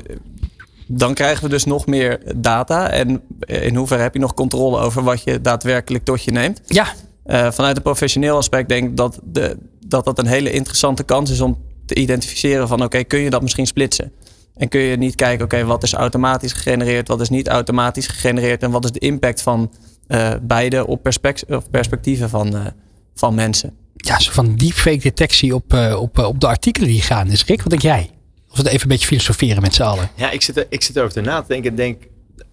dan 0.86 1.14
krijgen 1.14 1.44
we 1.44 1.50
dus 1.50 1.64
nog 1.64 1.86
meer 1.86 2.20
data. 2.36 2.90
En 2.90 3.22
in 3.40 3.74
hoeverre 3.74 4.02
heb 4.02 4.14
je 4.14 4.20
nog 4.20 4.34
controle 4.34 4.78
over 4.78 5.02
wat 5.02 5.22
je 5.24 5.40
daadwerkelijk 5.40 6.04
tot 6.04 6.24
je 6.24 6.30
neemt? 6.30 6.60
Ja. 6.66 6.86
Uh, 7.26 7.50
vanuit 7.50 7.74
het 7.74 7.82
professioneel 7.82 8.36
aspect 8.36 8.68
denk 8.68 8.88
ik 8.88 8.96
dat, 8.96 9.20
de, 9.22 9.56
dat 9.86 10.04
dat 10.04 10.18
een 10.18 10.26
hele 10.26 10.50
interessante 10.50 11.02
kans 11.02 11.30
is 11.30 11.40
om 11.40 11.62
te 11.86 11.94
identificeren 11.94 12.68
van 12.68 12.76
oké, 12.76 12.86
okay, 12.86 13.04
kun 13.04 13.20
je 13.20 13.30
dat 13.30 13.42
misschien 13.42 13.66
splitsen? 13.66 14.12
En 14.56 14.68
kun 14.68 14.80
je 14.80 14.96
niet 14.96 15.14
kijken, 15.14 15.44
oké, 15.44 15.54
okay, 15.54 15.66
wat 15.66 15.82
is 15.82 15.92
automatisch 15.92 16.52
gegenereerd, 16.52 17.08
wat 17.08 17.20
is 17.20 17.28
niet 17.28 17.48
automatisch 17.48 18.06
gegenereerd 18.06 18.62
en 18.62 18.70
wat 18.70 18.84
is 18.84 18.92
de 18.92 18.98
impact 18.98 19.42
van 19.42 19.70
uh, 20.08 20.34
beide 20.42 20.86
op 20.86 21.02
perspect 21.02 21.44
of 21.46 21.70
perspectieven 21.70 22.28
van, 22.28 22.56
uh, 22.56 22.66
van 23.14 23.34
mensen. 23.34 23.76
Ja, 23.96 24.18
zo 24.18 24.32
van 24.32 24.56
deepfake 24.56 24.98
detectie 24.98 25.54
op, 25.54 25.72
uh, 25.72 26.00
op, 26.00 26.18
op 26.18 26.40
de 26.40 26.46
artikelen 26.46 26.88
die 26.88 27.02
gaan 27.02 27.28
is. 27.28 27.44
Rick, 27.44 27.62
wat 27.62 27.70
denk 27.70 27.82
jij? 27.82 28.10
Of 28.50 28.56
we 28.56 28.68
even 28.68 28.82
een 28.82 28.88
beetje 28.88 29.06
filosoferen 29.06 29.62
met 29.62 29.74
z'n 29.74 29.82
allen. 29.82 30.10
Ja, 30.16 30.30
ik 30.30 30.42
zit, 30.42 30.56
er, 30.56 30.66
ik 30.68 30.82
zit 30.82 30.96
erover 30.96 31.22
na 31.22 31.40
te 31.40 31.48
denken 31.48 31.70
en 31.70 31.76
denk, 31.76 32.02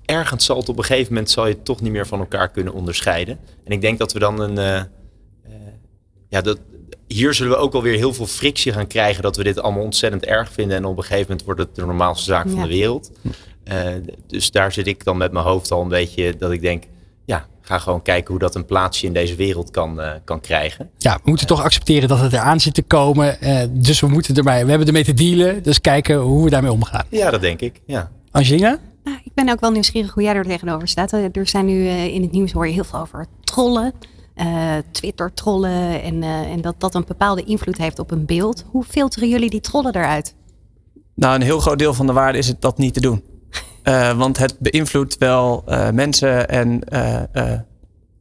ergens 0.06 0.46
zal 0.46 0.58
het 0.58 0.70
op 0.70 0.78
een 0.78 0.84
gegeven 0.84 1.14
moment 1.14 1.32
zal 1.32 1.48
je 1.48 1.54
het 1.54 1.66
toch 1.66 1.82
niet 1.82 1.92
meer 1.92 2.08
van 2.08 2.20
elkaar 2.20 2.50
kunnen 2.50 2.74
onderscheiden. 2.74 3.40
En 3.64 3.72
ik 3.72 3.82
denk 3.82 4.00
dat 4.00 4.14
we 4.14 4.20
dan 4.20 4.40
een, 4.40 4.88
ja, 6.30 6.42
dat, 6.42 6.60
hier 7.08 7.34
zullen 7.34 7.52
we 7.52 7.58
ook 7.58 7.74
alweer 7.74 7.96
heel 7.96 8.14
veel 8.14 8.28
frictie 8.28 8.72
gaan 8.72 8.88
krijgen 8.88 9.24
dat 9.24 9.38
we 9.38 9.44
dit 9.44 9.60
allemaal 9.60 9.84
ontzettend 9.84 10.26
erg 10.26 10.52
vinden. 10.52 10.78
En 10.78 10.86
op 10.86 10.98
een 10.98 11.04
gegeven 11.04 11.26
moment 11.28 11.46
wordt 11.46 11.60
het 11.60 11.76
de 11.76 11.86
normaalste 11.86 12.26
zaak 12.26 12.46
ja. 12.46 12.52
van 12.52 12.62
de 12.62 12.68
wereld. 12.68 13.12
Uh, 13.64 13.76
dus 14.28 14.52
daar 14.52 14.72
zit 14.72 14.88
ik 14.88 15.04
dan 15.04 15.18
met 15.18 15.32
mijn 15.32 15.46
hoofd 15.46 15.72
al 15.72 15.82
een 15.82 15.88
beetje 15.88 16.36
dat 16.38 16.52
ik 16.52 16.62
denk, 16.62 16.84
ga 17.62 17.78
gewoon 17.78 18.02
kijken 18.02 18.32
hoe 18.32 18.40
dat 18.40 18.56
een 18.56 18.66
plaatsje 18.66 19.06
in 19.06 19.14
deze 19.14 19.36
wereld 19.36 19.72
kan, 19.72 20.00
uh, 20.00 20.12
kan 20.24 20.40
krijgen. 20.40 20.90
Ja, 20.98 21.14
we 21.14 21.22
moeten 21.24 21.50
uh, 21.50 21.56
toch 21.56 21.64
accepteren 21.64 22.10
dat 22.10 22.20
het 22.20 22.34
eraan 22.34 22.60
zit 22.60 22.74
te 22.74 22.82
komen. 22.82 23.38
dus 23.72 24.00
we 24.00 24.08
moeten 24.08 24.36
erbij, 24.36 24.64
we 24.64 24.70
hebben 24.70 24.88
ermee 24.88 25.04
te 25.04 25.14
dealen. 25.14 25.64
Dus 25.64 25.82
kijken 25.82 26.18
hoe 26.18 26.44
we 26.44 26.50
daarmee 26.50 26.72
omgaan. 26.72 27.06
Ja, 27.10 27.30
dat 27.30 27.42
denk 27.42 27.62
ik. 27.62 27.82
Ja. 27.86 28.12
Angelina? 28.32 28.80
Nou, 29.04 29.18
ik 29.24 29.34
ben 29.34 29.50
ook 29.50 29.60
wel 29.60 29.72
nieuwsgierig 29.72 30.14
hoe 30.14 30.24
jij 30.24 30.34
er 30.34 30.46
tegenover 30.46 30.88
staat. 30.88 31.12
Er 31.12 31.48
zijn 31.48 31.66
nu 31.66 31.88
in 31.88 32.22
het 32.22 32.32
nieuws 32.32 32.52
hoor 32.52 32.68
je 32.68 32.74
heel 32.74 32.84
veel 32.84 33.00
over 33.00 33.26
trollen. 33.44 33.94
Uh, 34.36 34.74
Twitter-trollen 34.92 36.02
en, 36.02 36.16
uh, 36.22 36.40
en 36.40 36.62
dat 36.62 36.76
dat 36.78 36.96
een 36.96 37.04
bepaalde 37.08 37.44
invloed 37.44 37.78
heeft 37.78 38.00
op 38.00 38.12
een 38.12 38.26
beeld. 38.26 38.66
Hoe 38.72 38.84
filteren 38.84 39.30
jullie 39.30 39.50
die 39.50 39.60
trollen 39.60 39.96
eruit? 39.96 40.36
Nou, 41.16 41.36
een 41.36 41.42
heel 41.42 41.60
groot 41.60 41.80
deel 41.80 41.94
van 41.94 42.08
de 42.08 42.14
waarde 42.14 42.38
is 42.38 42.48
het 42.48 42.62
dat 42.62 42.78
niet 42.78 42.94
te 42.94 43.02
doen. 43.02 43.24
Uh, 43.84 44.18
want 44.18 44.38
het 44.38 44.56
beïnvloedt 44.60 45.18
wel 45.18 45.64
mensen 45.94 46.50
en, 46.50 46.84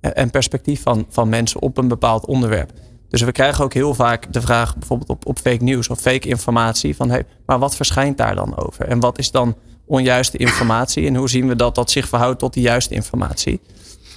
en 0.01 0.31
perspectief 0.31 0.83
van, 0.83 1.07
van 1.09 1.29
mensen 1.29 1.63
op 1.63 1.79
een 1.79 1.89
bepaald 1.89 2.27
onderwerp. 2.27 2.73
Dus 3.09 3.23
we 3.23 3.33
krijgen 3.33 3.65
ook 3.65 3.75
heel 3.75 3.95
vaak 3.95 4.33
de 4.33 4.41
vraag, 4.41 4.77
bijvoorbeeld 4.77 5.11
op, 5.11 5.27
op 5.27 5.39
fake 5.39 5.65
news 5.65 5.89
of 5.89 6.01
fake 6.01 6.29
informatie, 6.29 6.97
van 6.97 7.11
hey, 7.11 7.25
maar 7.47 7.59
wat 7.59 7.77
verschijnt 7.77 8.19
daar 8.19 8.35
dan 8.35 8.57
over? 8.57 8.89
En 8.89 9.01
wat 9.01 9.19
is 9.19 9.31
dan 9.31 9.57
onjuiste 9.87 10.37
informatie? 10.37 11.07
En 11.07 11.15
hoe 11.15 11.29
zien 11.29 11.49
we 11.49 11.57
dat 11.57 11.75
dat 11.75 11.91
zich 11.91 12.09
verhoudt 12.09 12.39
tot 12.39 12.55
de 12.55 12.61
juiste 12.61 12.95
informatie? 12.95 13.61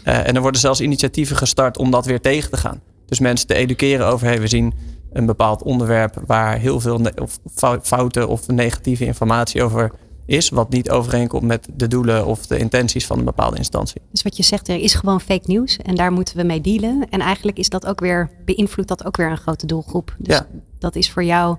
En 0.03 0.35
er 0.35 0.41
worden 0.41 0.61
zelfs 0.61 0.81
initiatieven 0.81 1.35
gestart 1.35 1.77
om 1.77 1.91
dat 1.91 2.05
weer 2.05 2.21
tegen 2.21 2.49
te 2.49 2.57
gaan. 2.57 2.81
Dus 3.05 3.19
mensen 3.19 3.47
te 3.47 3.53
educeren 3.53 4.07
over, 4.07 4.27
hey, 4.27 4.39
we 4.39 4.47
zien 4.47 4.73
een 5.13 5.25
bepaald 5.25 5.63
onderwerp 5.63 6.21
waar 6.25 6.57
heel 6.57 6.79
veel 6.79 7.01
of 7.21 7.39
fouten 7.81 8.27
of 8.27 8.47
negatieve 8.47 9.05
informatie 9.05 9.63
over 9.63 9.91
is, 10.25 10.49
wat 10.49 10.69
niet 10.69 10.89
overeenkomt 10.89 11.43
met 11.43 11.67
de 11.75 11.87
doelen 11.87 12.25
of 12.25 12.47
de 12.47 12.57
intenties 12.57 13.05
van 13.05 13.19
een 13.19 13.25
bepaalde 13.25 13.57
instantie. 13.57 14.01
Dus 14.11 14.21
wat 14.21 14.37
je 14.37 14.43
zegt, 14.43 14.67
er 14.67 14.79
is 14.79 14.93
gewoon 14.93 15.21
fake 15.21 15.43
nieuws 15.45 15.77
en 15.77 15.95
daar 15.95 16.11
moeten 16.11 16.37
we 16.37 16.43
mee 16.43 16.61
dealen. 16.61 17.05
En 17.09 17.19
eigenlijk 17.19 17.57
is 17.57 17.69
dat 17.69 17.85
ook 17.85 17.99
weer, 17.99 18.29
beïnvloedt 18.45 18.89
dat 18.89 19.05
ook 19.05 19.17
weer 19.17 19.29
een 19.31 19.37
grote 19.37 19.65
doelgroep. 19.65 20.15
Dus 20.17 20.35
Ja. 20.35 20.47
dat 20.79 20.95
is 20.95 21.11
voor 21.11 21.23
jou 21.23 21.57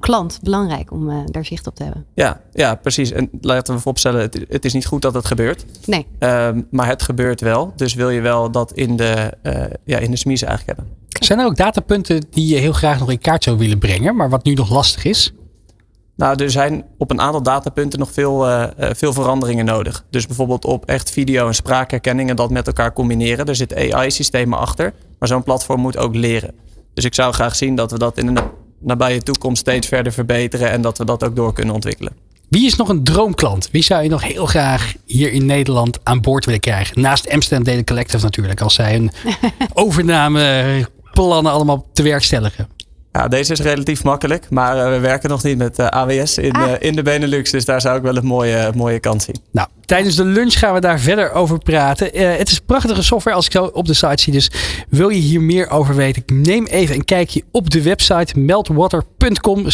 klant 0.00 0.38
belangrijk 0.42 0.90
om 0.92 1.10
eh, 1.10 1.16
daar 1.24 1.44
zicht 1.44 1.66
op 1.66 1.74
te 1.74 1.82
hebben. 1.82 2.04
Ja, 2.14 2.40
ja, 2.52 2.74
precies. 2.74 3.10
En 3.12 3.28
laten 3.40 3.74
we 3.74 3.80
vooropstellen, 3.80 4.20
het, 4.20 4.44
het 4.48 4.64
is 4.64 4.72
niet 4.72 4.86
goed 4.86 5.02
dat 5.02 5.14
het 5.14 5.24
gebeurt. 5.26 5.64
Nee, 5.86 6.06
Ehm, 6.18 6.62
maar 6.70 6.86
het 6.86 7.02
gebeurt 7.02 7.40
wel. 7.40 7.72
Dus 7.76 7.94
wil 7.94 8.10
je 8.10 8.20
wel 8.20 8.50
dat 8.50 8.72
in 8.72 8.96
de, 8.96 9.32
eh 9.42 9.64
ja, 9.84 9.98
in 9.98 10.10
de 10.10 10.16
smies 10.16 10.42
eigenlijk 10.42 10.78
hebben. 10.78 10.94
Zijn 11.20 11.38
er 11.38 11.44
ook 11.46 11.56
datapunten 11.56 12.24
die 12.30 12.46
je 12.54 12.56
heel 12.60 12.72
graag 12.72 12.98
nog 12.98 13.10
in 13.10 13.18
kaart 13.18 13.44
zou 13.44 13.58
willen 13.58 13.78
brengen, 13.78 14.16
maar 14.16 14.30
wat 14.30 14.44
nu 14.44 14.52
nog 14.54 14.70
lastig 14.70 15.04
is? 15.04 15.32
Nou, 16.16 16.42
er 16.42 16.50
zijn 16.50 16.84
op 16.98 17.10
een 17.10 17.20
aantal 17.20 17.42
datapunten 17.42 17.98
nog 17.98 18.12
veel, 18.12 18.46
eh, 18.46 18.62
eh, 18.62 18.94
veel 18.94 19.12
veranderingen 19.12 19.64
nodig. 19.64 20.04
Dus 20.10 20.26
bijvoorbeeld 20.26 20.64
op 20.64 20.84
echt 20.84 21.10
video- 21.10 21.46
en 21.46 21.54
spraakherkenning 21.54 22.30
en 22.30 22.36
dat 22.36 22.50
met 22.50 22.66
elkaar 22.66 22.92
combineren. 22.92 23.46
Er 23.46 23.56
zitten 23.56 23.94
AI-systemen 23.94 24.58
achter, 24.58 24.92
maar 25.18 25.28
zo'n 25.28 25.42
platform 25.42 25.80
moet 25.80 25.96
ook 25.96 26.14
leren. 26.14 26.54
Dus 26.94 27.04
ik 27.04 27.14
zou 27.14 27.32
graag 27.32 27.56
zien 27.56 27.74
dat 27.74 27.90
we 27.90 27.98
dat 27.98 28.18
in 28.18 28.26
de 28.26 28.32
na- 28.32 28.50
nabije 28.80 29.22
toekomst 29.22 29.60
steeds 29.60 29.86
verder 29.88 30.12
verbeteren 30.12 30.70
en 30.70 30.80
dat 30.80 30.98
we 30.98 31.04
dat 31.04 31.24
ook 31.24 31.36
door 31.36 31.52
kunnen 31.52 31.74
ontwikkelen. 31.74 32.12
Wie 32.48 32.66
is 32.66 32.76
nog 32.76 32.88
een 32.88 33.04
droomklant? 33.04 33.68
Wie 33.72 33.82
zou 33.82 34.02
je 34.02 34.08
nog 34.08 34.22
heel 34.22 34.46
graag 34.46 34.94
hier 35.04 35.32
in 35.32 35.46
Nederland 35.46 35.98
aan 36.02 36.20
boord 36.20 36.44
willen 36.44 36.60
krijgen? 36.60 37.00
Naast 37.00 37.30
Amsterdam 37.30 37.64
Data 37.64 37.84
Collective 37.84 38.24
natuurlijk, 38.24 38.60
als 38.60 38.74
zij 38.74 38.92
hun 38.92 39.10
overnameplannen 39.84 41.52
allemaal 41.52 41.86
te 41.92 42.02
werkstelligen. 42.02 42.68
Ja, 43.16 43.28
deze 43.28 43.52
is 43.52 43.60
relatief 43.60 44.04
makkelijk, 44.04 44.50
maar 44.50 44.78
eh, 44.78 44.90
we 44.90 44.98
werken 44.98 45.28
nog 45.30 45.42
niet 45.42 45.58
met 45.58 45.78
eh, 45.78 45.86
AWS 45.86 46.38
in, 46.38 46.52
Ah. 46.52 46.72
eh, 46.72 46.76
in 46.80 46.96
de 46.96 47.02
Benelux. 47.02 47.50
Dus 47.50 47.64
daar 47.64 47.80
zou 47.80 47.96
ik 47.96 48.02
wel 48.02 48.16
een 48.16 48.26
mooie, 48.26 48.72
mooie 48.74 49.00
kans 49.00 49.24
zien. 49.24 49.36
Nou, 49.52 49.68
tijdens 49.84 50.16
de 50.16 50.24
lunch 50.24 50.58
gaan 50.58 50.74
we 50.74 50.80
daar 50.80 51.00
verder 51.00 51.32
over 51.32 51.58
praten. 51.58 52.10
Het 52.38 52.50
is 52.50 52.60
prachtige 52.60 53.02
software 53.02 53.36
als 53.36 53.46
ik 53.46 53.52
zo 53.52 53.64
op 53.64 53.86
de 53.86 53.94
site 53.94 54.22
zie. 54.22 54.32
Dus 54.32 54.50
wil 54.88 55.08
je 55.08 55.20
hier 55.20 55.40
meer 55.40 55.70
over 55.70 55.94
weten? 55.94 56.22
Neem 56.26 56.66
even 56.66 56.94
een 56.94 57.04
kijkje 57.04 57.42
op 57.52 57.70
de 57.70 57.82
website 57.82 58.38
meltwater.com 58.38 59.66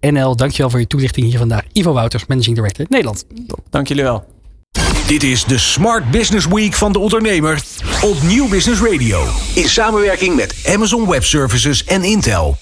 nl. 0.00 0.36
Dankjewel 0.36 0.70
voor 0.70 0.80
je 0.80 0.86
toelichting 0.86 1.26
hier 1.26 1.38
vandaag. 1.38 1.62
Ivo 1.72 1.92
Wouters, 1.92 2.26
Managing 2.26 2.56
Director 2.56 2.86
Nederland. 2.88 3.24
Top. 3.46 3.60
Dank 3.70 3.88
jullie 3.88 4.02
wel. 4.02 4.35
Dit 5.06 5.22
is 5.22 5.44
de 5.44 5.58
Smart 5.58 6.10
Business 6.10 6.46
Week 6.46 6.72
van 6.72 6.92
de 6.92 6.98
ondernemer 6.98 7.62
op 8.02 8.22
Nieuw 8.22 8.48
Business 8.48 8.82
Radio. 8.82 9.24
In 9.54 9.68
samenwerking 9.68 10.36
met 10.36 10.64
Amazon 10.68 11.08
Web 11.08 11.24
Services 11.24 11.84
en 11.84 12.02
Intel. 12.02 12.56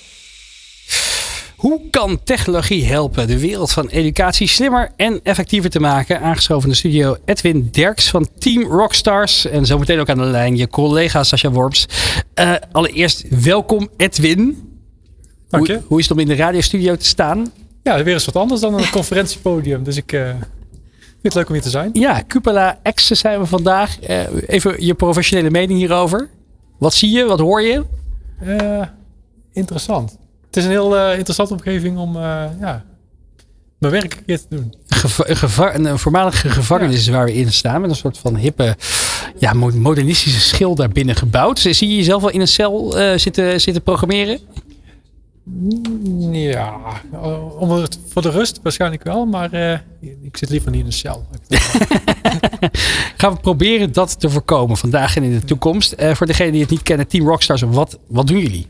Hoe 1.57 1.81
kan 1.91 2.23
technologie 2.25 2.85
helpen 2.85 3.27
de 3.27 3.39
wereld 3.39 3.73
van 3.73 3.89
educatie 3.89 4.49
slimmer 4.49 4.91
en 4.97 5.21
effectiever 5.23 5.71
te 5.71 5.81
maken? 5.81 6.21
Aangeschoven 6.21 6.65
in 6.65 6.71
de 6.71 6.77
studio 6.77 7.17
Edwin 7.25 7.69
Derks 7.71 8.11
van 8.11 8.29
Team 8.39 8.63
Rockstars. 8.63 9.47
En 9.47 9.67
zometeen 9.67 10.01
ook 10.01 10.09
aan 10.09 10.19
de 10.19 10.25
lijn 10.25 10.57
je 10.57 10.69
collega 10.69 11.23
Sascha 11.23 11.51
Worms. 11.51 11.87
Eh, 12.35 12.55
allereerst 12.73 13.25
welkom 13.43 13.89
Edwin. 13.97 14.73
Dank 15.49 15.67
je. 15.67 15.73
Hoe, 15.73 15.83
hoe 15.87 15.99
is 15.99 16.09
het 16.09 16.13
om 16.13 16.23
in 16.23 16.29
de 16.29 16.37
radiostudio 16.37 16.97
te 16.97 17.07
staan? 17.07 17.53
Ja, 17.83 18.03
weer 18.03 18.15
eens 18.15 18.25
wat 18.25 18.37
anders 18.37 18.61
dan 18.61 18.75
een 18.75 18.91
conferentiepodium. 19.01 19.85
Dus 19.85 19.97
ik 19.97 20.13
eh, 20.13 20.31
het 21.33 21.35
leuk 21.35 21.47
om 21.49 21.53
hier 21.55 21.63
te 21.63 21.71
zijn. 21.71 21.91
Ja, 21.93 22.23
Cupola 22.27 22.79
Access 22.83 23.21
zijn 23.21 23.41
we 23.41 23.47
vandaag. 23.47 24.01
Eh, 24.01 24.21
even 24.47 24.85
je 24.85 24.95
professionele 24.95 25.51
mening 25.51 25.79
hierover. 25.79 26.29
Wat 26.79 26.95
zie 26.95 27.11
je? 27.11 27.25
Wat 27.25 27.39
hoor 27.39 27.63
je? 27.63 27.85
Eh, 28.41 28.83
interessant. 29.53 30.19
Het 30.47 30.57
is 30.57 30.65
een 30.65 30.71
heel 30.71 30.97
eh, 30.99 31.13
interessante 31.13 31.53
omgeving 31.55 31.99
om 31.99 32.17
ja, 32.61 32.85
mijn 33.79 33.93
werk 33.93 34.15
een 34.17 34.25
keer 34.25 34.39
te 34.39 34.47
doen. 34.49 34.75
Een, 34.89 34.97
geva- 34.99 35.29
een, 35.29 35.37
geva- 35.37 35.75
een, 35.75 35.85
een 35.85 35.99
voormalige 35.99 36.49
gevangenis 36.51 37.09
waar 37.09 37.25
we 37.25 37.35
in 37.35 37.53
staan. 37.53 37.81
Met 37.81 37.91
een 37.91 37.97
soort 37.97 38.19
van 38.19 38.37
hippe, 38.37 38.77
ja, 39.39 39.53
mo- 39.53 39.71
modernistische 39.75 40.41
schil 40.41 40.75
daarbinnen 40.75 41.17
gebouwd. 41.17 41.59
Zie 41.59 41.89
je 41.89 41.97
jezelf 41.97 42.23
wel 42.23 42.31
in 42.31 42.41
een 42.41 42.49
cel 42.49 42.95
zitten, 43.17 43.61
zitten 43.61 43.83
programmeren? 43.83 44.39
Ja, 46.31 47.03
om 47.59 47.71
het, 47.71 47.99
voor 48.07 48.23
de 48.23 48.31
rust 48.31 48.61
waarschijnlijk 48.63 49.03
wel. 49.03 49.27
Maar 49.27 49.53
eh, 49.53 49.79
ik 50.23 50.37
zit 50.37 50.51
liever 50.51 50.71
niet 50.71 50.81
in 50.81 50.87
een 50.87 50.93
cel. 50.93 51.27
Gaan 53.17 53.33
we 53.33 53.41
proberen 53.41 53.93
dat 53.93 54.21
te 54.21 54.31
voorkomen 54.31 54.77
vandaag 54.77 55.17
en 55.17 55.23
in 55.23 55.31
de 55.31 55.45
toekomst. 55.45 55.93
Eh, 55.93 56.15
voor 56.15 56.27
degenen 56.27 56.53
die 56.53 56.61
het 56.61 56.71
niet 56.71 56.83
kennen, 56.83 57.09
Team 57.09 57.29
Rockstars, 57.29 57.63
wat, 57.63 57.99
wat 58.07 58.27
doen 58.27 58.39
jullie? 58.39 58.67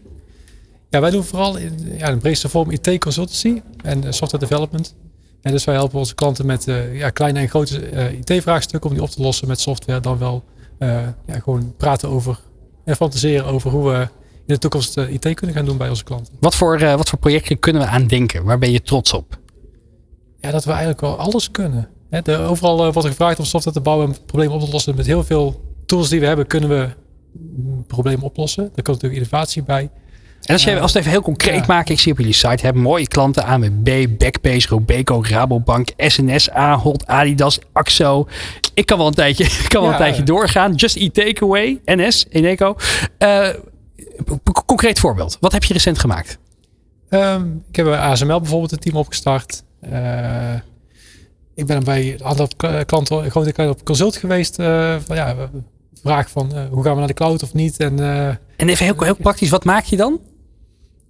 Ja, 0.91 1.01
wij 1.01 1.11
doen 1.11 1.25
vooral 1.25 1.57
in 1.57 1.93
ja, 1.99 2.07
in 2.07 2.15
de 2.15 2.21
breedste 2.21 2.49
vorm 2.49 2.71
IT 2.71 2.99
consultancy 2.99 3.63
en 3.83 4.05
eh, 4.05 4.13
software 4.13 4.47
development. 4.47 4.95
En 5.43 5.53
dus 5.53 5.65
wij 5.65 5.75
helpen 5.75 5.99
onze 5.99 6.15
klanten 6.15 6.47
met 6.47 6.67
ja, 6.93 7.11
kleine 7.11 7.39
en 7.39 7.49
grote 7.49 7.81
IT-vraagstukken 8.25 8.91
om 8.91 8.97
die 8.97 9.05
op 9.05 9.11
te 9.11 9.23
lossen 9.23 9.49
met 9.49 9.61
software. 9.61 10.01
Dan 10.01 10.19
wel 10.19 10.45
ja, 10.79 11.15
gewoon 11.43 11.75
praten 11.77 12.09
over 12.09 12.41
en 12.85 12.97
fantaseren 12.97 13.45
over 13.47 13.71
hoe 13.71 13.91
we 13.91 14.09
in 14.47 14.55
de 14.55 14.59
toekomst 14.59 14.97
eh, 14.97 15.13
IT 15.13 15.35
kunnen 15.35 15.57
gaan 15.57 15.65
doen 15.65 15.77
bij 15.77 15.89
onze 15.89 16.05
klanten. 16.05 16.35
Wat 16.41 16.55
voor, 16.55 16.81
eh, 16.81 16.95
wat 16.95 17.09
voor 17.09 17.19
projecten 17.19 17.59
kunnen 17.59 17.83
we 17.83 17.89
aan 17.89 18.07
denken? 18.07 18.45
Waar 18.45 18.59
ben 18.59 18.71
je 18.71 18.83
trots 18.83 19.13
op? 19.13 19.39
Ja, 20.41 20.51
dat 20.51 20.65
we 20.65 20.71
eigenlijk 20.71 21.01
wel 21.01 21.17
alles 21.19 21.51
kunnen. 21.51 21.89
Hè, 22.11 22.23
de, 22.23 22.37
overal 22.37 22.77
eh, 22.77 22.83
wordt 22.83 23.05
er 23.05 23.09
gevraagd 23.15 23.39
om 23.39 23.45
software 23.45 23.77
te 23.77 23.83
bouwen 23.83 24.09
en 24.09 24.17
problemen 24.27 24.55
op 24.55 24.61
te 24.65 24.71
lossen. 24.71 24.97
Met 24.97 25.07
heel 25.07 25.25
veel 25.25 25.61
tools 25.87 26.09
die 26.09 26.21
we 26.21 26.27
hebben 26.27 26.47
kunnen 26.47 26.69
we 26.69 26.89
mm, 27.33 27.85
problemen 27.87 28.25
oplossen. 28.25 28.63
Daar 28.63 28.85
komt 28.85 28.87
natuurlijk 29.03 29.15
innovatie 29.15 29.63
bij. 29.63 29.91
En 30.43 30.53
als, 30.55 30.65
je, 30.65 30.81
als 30.81 30.91
het 30.93 31.01
even 31.01 31.11
heel 31.13 31.23
concreet 31.23 31.55
Ja. 31.61 31.65
maken, 31.67 31.93
ik 31.95 32.01
zie 32.01 32.13
op 32.13 32.19
jullie 32.19 32.33
site, 32.33 32.65
hebben 32.65 32.83
mooie 32.83 33.09
klanten 33.09 33.45
AMB, 33.45 34.07
Backbase, 34.19 34.69
Robeco, 34.69 35.23
Rabobank, 35.29 35.89
SNS, 35.97 36.51
Ahold, 36.51 37.07
Adidas, 37.07 37.59
Axo. 37.73 38.27
Ik 38.75 38.87
kan 38.87 38.99
wel 38.99 39.07
een 39.07 39.15
tijdje, 39.15 39.47
kan 39.69 39.83
wel 39.83 39.91
een 39.91 39.97
tijdje 39.97 40.23
doorgaan. 40.23 40.75
Just 40.75 40.97
Eat 40.97 41.15
Takeaway, 41.15 41.81
NS, 41.85 42.27
Eneco. 42.31 42.77
C- 43.19 43.59
concreet 44.67 44.99
voorbeeld. 44.99 45.37
Wat 45.41 45.53
heb 45.53 45.65
je 45.65 45.73
recent 45.73 45.99
gemaakt? 45.99 46.39
Ehm, 47.09 47.47
ik 47.69 47.77
heb 47.77 47.87
bij 47.87 47.99
ASML 47.99 48.41
bijvoorbeeld 48.41 48.73
een 48.73 48.79
team 48.79 48.97
opgestart. 48.97 49.63
Eh, 49.81 50.55
ik 51.55 51.67
ben 51.67 51.85
bij 51.85 52.13
een 52.13 52.25
aantal 52.25 52.49
klanten, 52.87 53.31
grote 53.31 53.53
klanten 53.53 53.77
op 53.79 53.85
consult 53.85 54.17
geweest. 54.17 54.55
van, 54.55 55.17
ja, 55.17 55.37
vraag 56.03 56.31
van 56.31 56.55
eh, 56.55 56.63
hoe 56.71 56.83
gaan 56.83 56.93
we 56.93 56.99
naar 56.99 57.09
de 57.09 57.15
cloud 57.15 57.43
of 57.43 57.55
niet. 57.55 57.77
En 57.77 57.99
En 58.57 58.69
even 58.69 58.85
heel, 58.85 59.03
heel 59.03 59.17
praktisch, 59.17 59.51
wat 59.51 59.65
maak 59.65 59.85
je 59.85 59.97
dan? 59.97 60.21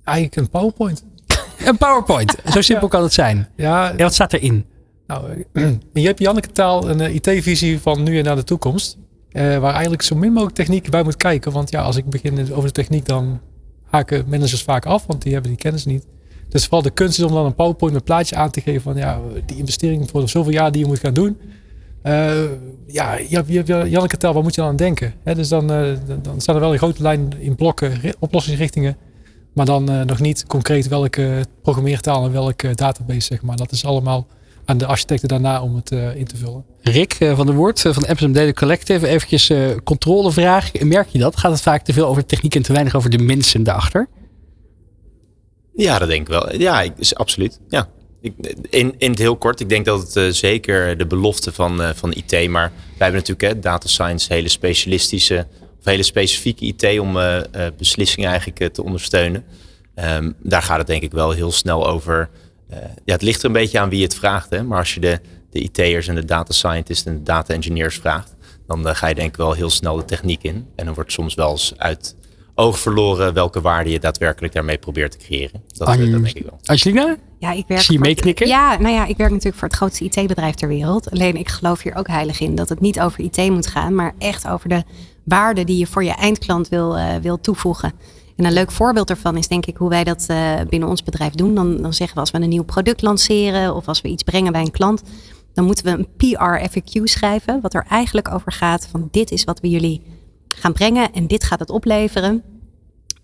eigenlijk 0.05 0.37
een 0.37 0.49
PowerPoint. 0.49 1.05
Een 1.65 1.77
PowerPoint. 1.77 2.37
Zo 2.53 2.61
simpel 2.71 2.89
kan 2.89 3.03
het 3.03 3.13
zijn. 3.13 3.49
Ja, 3.57 3.91
En 3.91 3.97
wat 3.97 4.15
staat 4.15 4.33
erin? 4.33 4.67
Nou, 5.07 5.45
je 5.93 6.07
hebt 6.07 6.19
Janneke 6.19 6.53
taal 6.53 6.89
een 6.89 7.15
IT-visie 7.15 7.81
van 7.81 8.03
nu 8.03 8.19
en 8.19 8.25
naar 8.25 8.37
de 8.37 8.45
toekomst. 8.45 8.99
Eh, 9.35 9.59
waar 9.59 9.73
eigenlijk 9.73 10.03
zo 10.03 10.15
min 10.17 10.33
mogelijk 10.33 10.57
techniek 10.57 10.91
bij 10.91 11.03
moet 11.03 11.17
kijken. 11.17 11.53
Want 11.53 11.71
ja, 11.71 11.83
als 11.83 11.97
ik 11.97 12.05
begin 12.11 12.53
over 12.53 12.65
de 12.65 12.73
techniek, 12.73 13.07
dan 13.07 13.41
haken 13.85 14.25
managers 14.29 14.63
vaak 14.63 14.87
af, 14.87 15.07
want 15.07 15.23
die 15.23 15.33
hebben 15.33 15.51
die 15.51 15.61
kennis 15.61 15.85
niet. 15.85 16.07
Dus 16.49 16.63
vooral 16.63 16.83
de 16.83 16.91
kunst 16.91 17.19
is 17.19 17.25
om 17.25 17.33
dan 17.33 17.47
een 17.47 17.55
PowerPoint 17.55 17.95
met 17.95 18.05
plaatje 18.05 18.37
aan 18.37 18.51
te 18.51 18.61
geven 18.61 18.83
van 18.83 18.97
ja, 18.97 19.21
die 19.47 19.57
investering 19.57 20.11
voor 20.11 20.29
zoveel 20.29 20.53
jaar 20.53 20.73
die 20.73 20.81
je 20.83 20.87
moet 20.87 20.99
gaan 20.99 21.15
doen. 21.15 21.37
Eh, 22.03 22.35
ja, 22.87 23.19
hebt 23.29 23.67
Janneke 23.67 24.17
taal, 24.17 24.33
waar 24.35 24.43
moet 24.43 24.55
je 24.55 24.61
dan 24.61 24.71
aan 24.71 24.77
denken? 24.77 25.15
Dus 25.25 25.49
dan, 25.49 25.73
eh, 25.73 25.93
dan- 26.23 26.41
staan 26.41 26.55
er 26.55 26.61
wel 26.61 26.73
in 26.73 26.79
grote 26.79 27.03
lijn 27.03 27.33
in 27.39 27.55
blokken 27.57 28.01
ri- 28.01 28.13
oplossingsrichtingen. 28.19 28.97
Maar 29.53 29.67
dan 29.67 29.91
eh, 29.91 30.03
nog 30.03 30.21
niet 30.21 30.47
concreet 30.47 30.89
welke 30.89 31.45
programmeertaal 31.63 32.25
en 32.25 32.33
welke 32.33 32.75
database, 32.75 33.21
zeg 33.21 33.43
maar. 33.43 33.57
Dat 33.57 33.73
is 33.73 33.85
allemaal 33.85 34.27
aan 34.65 34.79
de 34.79 34.87
architecten 34.87 35.29
daarna 35.29 35.63
om 35.63 35.77
het 35.77 35.91
eh, 35.91 36.17
in 36.17 36.25
te 36.27 36.37
vullen. 36.37 36.65
Rick 36.81 37.13
eh, 37.13 37.37
van 37.37 37.47
der 37.47 37.55
eh, 37.55 37.93
van 37.93 38.03
de 38.03 38.09
Amsterdam 38.09 38.33
Data 38.33 38.53
Collective. 38.53 39.07
Eventjes 39.07 39.51
eh, 39.51 39.71
controlevraag. 39.85 40.73
Merk 40.73 41.09
je 41.09 41.19
dat? 41.19 41.37
Gaat 41.37 41.53
het 41.53 41.61
vaak 41.61 41.85
te 41.85 41.93
veel 41.93 42.07
over 42.07 42.27
techniek 42.27 42.55
en 42.55 42.63
te 42.63 42.73
weinig 42.73 42.95
over 42.95 43.11
de 43.11 43.19
mensen 43.19 43.63
daarachter? 43.63 44.09
Ja, 45.77 45.99
dat 45.99 46.09
denk 46.09 46.21
ik 46.21 46.29
wel. 46.29 46.57
Ja, 46.57 46.83
ik, 46.83 46.93
is 46.99 47.15
absoluut. 47.15 47.61
Ja. 47.69 47.89
Ik, 48.21 48.35
in, 48.71 48.95
in 48.99 49.11
het 49.11 49.19
heel 49.19 49.37
kort, 49.37 49.61
ik 49.61 49.69
denk 49.69 49.85
dat 49.85 50.01
het 50.01 50.17
eh, 50.17 50.29
zeker 50.29 50.97
de 50.99 51.07
belofte 51.07 51.53
van, 51.53 51.83
eh, 51.83 51.91
van 51.95 52.13
IT, 52.13 52.49
maar 52.49 52.73
wij 52.73 53.07
hebben 53.09 53.21
natuurlijk 53.21 53.55
hè, 53.55 53.59
data 53.59 53.89
science, 53.89 54.33
hele 54.33 54.49
specialistische 54.49 55.47
of 55.85 55.91
hele 55.91 56.03
specifieke 56.03 56.65
IT 56.65 56.99
om 57.01 57.19
eh, 57.19 57.37
eh, 57.39 57.73
beslissingen 57.79 58.29
eigenlijk 58.29 58.61
eh, 58.61 58.69
te 58.69 58.85
ondersteunen. 58.85 59.45
Ehm, 59.95 60.33
daar 60.43 60.63
gaat 60.63 60.79
het 60.79 60.87
denk 60.87 61.03
ik 61.03 61.13
wel 61.13 61.31
heel 61.31 61.53
snel 61.53 61.87
over. 61.87 62.31
Eh, 62.69 62.79
ja, 63.05 63.13
het 63.13 63.23
ligt 63.23 63.41
er 63.41 63.47
een 63.47 63.53
beetje 63.53 63.81
aan 63.81 63.89
wie 63.89 64.03
het 64.03 64.15
vraagt, 64.15 64.51
hè? 64.51 64.63
maar 64.63 64.79
als 64.79 64.95
je 64.95 65.01
de, 65.01 65.21
de 65.51 65.61
IT'ers 65.61 66.09
en 66.09 66.15
de 66.15 66.25
data 66.25 66.53
scientists 66.53 67.07
en 67.07 67.15
de 67.15 67.23
data 67.23 67.55
engineers 67.55 67.97
vraagt, 67.97 68.35
dan 68.67 68.89
eh, 68.89 68.95
ga 68.95 69.07
je 69.07 69.15
denk 69.15 69.29
ik 69.29 69.37
wel 69.37 69.53
heel 69.53 69.71
snel 69.71 69.97
de 69.97 70.05
techniek 70.05 70.43
in. 70.43 70.67
En 70.77 70.85
dan 70.85 70.95
wordt 70.95 71.13
soms 71.13 71.35
wel 71.35 71.51
eens 71.51 71.75
uit 71.77 72.17
oog 72.55 72.79
verloren 72.79 73.35
welke 73.35 73.61
waarde 73.61 73.91
je 73.91 74.01
daadwerkelijk 74.01 74.53
daarmee 74.53 74.79
probeert 74.79 75.11
te 75.11 75.19
creëren. 75.19 75.63
Dat, 75.67 75.89
eh, 75.89 75.99
dat 75.99 76.11
denk 76.11 76.29
ik 76.29 76.43
wel. 76.43 76.59
Angelina? 76.65 77.17
Ja, 77.39 77.53
ik 77.53 77.65
werk 77.67 77.81
Zie 77.81 77.95
je 77.95 78.01
meeknikken? 78.01 78.47
Ja, 78.47 78.79
nou 78.79 78.95
ja, 78.95 79.07
ik 79.07 79.17
werk 79.17 79.31
natuurlijk 79.31 79.59
voor 79.59 79.69
het 79.69 79.77
grootste 79.77 80.05
IT-bedrijf 80.05 80.55
ter 80.55 80.69
wereld. 80.69 81.11
Alleen 81.11 81.37
ik 81.37 81.49
geloof 81.49 81.83
hier 81.83 81.95
ook 81.95 82.09
heilig 82.09 82.41
in 82.41 82.55
dat 82.55 82.69
het 82.69 82.81
niet 82.81 83.01
over 83.01 83.21
IT 83.21 83.37
moet 83.37 83.67
gaan, 83.67 83.95
maar 83.95 84.15
echt 84.19 84.49
over 84.49 84.69
de 84.69 84.83
waarde 85.25 85.65
die 85.65 85.79
je 85.79 85.87
voor 85.87 86.05
je 86.05 86.15
eindklant 86.15 86.69
wil, 86.69 86.97
eh, 86.97 87.17
wil 87.17 87.41
toevoegen. 87.41 87.93
En 88.37 88.45
een 88.45 88.53
leuk 88.53 88.71
voorbeeld 88.71 89.07
daarvan 89.07 89.37
is 89.37 89.49
denk 89.49 89.67
ik 89.67 89.77
hoe 89.77 89.89
wij 89.89 90.05
dat 90.05 90.27
uh, 90.31 90.61
binnen 90.69 90.89
ons 90.89 91.03
bedrijf 91.03 91.33
doen. 91.33 91.55
Dan, 91.55 91.83
dan 91.83 91.93
zeggen 91.93 92.15
we 92.15 92.21
als 92.21 92.31
we 92.31 92.41
een 92.41 92.49
nieuw 92.49 92.65
product 92.65 93.03
lanceren 93.03 93.75
of 93.75 93.89
als 93.89 94.01
we 94.01 94.09
iets 94.09 94.23
brengen 94.23 94.53
bij 94.53 94.61
een 94.61 94.71
klant, 94.71 95.03
dan 95.55 95.65
moeten 95.65 95.85
we 95.85 95.91
een 95.91 96.09
PR 96.17 96.69
FAQ 96.71 97.03
schrijven, 97.03 97.61
wat 97.61 97.75
er 97.75 97.87
eigenlijk 97.89 98.35
over 98.35 98.53
gaat 98.53 98.89
van 98.91 99.09
dit 99.11 99.31
is 99.31 99.45
wat 99.45 99.61
we 99.61 99.69
jullie 99.69 100.03
gaan 100.49 100.73
brengen 100.73 101.13
en 101.13 101.27
dit 101.27 101.45
gaat 101.45 101.59
het 101.59 101.71
opleveren. 101.71 102.43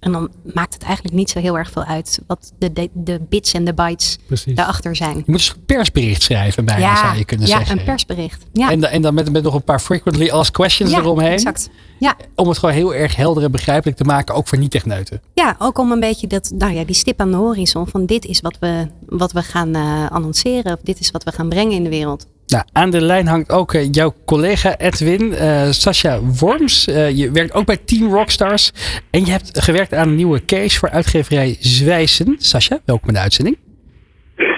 En 0.01 0.12
dan 0.12 0.30
maakt 0.55 0.74
het 0.74 0.82
eigenlijk 0.82 1.14
niet 1.14 1.30
zo 1.30 1.38
heel 1.38 1.59
erg 1.59 1.70
veel 1.70 1.84
uit 1.84 2.20
wat 2.26 2.53
de, 2.59 2.72
de, 2.72 2.90
de 2.92 3.20
bits 3.28 3.53
en 3.53 3.64
de 3.64 3.74
bytes 3.74 4.18
Precies. 4.26 4.55
daarachter 4.55 4.96
zijn. 4.96 5.16
Je 5.16 5.22
moet 5.26 5.36
dus 5.36 5.48
een 5.48 5.64
persbericht 5.64 6.22
schrijven 6.22 6.64
bijna, 6.64 6.80
ja, 6.80 6.96
zou 6.96 7.16
je 7.16 7.24
kunnen 7.24 7.46
ja, 7.46 7.57
zeggen. 7.57 7.74
Ja, 7.74 7.80
een 7.80 7.86
persbericht. 7.86 8.46
Ja. 8.53 8.70
En, 8.70 8.90
en 8.90 9.03
dan 9.03 9.14
met, 9.14 9.32
met 9.32 9.42
nog 9.42 9.55
een 9.55 9.62
paar 9.62 9.80
frequently 9.80 10.30
asked 10.30 10.55
questions 10.55 10.92
eromheen. 10.92 11.32
Exact. 11.32 11.70
Ja. 11.98 12.16
Om 12.34 12.48
het 12.48 12.59
gewoon 12.59 12.74
heel 12.74 12.94
erg 12.94 13.16
helder 13.16 13.42
en 13.42 13.51
begrijpelijk 13.51 13.96
te 13.96 14.05
maken, 14.05 14.34
ook 14.34 14.48
voor 14.48 14.59
niet-techneuten. 14.59 15.22
Ja, 15.34 15.57
ook 15.59 15.78
om 15.78 15.92
een 15.92 16.01
beetje 16.01 16.26
dat, 16.26 16.53
nou 16.55 16.72
ja, 16.72 16.84
die 16.84 16.94
stip 16.94 17.20
aan 17.20 17.30
de 17.30 17.36
horizon 17.36 17.86
van 17.86 18.07
dit 18.07 18.24
is 18.24 18.40
wat 18.40 18.57
we, 18.61 18.86
wat 19.07 19.32
we 19.32 19.42
gaan 19.42 19.76
uh, 19.76 20.11
annonceren. 20.11 20.72
Of 20.72 20.80
dit 20.82 21.01
is 21.01 21.11
wat 21.11 21.24
we 21.24 21.32
gaan 21.32 21.48
brengen 21.48 21.72
in 21.72 21.82
de 21.82 21.90
wereld. 21.90 22.26
Nou, 22.51 22.64
aan 22.72 22.90
de 22.90 23.01
lijn 23.01 23.26
hangt 23.26 23.53
ook 23.53 23.74
uh, 23.74 23.92
jouw 23.92 24.14
collega 24.24 24.78
Edwin, 24.78 25.22
uh, 25.22 25.70
Sascha 25.70 26.20
Worms. 26.20 26.88
Uh, 26.88 27.11
je 27.11 27.30
werkt 27.30 27.55
ook 27.55 27.66
bij 27.66 27.76
Team 27.76 28.12
Rockstars. 28.12 28.72
En 29.11 29.24
je 29.24 29.30
hebt 29.30 29.62
gewerkt 29.62 29.94
aan 29.94 30.09
een 30.09 30.14
nieuwe 30.14 30.44
case 30.44 30.78
voor 30.78 30.90
uitgeverij 30.90 31.57
Zwijsen. 31.61 32.36
Sascha, 32.38 32.80
welkom 32.84 33.09
in 33.09 33.14
de 33.14 33.20
uitzending. 33.20 33.59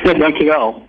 Ja, 0.03 0.15
dankjewel. 0.15 0.83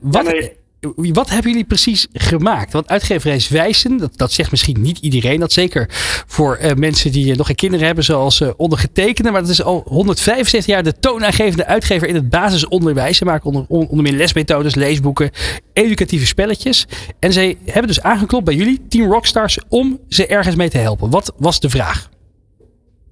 wat, 0.00 0.50
wat 0.96 1.30
hebben 1.30 1.50
jullie 1.50 1.66
precies 1.66 2.08
gemaakt? 2.12 2.72
Want 2.72 2.88
uitgeverij 2.88 3.46
Wijzen, 3.50 4.10
dat, 4.16 4.32
zegt 4.32 4.50
misschien 4.50 4.80
niet 4.80 4.98
iedereen. 4.98 5.40
Dat 5.40 5.52
zeker 5.52 5.86
voor 6.26 6.58
uh, 6.62 6.72
mensen 6.72 7.12
die 7.12 7.30
uh, 7.30 7.36
nog 7.36 7.46
geen 7.46 7.56
kinderen 7.56 7.86
hebben, 7.86 8.04
zoals 8.04 8.40
uh, 8.40 8.50
ondergetekende. 8.56 9.30
Maar 9.30 9.40
dat 9.40 9.50
is 9.50 9.62
al 9.62 9.82
165 9.88 10.74
jaar 10.74 10.82
de 10.82 10.98
toonaangevende 10.98 11.66
uitgever 11.66 12.08
in 12.08 12.14
het 12.14 12.30
basisonderwijs. 12.30 13.16
Ze 13.16 13.24
maken 13.24 13.46
onder, 13.46 13.64
onder 13.68 14.02
meer 14.02 14.12
lesmethodes, 14.12 14.74
leesboeken, 14.74 15.30
educatieve 15.72 16.26
spelletjes. 16.26 16.86
En 17.20 17.32
ze 17.32 17.56
hebben 17.64 17.86
dus 17.86 18.02
aangeklopt 18.02 18.44
bij 18.44 18.54
jullie, 18.54 18.86
Team 18.88 19.10
Rockstars, 19.10 19.58
om 19.68 19.98
ze 20.08 20.26
ergens 20.26 20.56
mee 20.56 20.70
te 20.70 20.78
helpen. 20.78 21.10
Wat 21.10 21.34
was 21.38 21.60
de 21.60 21.70
vraag? 21.70 22.08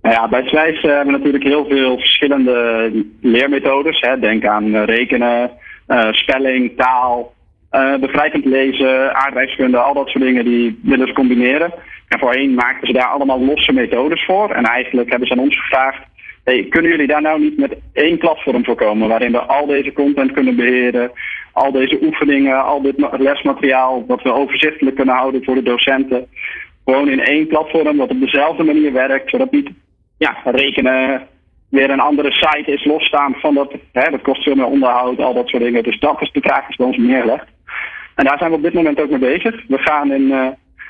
Nou 0.03 0.15
ja, 0.15 0.29
bij 0.29 0.49
Zwijs 0.49 0.83
hebben 0.83 1.07
we 1.07 1.13
natuurlijk 1.13 1.45
heel 1.45 1.65
veel 1.65 1.99
verschillende 1.99 2.91
leermethodes. 3.21 4.01
Hè. 4.01 4.19
Denk 4.19 4.47
aan 4.47 4.77
rekenen, 4.77 5.51
spelling, 6.11 6.73
taal, 6.77 7.33
uh, 7.73 7.97
begrijpend 7.97 8.45
lezen, 8.45 9.15
aardrijkskunde, 9.15 9.79
al 9.79 9.95
dat 9.95 10.09
soort 10.09 10.25
dingen, 10.25 10.45
die 10.45 10.81
willen 10.83 11.07
ze 11.07 11.13
combineren. 11.13 11.73
En 12.09 12.19
voorheen 12.19 12.55
maakten 12.55 12.87
ze 12.87 12.93
daar 12.93 13.07
allemaal 13.07 13.45
losse 13.45 13.73
methodes 13.73 14.25
voor. 14.25 14.51
En 14.51 14.65
eigenlijk 14.65 15.11
hebben 15.11 15.29
ze 15.29 15.35
aan 15.35 15.41
ons 15.41 15.61
gevraagd, 15.61 16.03
hey, 16.45 16.67
kunnen 16.69 16.91
jullie 16.91 17.07
daar 17.07 17.23
nou 17.23 17.41
niet 17.41 17.59
met 17.59 17.77
één 17.93 18.19
platform 18.19 18.65
voor 18.65 18.75
komen, 18.75 19.09
waarin 19.09 19.33
we 19.33 19.39
al 19.39 19.67
deze 19.67 19.93
content 19.93 20.33
kunnen 20.33 20.57
beheren, 20.57 21.11
al 21.53 21.73
deze 21.73 21.99
oefeningen, 22.03 22.65
al 22.65 22.83
dit 22.83 22.95
lesmateriaal, 23.19 24.05
wat 24.07 24.23
we 24.23 24.33
overzichtelijk 24.33 24.97
kunnen 24.97 25.15
houden 25.15 25.45
voor 25.45 25.55
de 25.55 25.63
docenten. 25.63 26.27
Gewoon 26.85 27.09
in 27.09 27.25
één 27.25 27.47
platform, 27.47 27.97
dat 27.97 28.11
op 28.11 28.21
dezelfde 28.21 28.63
manier 28.63 28.93
werkt, 28.93 29.31
zodat 29.31 29.51
niet 29.51 29.71
ja, 30.19 30.37
rekenen 30.45 31.27
weer 31.69 31.91
een 31.91 32.01
andere 32.01 32.33
site 32.33 32.73
is 32.73 32.85
losstaan 32.85 33.35
van 33.35 33.55
dat, 33.55 33.73
hè, 33.93 34.11
dat 34.11 34.23
kost 34.23 34.43
veel 34.43 34.55
meer 34.55 34.67
onderhoud, 34.67 35.19
al 35.19 35.35
dat 35.35 35.49
soort 35.49 35.63
dingen. 35.63 35.83
Dus 35.83 35.99
dat 35.99 36.21
is 36.21 36.31
de 36.33 36.41
vraag 36.41 36.69
is 36.69 36.77
bij 36.77 36.87
ons 36.87 36.97
neergelegd. 36.97 37.47
En 38.23 38.29
daar 38.29 38.39
zijn 38.39 38.51
we 38.51 38.57
op 38.57 38.63
dit 38.63 38.73
moment 38.73 39.01
ook 39.01 39.11
mee 39.11 39.19
bezig. 39.19 39.67
We 39.69 39.79
gaan 39.79 40.13
in 40.13 40.23
uh, 40.23 40.47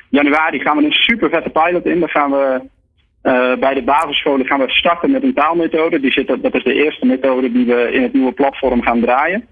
januari 0.09 0.61
gaan 0.61 0.77
we 0.77 0.85
een 0.85 0.93
super 0.93 1.31
vette 1.31 1.51
pilot 1.51 1.87
in. 1.87 2.01
Dan 2.01 2.09
gaan 2.09 2.31
we 2.31 2.61
uh, 3.23 3.55
bij 3.55 3.75
de 3.75 3.83
basisscholen 3.83 4.47
gaan 4.47 4.61
we 4.61 4.71
starten 4.71 5.11
met 5.11 5.23
een 5.23 5.35
taalmethode. 5.35 6.01
Die 6.01 6.13
zit, 6.13 6.27
dat 6.27 6.55
is 6.55 6.63
de 6.63 6.75
eerste 6.75 7.07
methode 7.07 7.53
die 7.53 7.67
we 7.67 7.93
in 7.93 8.03
het 8.03 8.13
nieuwe 8.13 8.33
platform 8.33 8.83
gaan 8.83 9.01
draaien. 9.01 9.47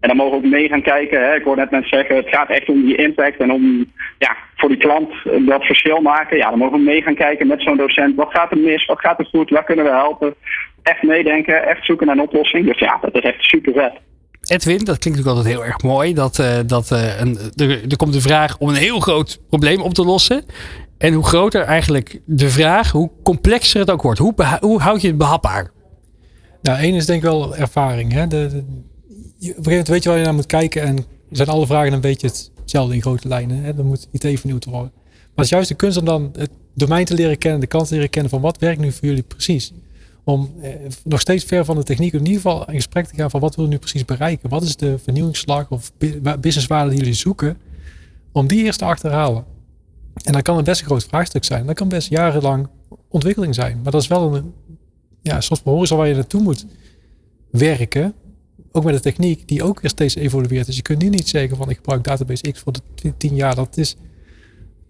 En 0.00 0.08
dan 0.08 0.16
mogen 0.16 0.40
we 0.40 0.44
ook 0.44 0.52
mee 0.52 0.68
gaan 0.68 0.82
kijken. 0.82 1.20
Hè. 1.20 1.34
Ik 1.34 1.44
hoor 1.44 1.56
net 1.56 1.70
mensen 1.70 1.98
zeggen, 1.98 2.16
het 2.16 2.28
gaat 2.28 2.48
echt 2.48 2.68
om 2.68 2.84
die 2.84 2.96
impact 2.96 3.36
en 3.36 3.52
om 3.52 3.92
ja, 4.18 4.36
voor 4.56 4.68
die 4.68 4.78
klant 4.78 5.12
dat 5.46 5.64
verschil 5.64 6.00
maken. 6.00 6.36
Ja, 6.36 6.50
dan 6.50 6.58
mogen 6.58 6.78
we 6.78 6.84
mee 6.84 7.02
gaan 7.02 7.14
kijken 7.14 7.46
met 7.46 7.62
zo'n 7.62 7.76
docent. 7.76 8.16
Wat 8.16 8.30
gaat 8.32 8.50
er 8.50 8.58
mis? 8.58 8.84
Wat 8.84 9.00
gaat 9.00 9.18
er 9.18 9.26
goed? 9.26 9.50
Waar 9.50 9.64
kunnen 9.64 9.84
we 9.84 9.90
helpen? 9.90 10.34
Echt 10.82 11.02
meedenken, 11.02 11.66
echt 11.66 11.84
zoeken 11.84 12.06
naar 12.06 12.16
een 12.16 12.22
oplossing. 12.22 12.66
Dus 12.66 12.78
ja, 12.78 12.98
dat 13.00 13.14
is 13.14 13.22
echt 13.22 13.44
super 13.44 13.72
vet. 13.72 14.09
Edwin, 14.50 14.84
dat 14.84 14.98
klinkt 14.98 15.18
natuurlijk 15.18 15.36
altijd 15.36 15.54
heel 15.54 15.64
erg 15.64 15.82
mooi. 15.82 16.14
Dat, 16.14 16.38
uh, 16.38 16.58
dat, 16.66 16.90
uh, 16.92 17.20
een, 17.20 17.38
er, 17.56 17.96
komt 17.96 18.12
de 18.12 18.20
vraag 18.20 18.58
om 18.58 18.68
een 18.68 18.74
heel 18.74 19.00
groot 19.00 19.40
probleem 19.48 19.80
op 19.80 19.94
te 19.94 20.04
lossen. 20.04 20.44
En 20.98 21.12
hoe 21.12 21.24
groter 21.24 21.62
eigenlijk 21.62 22.20
de 22.24 22.50
vraag, 22.50 22.90
hoe 22.90 23.10
complexer 23.22 23.80
het 23.80 23.90
ook 23.90 24.02
wordt. 24.02 24.18
Hoe, 24.18 24.34
hoe 24.60 24.80
houd 24.80 25.00
je 25.00 25.08
het 25.08 25.18
behapbaar? 25.18 25.70
Nou, 26.62 26.78
één 26.78 26.94
is 26.94 27.06
denk 27.06 27.22
ik 27.22 27.28
wel 27.28 27.56
ervaring. 27.56 28.12
Hè? 28.12 28.26
De, 28.26 28.48
de, 28.48 28.56
op 28.56 28.66
een 28.66 29.24
gegeven 29.38 29.70
moment 29.70 29.88
weet 29.88 30.02
je 30.02 30.08
waar 30.08 30.18
je 30.18 30.24
naar 30.24 30.34
moet 30.34 30.46
kijken. 30.46 30.82
En 30.82 31.04
zijn 31.30 31.48
alle 31.48 31.66
vragen 31.66 31.92
een 31.92 32.00
beetje 32.00 32.30
hetzelfde 32.60 32.94
in 32.94 33.02
grote 33.02 33.28
lijnen. 33.28 33.62
Hè? 33.62 33.74
Dan 33.74 33.86
moet 33.86 34.08
IT 34.10 34.40
vernieuwd 34.40 34.64
worden. 34.64 34.92
Maar 34.94 35.30
het 35.34 35.44
is 35.44 35.50
juist 35.50 35.68
de 35.68 35.74
kunst 35.74 35.98
om 35.98 36.04
dan 36.04 36.30
het 36.38 36.50
domein 36.74 37.04
te 37.04 37.14
leren 37.14 37.38
kennen. 37.38 37.60
De 37.60 37.66
kant 37.66 37.88
te 37.88 37.94
leren 37.94 38.10
kennen 38.10 38.30
van 38.30 38.40
wat 38.40 38.58
werkt 38.58 38.80
nu 38.80 38.92
voor 38.92 39.08
jullie 39.08 39.22
precies 39.22 39.72
om 40.24 40.52
eh, 40.62 40.70
nog 41.04 41.20
steeds 41.20 41.44
ver 41.44 41.64
van 41.64 41.76
de 41.76 41.82
techniek 41.82 42.12
in 42.12 42.18
ieder 42.18 42.34
geval 42.34 42.68
in 42.68 42.74
gesprek 42.74 43.06
te 43.06 43.14
gaan 43.14 43.30
van 43.30 43.40
wat 43.40 43.54
willen 43.54 43.70
we 43.70 43.76
nu 43.76 43.82
precies 43.82 44.04
bereiken? 44.04 44.48
Wat 44.48 44.62
is 44.62 44.76
de 44.76 44.98
vernieuwingsslag 44.98 45.70
of 45.70 45.92
businesswaarde 46.40 46.90
die 46.90 46.98
jullie 46.98 47.14
zoeken? 47.14 47.58
Om 48.32 48.46
die 48.46 48.64
eerst 48.64 48.78
te 48.78 48.84
achterhalen. 48.84 49.44
En 50.24 50.32
dan 50.32 50.42
kan 50.42 50.56
het 50.56 50.64
best 50.64 50.80
een 50.80 50.86
groot 50.86 51.04
vraagstuk 51.04 51.44
zijn. 51.44 51.66
Dat 51.66 51.74
kan 51.74 51.88
best 51.88 52.08
jarenlang 52.08 52.68
ontwikkeling 53.08 53.54
zijn. 53.54 53.80
Maar 53.82 53.92
dat 53.92 54.02
is 54.02 54.08
wel 54.08 54.34
een 54.34 54.52
ja, 55.22 55.40
soort 55.40 55.60
van 55.60 55.72
horizon 55.72 55.98
waar 55.98 56.08
je 56.08 56.14
naartoe 56.14 56.42
moet 56.42 56.66
werken. 57.50 58.14
Ook 58.72 58.84
met 58.84 58.94
de 58.94 59.00
techniek 59.00 59.48
die 59.48 59.62
ook 59.62 59.80
weer 59.80 59.90
steeds 59.90 60.14
evolueert. 60.14 60.66
Dus 60.66 60.76
je 60.76 60.82
kunt 60.82 61.02
nu 61.02 61.08
niet 61.08 61.28
zeggen 61.28 61.56
van 61.56 61.70
ik 61.70 61.76
gebruik 61.76 62.04
database 62.04 62.50
X 62.50 62.60
voor 62.60 62.72
de 62.72 63.16
tien 63.16 63.34
jaar. 63.34 63.54
Dat 63.54 63.76
is 63.76 63.96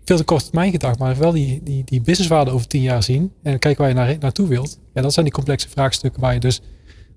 veel 0.05 0.17
te 0.17 0.25
kort 0.25 0.45
termijn 0.45 0.71
gedacht, 0.71 0.99
maar 0.99 1.19
wel 1.19 1.33
die, 1.33 1.61
die, 1.63 1.85
die 1.85 2.01
businesswaarde 2.01 2.51
over 2.51 2.67
tien 2.67 2.83
jaar 2.83 3.03
zien 3.03 3.33
en 3.43 3.59
kijken 3.59 3.81
waar 3.81 3.89
je 3.89 3.97
naar, 3.97 4.17
naartoe 4.21 4.49
wilt. 4.49 4.81
Ja, 4.95 5.03
dat 5.03 5.13
zijn 5.13 5.25
die 5.25 5.35
complexe 5.35 5.69
vraagstukken 5.69 6.21
waar 6.21 6.35
je 6.35 6.41
dus 6.41 6.61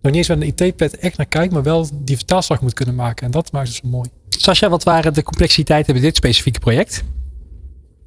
nog 0.01 0.11
niet 0.11 0.15
eens 0.15 0.27
met 0.27 0.41
een 0.41 0.67
IT-pad 0.67 0.93
echt 0.93 1.17
naar 1.17 1.25
kijkt, 1.27 1.53
maar 1.53 1.63
wel 1.63 1.86
die 1.93 2.15
vertaalslag 2.15 2.61
moet 2.61 2.73
kunnen 2.73 2.95
maken. 2.95 3.25
En 3.25 3.31
dat 3.31 3.51
maakt 3.51 3.67
het 3.67 3.75
zo 3.75 3.88
mooi. 3.88 4.09
Sascha, 4.29 4.69
wat 4.69 4.84
waren 4.84 5.13
de 5.13 5.23
complexiteiten 5.23 5.93
bij 5.93 6.01
dit 6.01 6.15
specifieke 6.15 6.59
project? 6.59 7.03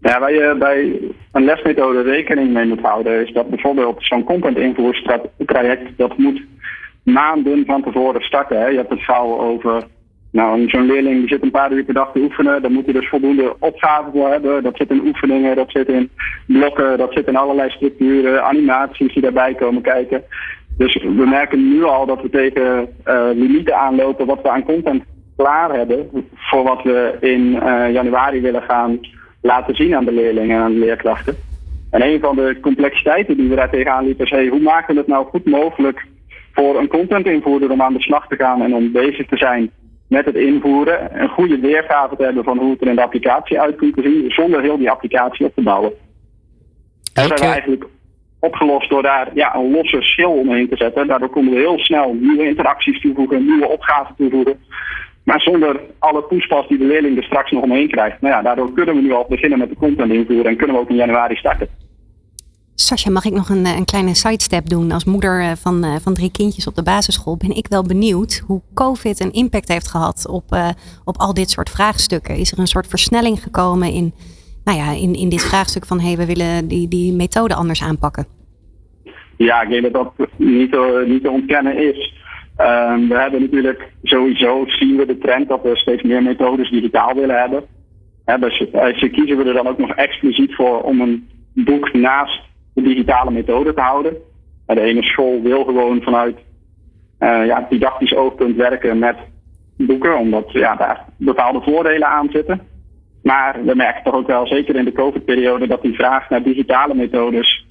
Ja, 0.00 0.20
waar 0.20 0.32
je 0.32 0.56
bij 0.58 1.00
een 1.32 1.44
lesmethode 1.44 2.02
rekening 2.02 2.52
mee 2.52 2.66
moet 2.66 2.80
houden, 2.80 3.26
is 3.26 3.32
dat 3.32 3.50
bijvoorbeeld 3.50 3.96
zo'n 3.98 4.24
content 4.24 4.56
invoertraject, 4.56 5.96
dat 5.96 6.18
moet 6.18 6.42
maanden 7.02 7.64
van 7.64 7.82
tevoren 7.82 8.22
starten. 8.22 8.60
Hè. 8.60 8.66
Je 8.66 8.76
hebt 8.76 8.90
het 8.90 9.00
gauw 9.00 9.40
over 9.40 9.86
nou, 10.36 10.68
zo'n 10.68 10.86
leerling 10.86 11.18
die 11.18 11.28
zit 11.28 11.42
een 11.42 11.50
paar 11.50 11.72
uur 11.72 11.84
per 11.84 11.94
dag 11.94 12.12
te 12.12 12.20
oefenen. 12.20 12.62
Daar 12.62 12.70
moet 12.70 12.84
hij 12.84 12.92
dus 12.94 13.08
voldoende 13.08 13.56
opgaven 13.58 14.12
voor 14.12 14.28
hebben. 14.28 14.62
Dat 14.62 14.76
zit 14.76 14.90
in 14.90 15.06
oefeningen, 15.06 15.56
dat 15.56 15.70
zit 15.70 15.88
in 15.88 16.10
blokken, 16.46 16.98
dat 16.98 17.12
zit 17.12 17.26
in 17.26 17.36
allerlei 17.36 17.70
structuren, 17.70 18.44
animaties 18.44 19.12
die 19.12 19.22
daarbij 19.22 19.54
komen 19.54 19.82
kijken. 19.82 20.22
Dus 20.78 20.94
we 20.94 21.26
merken 21.26 21.68
nu 21.68 21.84
al 21.84 22.06
dat 22.06 22.22
we 22.22 22.30
tegen 22.30 22.88
uh, 23.06 23.28
limieten 23.34 23.76
aanlopen 23.76 24.26
wat 24.26 24.42
we 24.42 24.50
aan 24.50 24.64
content 24.64 25.02
klaar 25.36 25.72
hebben 25.72 26.10
voor 26.34 26.62
wat 26.62 26.82
we 26.82 27.16
in 27.20 27.40
uh, 27.40 27.92
januari 27.92 28.40
willen 28.40 28.62
gaan 28.62 29.00
laten 29.42 29.74
zien 29.74 29.96
aan 29.96 30.04
de 30.04 30.12
leerlingen 30.12 30.56
en 30.56 30.62
aan 30.62 30.72
de 30.72 30.78
leerkrachten. 30.78 31.36
En 31.90 32.02
een 32.02 32.20
van 32.20 32.36
de 32.36 32.58
complexiteiten 32.60 33.36
die 33.36 33.48
we 33.48 33.54
daar 33.54 33.70
tegenaan 33.70 34.04
liepen 34.04 34.24
is, 34.24 34.30
hey, 34.30 34.46
hoe 34.46 34.60
maken 34.60 34.94
we 34.94 35.00
het 35.00 35.08
nou 35.08 35.26
goed 35.26 35.44
mogelijk 35.44 36.06
voor 36.52 36.78
een 36.78 36.88
content 36.88 37.26
invoerder 37.26 37.70
om 37.70 37.82
aan 37.82 37.92
de 37.92 38.02
slag 38.02 38.26
te 38.28 38.36
gaan 38.36 38.62
en 38.62 38.74
om 38.74 38.92
bezig 38.92 39.26
te 39.26 39.36
zijn 39.36 39.70
met 40.08 40.24
het 40.24 40.34
invoeren 40.34 41.22
een 41.22 41.28
goede 41.28 41.58
weergave 41.58 42.16
te 42.16 42.24
hebben 42.24 42.44
van 42.44 42.58
hoe 42.58 42.70
het 42.70 42.80
er 42.80 42.88
in 42.88 42.94
de 42.94 43.02
applicatie 43.02 43.60
uit 43.60 43.76
komt 43.76 43.94
te 43.94 44.02
zien, 44.02 44.30
zonder 44.30 44.62
heel 44.62 44.78
die 44.78 44.90
applicatie 44.90 45.46
op 45.46 45.54
te 45.54 45.62
bouwen. 45.62 45.92
Dat 47.12 47.28
hebben 47.28 47.46
we 47.46 47.52
eigenlijk 47.52 47.86
opgelost 48.40 48.90
door 48.90 49.02
daar 49.02 49.30
ja, 49.34 49.54
een 49.54 49.70
losse 49.70 50.02
schil 50.02 50.30
omheen 50.30 50.68
te 50.68 50.76
zetten. 50.76 51.06
Daardoor 51.06 51.30
konden 51.30 51.54
we 51.54 51.60
heel 51.60 51.78
snel 51.78 52.14
nieuwe 52.20 52.48
interacties 52.48 53.00
toevoegen, 53.00 53.44
nieuwe 53.44 53.68
opgaven 53.68 54.14
toevoegen. 54.16 54.58
Maar 55.24 55.40
zonder 55.40 55.80
alle 55.98 56.22
poespas 56.22 56.68
die 56.68 56.78
de 56.78 56.84
leerling 56.84 57.16
er 57.16 57.24
straks 57.24 57.50
nog 57.50 57.62
omheen 57.62 57.90
krijgt. 57.90 58.20
Nou 58.20 58.34
ja, 58.34 58.42
daardoor 58.42 58.72
kunnen 58.72 58.94
we 58.94 59.00
nu 59.00 59.12
al 59.12 59.26
beginnen 59.28 59.58
met 59.58 59.68
de 59.68 59.76
content 59.76 60.12
invoeren 60.12 60.50
en 60.50 60.56
kunnen 60.56 60.76
we 60.76 60.82
ook 60.82 60.90
in 60.90 60.96
januari 60.96 61.36
starten. 61.36 61.68
Sascha, 62.78 63.10
mag 63.10 63.24
ik 63.24 63.32
nog 63.32 63.48
een, 63.48 63.64
eh, 63.64 63.76
een 63.76 63.84
kleine 63.84 64.14
sidestep 64.14 64.68
doen? 64.68 64.92
Als 64.92 65.04
moeder 65.04 65.40
eh, 65.40 65.52
van, 65.52 65.84
eh, 65.84 65.94
van 66.02 66.14
drie 66.14 66.30
kindjes 66.30 66.66
op 66.66 66.74
de 66.74 66.82
basisschool 66.82 67.36
ben 67.36 67.56
ik 67.56 67.66
wel 67.68 67.82
benieuwd 67.82 68.42
hoe 68.46 68.62
COVID 68.74 69.20
een 69.20 69.32
impact 69.32 69.68
heeft 69.68 69.90
gehad 69.90 70.28
op, 70.28 70.44
op 71.04 71.16
al 71.16 71.34
dit 71.34 71.50
soort 71.50 71.70
vraagstukken. 71.70 72.36
Is 72.36 72.52
er 72.52 72.58
een 72.58 72.66
soort 72.66 72.86
versnelling 72.86 73.42
gekomen 73.42 73.92
in, 73.92 74.12
nou 74.64 74.78
ja, 74.78 74.90
in, 74.90 75.14
in 75.14 75.28
dit 75.28 75.44
vraagstuk 75.44 75.86
van 75.86 76.00
hey, 76.00 76.16
we 76.16 76.26
willen 76.26 76.68
die, 76.68 76.88
die 76.88 77.12
methode 77.12 77.54
anders 77.54 77.82
aanpakken? 77.82 78.26
Ja, 79.36 79.62
ik 79.62 79.68
denk 79.68 79.92
dat 79.92 79.92
dat 79.92 80.28
niet, 80.36 80.76
niet 81.06 81.22
te 81.22 81.30
ontkennen 81.30 81.76
is. 81.76 82.14
Um, 82.60 83.08
we 83.08 83.18
hebben 83.18 83.40
natuurlijk 83.40 83.92
sowieso 84.02 84.64
zien 84.66 84.96
we 84.96 85.06
de 85.06 85.18
trend 85.18 85.48
dat 85.48 85.62
we 85.62 85.76
steeds 85.76 86.02
meer 86.02 86.22
methodes 86.22 86.70
digitaal 86.70 87.14
willen 87.14 87.38
hebben. 87.40 87.64
He, 88.24 88.38
dus, 88.38 88.58
dus 88.72 89.10
kiezen 89.10 89.36
we 89.36 89.44
er 89.44 89.54
dan 89.54 89.66
ook 89.66 89.78
nog 89.78 89.90
expliciet 89.90 90.54
voor 90.54 90.80
om 90.82 91.00
een 91.00 91.28
boek 91.54 91.92
naast 91.92 92.44
de 92.76 92.82
digitale 92.82 93.30
methode 93.30 93.74
te 93.74 93.80
houden. 93.80 94.16
De 94.66 94.80
ene 94.80 95.02
school 95.02 95.42
wil 95.42 95.64
gewoon 95.64 96.02
vanuit 96.02 96.36
ja, 97.18 97.66
didactisch 97.68 98.14
oogpunt 98.14 98.56
werken 98.56 98.98
met 98.98 99.16
boeken, 99.76 100.18
omdat 100.18 100.52
ja, 100.52 100.74
daar 100.74 101.04
bepaalde 101.16 101.60
voordelen 101.60 102.08
aan 102.08 102.28
zitten. 102.30 102.60
Maar 103.22 103.64
we 103.64 103.74
merken 103.74 104.02
toch 104.04 104.14
ook 104.14 104.26
wel, 104.26 104.46
zeker 104.46 104.76
in 104.76 104.84
de 104.84 104.92
COVID-periode, 104.92 105.66
dat 105.66 105.82
die 105.82 105.94
vraag 105.94 106.30
naar 106.30 106.42
digitale 106.42 106.94
methodes 106.94 107.66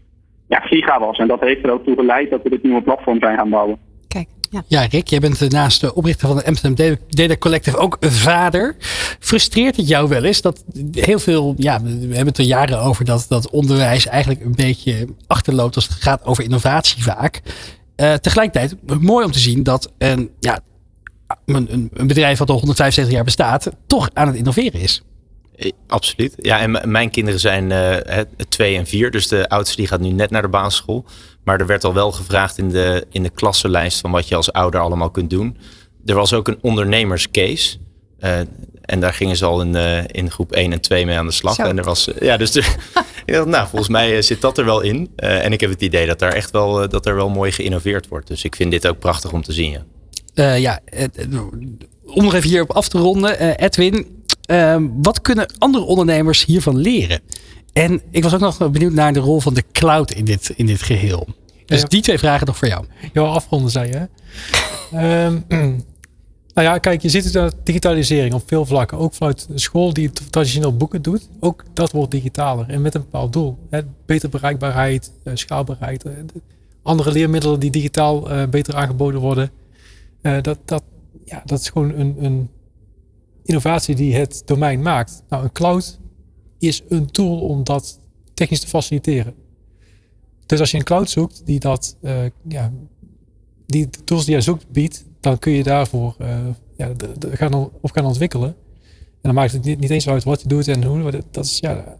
ja, 0.47 0.59
giga 0.59 0.99
was. 0.99 1.17
En 1.17 1.27
dat 1.27 1.39
heeft 1.39 1.63
er 1.63 1.71
ook 1.71 1.83
toe 1.83 1.95
geleid 1.95 2.29
dat 2.29 2.43
we 2.43 2.49
dit 2.49 2.63
nieuwe 2.63 2.81
platform 2.81 3.19
zijn 3.19 3.37
gaan 3.37 3.49
bouwen. 3.49 3.77
Ja. 4.49 4.63
Ja, 4.67 4.81
Rick, 4.81 5.07
jij 5.07 5.19
bent 5.19 5.49
naast 5.49 5.81
de 5.81 5.95
oprichter 5.95 6.27
van 6.27 6.37
de 6.37 6.45
Amsterdam 6.45 6.97
Data 7.09 7.37
Collective 7.37 7.77
ook 7.77 7.97
vader. 7.99 8.75
Frustreert 9.19 9.75
het 9.75 9.87
jou 9.87 10.09
wel 10.09 10.23
eens 10.23 10.41
dat 10.41 10.63
heel 10.91 11.19
veel, 11.19 11.53
ja, 11.57 11.81
we 11.81 11.89
hebben 11.89 12.27
het 12.27 12.37
er 12.37 12.43
jaren 12.45 12.79
over 12.79 13.05
dat, 13.05 13.25
dat 13.29 13.49
onderwijs 13.49 14.05
eigenlijk 14.05 14.45
een 14.45 14.55
beetje 14.55 15.07
achterloopt 15.27 15.75
als 15.75 15.87
het 15.87 15.93
gaat 15.93 16.23
over 16.23 16.43
innovatie 16.43 17.03
vaak. 17.03 17.41
Uh, 17.95 18.13
tegelijkertijd 18.13 18.75
mooi 19.01 19.25
om 19.25 19.31
te 19.31 19.39
zien 19.39 19.63
dat 19.63 19.91
een, 19.97 20.29
ja, 20.39 20.59
een, 21.45 21.89
een 21.93 22.07
bedrijf 22.07 22.37
wat 22.37 22.49
al 22.49 22.55
175 22.55 23.15
jaar 23.15 23.23
bestaat, 23.23 23.69
toch 23.87 24.09
aan 24.13 24.27
het 24.27 24.35
innoveren 24.35 24.79
is. 24.79 25.03
Eh, 25.57 25.71
absoluut. 25.87 26.33
Ja, 26.37 26.59
en 26.59 26.91
mijn 26.91 27.09
kinderen 27.09 27.39
zijn 27.39 27.71
uh, 27.71 28.19
twee 28.49 28.77
en 28.77 28.87
vier. 28.87 29.11
Dus 29.11 29.27
de 29.27 29.49
oudste 29.49 29.75
die 29.75 29.87
gaat 29.87 29.99
nu 29.99 30.09
net 30.09 30.29
naar 30.29 30.41
de 30.41 30.47
basisschool. 30.47 31.05
Maar 31.43 31.59
er 31.59 31.65
werd 31.65 31.83
al 31.83 31.93
wel 31.93 32.11
gevraagd 32.11 32.57
in 32.57 32.69
de, 32.69 33.05
in 33.11 33.23
de 33.23 33.29
klassenlijst 33.29 33.99
van 33.99 34.11
wat 34.11 34.27
je 34.27 34.35
als 34.35 34.51
ouder 34.51 34.79
allemaal 34.79 35.09
kunt 35.09 35.29
doen. 35.29 35.57
Er 36.05 36.15
was 36.15 36.33
ook 36.33 36.47
een 36.47 36.57
ondernemerscase. 36.61 37.77
Uh, 38.19 38.39
en 38.81 38.99
daar 38.99 39.13
gingen 39.13 39.37
ze 39.37 39.45
al 39.45 39.61
in, 39.61 39.75
in 40.11 40.31
groep 40.31 40.51
1 40.51 40.71
en 40.71 40.81
2 40.81 41.05
mee 41.05 41.17
aan 41.17 41.25
de 41.25 41.31
slag. 41.31 41.57
En 41.57 41.77
er 41.77 41.83
was, 41.83 42.09
ja, 42.19 42.37
dus 42.37 42.51
nou, 43.25 43.67
volgens 43.67 43.89
mij 43.89 44.21
zit 44.21 44.41
dat 44.41 44.57
er 44.57 44.65
wel 44.65 44.81
in. 44.81 45.11
en 45.15 45.51
ik 45.53 45.61
heb 45.61 45.69
het 45.69 45.81
idee 45.81 46.05
dat 46.05 46.19
daar 46.19 46.33
echt 46.33 46.51
wel, 46.51 46.89
dat 46.89 47.05
er 47.05 47.15
wel 47.15 47.29
mooi 47.29 47.51
geïnnoveerd 47.51 48.07
wordt. 48.07 48.27
Dus 48.27 48.43
ik 48.43 48.55
vind 48.55 48.71
dit 48.71 48.87
ook 48.87 48.99
prachtig 48.99 49.31
om 49.31 49.41
te 49.41 49.53
zien. 49.53 49.71
Ja. 49.71 49.85
Uh, 50.35 50.59
ja, 50.59 50.79
om 52.05 52.23
nog 52.23 52.33
even 52.33 52.49
hierop 52.49 52.71
af 52.71 52.87
te 52.87 52.97
ronden. 52.97 53.41
Uh, 53.41 53.53
Edwin, 53.55 54.23
uh, 54.51 54.75
wat 55.01 55.21
kunnen 55.21 55.53
andere 55.57 55.83
ondernemers 55.83 56.45
hiervan 56.45 56.77
leren? 56.77 57.21
En 57.73 58.01
ik 58.11 58.23
was 58.23 58.33
ook 58.33 58.39
nog 58.39 58.71
benieuwd 58.71 58.93
naar 58.93 59.13
de 59.13 59.19
rol 59.19 59.39
van 59.39 59.53
de 59.53 59.63
cloud 59.71 60.11
in 60.11 60.25
dit, 60.25 60.53
in 60.55 60.65
dit 60.65 60.81
geheel. 60.81 61.27
Dus 61.65 61.81
ja. 61.81 61.87
die 61.87 62.01
twee 62.01 62.17
vragen 62.17 62.47
nog 62.47 62.57
voor 62.57 62.67
jou. 62.67 62.85
Ja, 63.13 63.21
afronden 63.21 63.71
zei 63.71 63.91
je. 63.91 64.07
um, 65.25 65.43
nou 66.53 66.67
ja, 66.67 66.77
kijk, 66.77 67.01
je 67.01 67.09
ziet 67.09 67.23
het 67.23 67.37
aan 67.37 67.51
digitalisering 67.63 68.33
op 68.33 68.43
veel 68.45 68.65
vlakken. 68.65 68.97
Ook 68.97 69.13
vanuit 69.13 69.47
de 69.49 69.59
school 69.59 69.93
die 69.93 70.11
traditioneel 70.29 70.77
boeken 70.77 71.01
doet. 71.01 71.29
Ook 71.39 71.63
dat 71.73 71.91
wordt 71.91 72.11
digitaler 72.11 72.69
en 72.69 72.81
met 72.81 72.95
een 72.95 73.01
bepaald 73.01 73.33
doel. 73.33 73.57
Hè, 73.69 73.81
beter 74.05 74.29
bereikbaarheid, 74.29 75.11
schaalbaarheid. 75.33 76.05
andere 76.83 77.11
leermiddelen 77.11 77.59
die 77.59 77.71
digitaal 77.71 78.47
beter 78.49 78.75
aangeboden 78.75 79.19
worden. 79.19 79.51
Uh, 80.21 80.41
dat, 80.41 80.57
dat, 80.65 80.83
ja, 81.25 81.41
dat 81.45 81.59
is 81.59 81.69
gewoon 81.69 81.93
een, 81.93 82.15
een 82.19 82.49
innovatie 83.45 83.95
die 83.95 84.15
het 84.15 84.41
domein 84.45 84.81
maakt. 84.81 85.23
Nou, 85.29 85.43
een 85.43 85.51
cloud 85.51 85.99
is 86.59 86.83
een 86.89 87.11
tool 87.11 87.39
om 87.39 87.63
dat 87.63 87.99
technisch 88.33 88.59
te 88.59 88.67
faciliteren. 88.67 89.33
Dus 90.45 90.59
als 90.59 90.71
je 90.71 90.77
een 90.77 90.83
cloud 90.83 91.09
zoekt 91.09 91.41
die 91.45 91.59
dat, 91.59 91.97
uh, 92.01 92.25
ja, 92.47 92.71
die 93.65 93.89
de 93.89 94.03
tools 94.03 94.23
die 94.23 94.33
jij 94.33 94.41
zoekt 94.41 94.71
biedt, 94.71 95.05
dan 95.19 95.39
kun 95.39 95.51
je 95.51 95.63
daarvoor 95.63 96.15
uh, 96.21 96.37
ja, 96.77 96.91
gaan 97.31 98.05
ontwikkelen. 98.05 98.55
En 99.25 99.31
dan 99.31 99.33
maakt 99.33 99.51
het 99.51 99.63
niet, 99.63 99.79
niet 99.79 99.89
eens 99.89 100.09
uit 100.09 100.23
wat 100.23 100.41
je 100.41 100.47
doet 100.47 100.67
en 100.67 100.83
hoe. 100.83 101.23
Dat 101.31 101.45
is, 101.45 101.59
ja, 101.59 101.97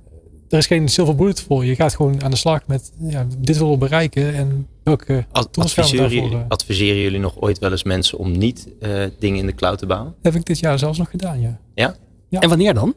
er 0.56 0.62
is 0.62 0.68
geen 0.68 0.88
silver 0.88 1.16
bullet 1.16 1.42
voor. 1.42 1.66
Je 1.66 1.76
gaat 1.76 1.96
gewoon 1.96 2.24
aan 2.24 2.32
de 2.32 2.38
slag 2.38 2.68
met 2.68 2.92
ja, 3.00 3.28
dit 3.38 3.58
willen 3.58 3.72
we 3.72 3.78
bereiken 3.78 4.34
en 4.34 4.68
welke 4.84 5.26
adviseren, 5.32 6.32
uh, 6.32 6.40
adviseren 6.48 7.02
jullie 7.02 7.20
nog 7.20 7.42
ooit 7.42 7.60
wel 7.60 7.72
eens 7.72 7.84
mensen 7.84 8.18
om 8.18 8.38
niet 8.38 8.68
uh, 8.82 9.04
dingen 9.20 9.40
in 9.40 9.46
de 9.46 9.56
cloud 9.56 9.78
te 9.78 9.86
bouwen? 9.86 10.16
Heb 10.22 10.36
ik 10.36 10.46
dit 10.46 10.60
jaar 10.60 10.80
zelfs 10.80 10.98
nog 10.98 11.10
gedaan, 11.10 11.42
ja. 11.42 11.60
Ja? 11.74 11.96
ja. 12.30 12.40
En 12.40 12.50
wanneer 12.50 12.74
dan? 12.74 12.94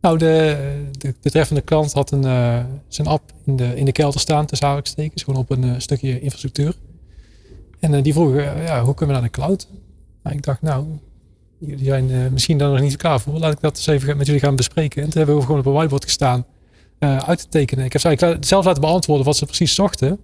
Nou, 0.00 0.18
de, 0.18 0.56
de 0.98 1.14
betreffende 1.22 1.60
klant 1.60 1.92
had 1.92 2.10
een, 2.10 2.24
uh, 2.24 2.64
zijn 2.88 3.06
app 3.06 3.32
in 3.44 3.56
de, 3.56 3.76
in 3.76 3.84
de 3.84 3.92
kelder 3.92 4.20
staan, 4.20 4.46
tussen 4.46 4.66
aanhalingstekens, 4.66 5.22
gewoon 5.22 5.40
op 5.40 5.50
een 5.50 5.80
stukje 5.80 6.20
infrastructuur. 6.20 6.74
En 7.80 8.02
die 8.02 8.12
vroegen, 8.12 8.62
ja, 8.62 8.84
hoe 8.84 8.94
kunnen 8.94 9.14
we 9.14 9.20
naar 9.20 9.30
de 9.30 9.36
cloud? 9.38 9.68
Nou, 10.22 10.36
ik 10.36 10.42
dacht, 10.42 10.62
nou, 10.62 10.86
jullie 11.58 11.84
zijn 11.84 12.32
misschien 12.32 12.58
daar 12.58 12.70
nog 12.70 12.80
niet 12.80 12.96
klaar 12.96 13.20
voor. 13.20 13.38
Laat 13.38 13.52
ik 13.52 13.60
dat 13.60 13.76
eens 13.76 13.86
even 13.86 14.16
met 14.16 14.26
jullie 14.26 14.40
gaan 14.40 14.56
bespreken. 14.56 15.02
En 15.02 15.08
toen 15.08 15.18
hebben 15.18 15.36
we 15.36 15.42
gewoon 15.42 15.60
op 15.60 15.66
een 15.66 15.72
whiteboard 15.72 16.04
gestaan 16.04 16.46
uit 17.08 17.38
te 17.38 17.48
tekenen. 17.48 17.84
Ik 17.84 17.92
heb 17.92 18.00
ze 18.00 18.36
zelf 18.40 18.64
laten 18.64 18.80
beantwoorden 18.80 19.26
wat 19.26 19.36
ze 19.36 19.46
precies 19.46 19.74
zochten. 19.74 20.18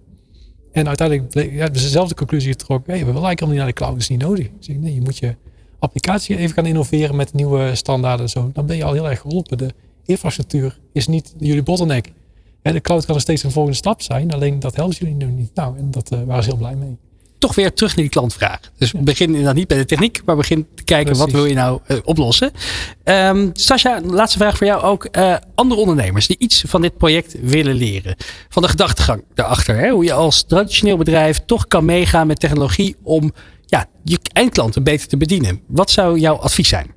En 0.71 0.87
uiteindelijk 0.87 1.33
hebben 1.33 1.79
ze 1.79 1.85
dezelfde 1.85 2.15
conclusie 2.15 2.51
getrokken. 2.51 2.93
Hey, 2.93 3.05
we 3.05 3.11
willen 3.11 3.27
eigenlijk 3.27 3.51
niet 3.51 3.57
naar 3.57 3.67
de 3.67 3.73
cloud, 3.73 3.91
dat 3.91 4.01
is 4.01 4.09
niet 4.09 4.21
nodig. 4.21 4.49
Nee, 4.67 4.93
je 4.93 5.01
moet 5.01 5.17
je 5.17 5.35
applicatie 5.79 6.37
even 6.37 6.53
gaan 6.53 6.65
innoveren 6.65 7.15
met 7.15 7.33
nieuwe 7.33 7.75
standaarden 7.75 8.25
en 8.25 8.31
zo. 8.31 8.49
Dan 8.53 8.65
ben 8.65 8.75
je 8.75 8.83
al 8.83 8.93
heel 8.93 9.09
erg 9.09 9.19
geholpen. 9.19 9.57
De 9.57 9.73
infrastructuur 10.05 10.79
is 10.93 11.07
niet 11.07 11.33
jullie 11.37 11.63
bottleneck. 11.63 12.11
En 12.61 12.73
de 12.73 12.81
cloud 12.81 13.05
kan 13.05 13.15
er 13.15 13.21
steeds 13.21 13.43
een 13.43 13.51
volgende 13.51 13.77
stap 13.77 14.01
zijn, 14.01 14.33
alleen 14.33 14.59
dat 14.59 14.75
helpt 14.75 14.97
jullie 14.97 15.15
nu 15.15 15.25
niet. 15.25 15.55
Nou, 15.55 15.77
en 15.77 15.91
dat 15.91 16.11
uh, 16.11 16.23
waren 16.23 16.43
ze 16.43 16.49
heel 16.49 16.57
blij 16.57 16.75
mee 16.75 16.97
toch 17.39 17.55
weer 17.55 17.73
terug 17.73 17.95
naar 17.95 18.05
die 18.05 18.13
klantvraag. 18.13 18.59
Dus 18.77 18.91
we 18.91 19.03
beginnen 19.03 19.35
inderdaad 19.35 19.59
niet 19.59 19.67
bij 19.67 19.77
de 19.77 19.85
techniek, 19.85 20.21
maar 20.25 20.35
begin 20.35 20.67
te 20.75 20.83
kijken 20.83 21.05
Precies. 21.05 21.23
wat 21.23 21.33
wil 21.33 21.45
je 21.45 21.53
nou 21.53 21.79
uh, 21.87 21.97
oplossen. 22.03 22.51
Um, 23.03 23.49
Sascha, 23.53 24.01
laatste 24.01 24.37
vraag 24.37 24.57
voor 24.57 24.67
jou 24.67 24.81
ook. 24.81 25.07
Uh, 25.17 25.35
andere 25.55 25.81
ondernemers 25.81 26.27
die 26.27 26.37
iets 26.39 26.63
van 26.67 26.81
dit 26.81 26.97
project 26.97 27.35
willen 27.41 27.75
leren. 27.75 28.15
Van 28.49 28.61
de 28.61 28.69
gedachtegang 28.69 29.23
daarachter. 29.33 29.75
Hè? 29.75 29.89
Hoe 29.89 30.03
je 30.03 30.13
als 30.13 30.45
traditioneel 30.45 30.97
bedrijf 30.97 31.39
toch 31.45 31.67
kan 31.67 31.85
meegaan 31.85 32.27
met 32.27 32.39
technologie 32.39 32.95
om 33.03 33.31
ja, 33.65 33.85
je 34.03 34.19
eindklanten 34.33 34.83
beter 34.83 35.07
te 35.07 35.17
bedienen. 35.17 35.61
Wat 35.67 35.89
zou 35.89 36.19
jouw 36.19 36.35
advies 36.35 36.69
zijn? 36.69 36.91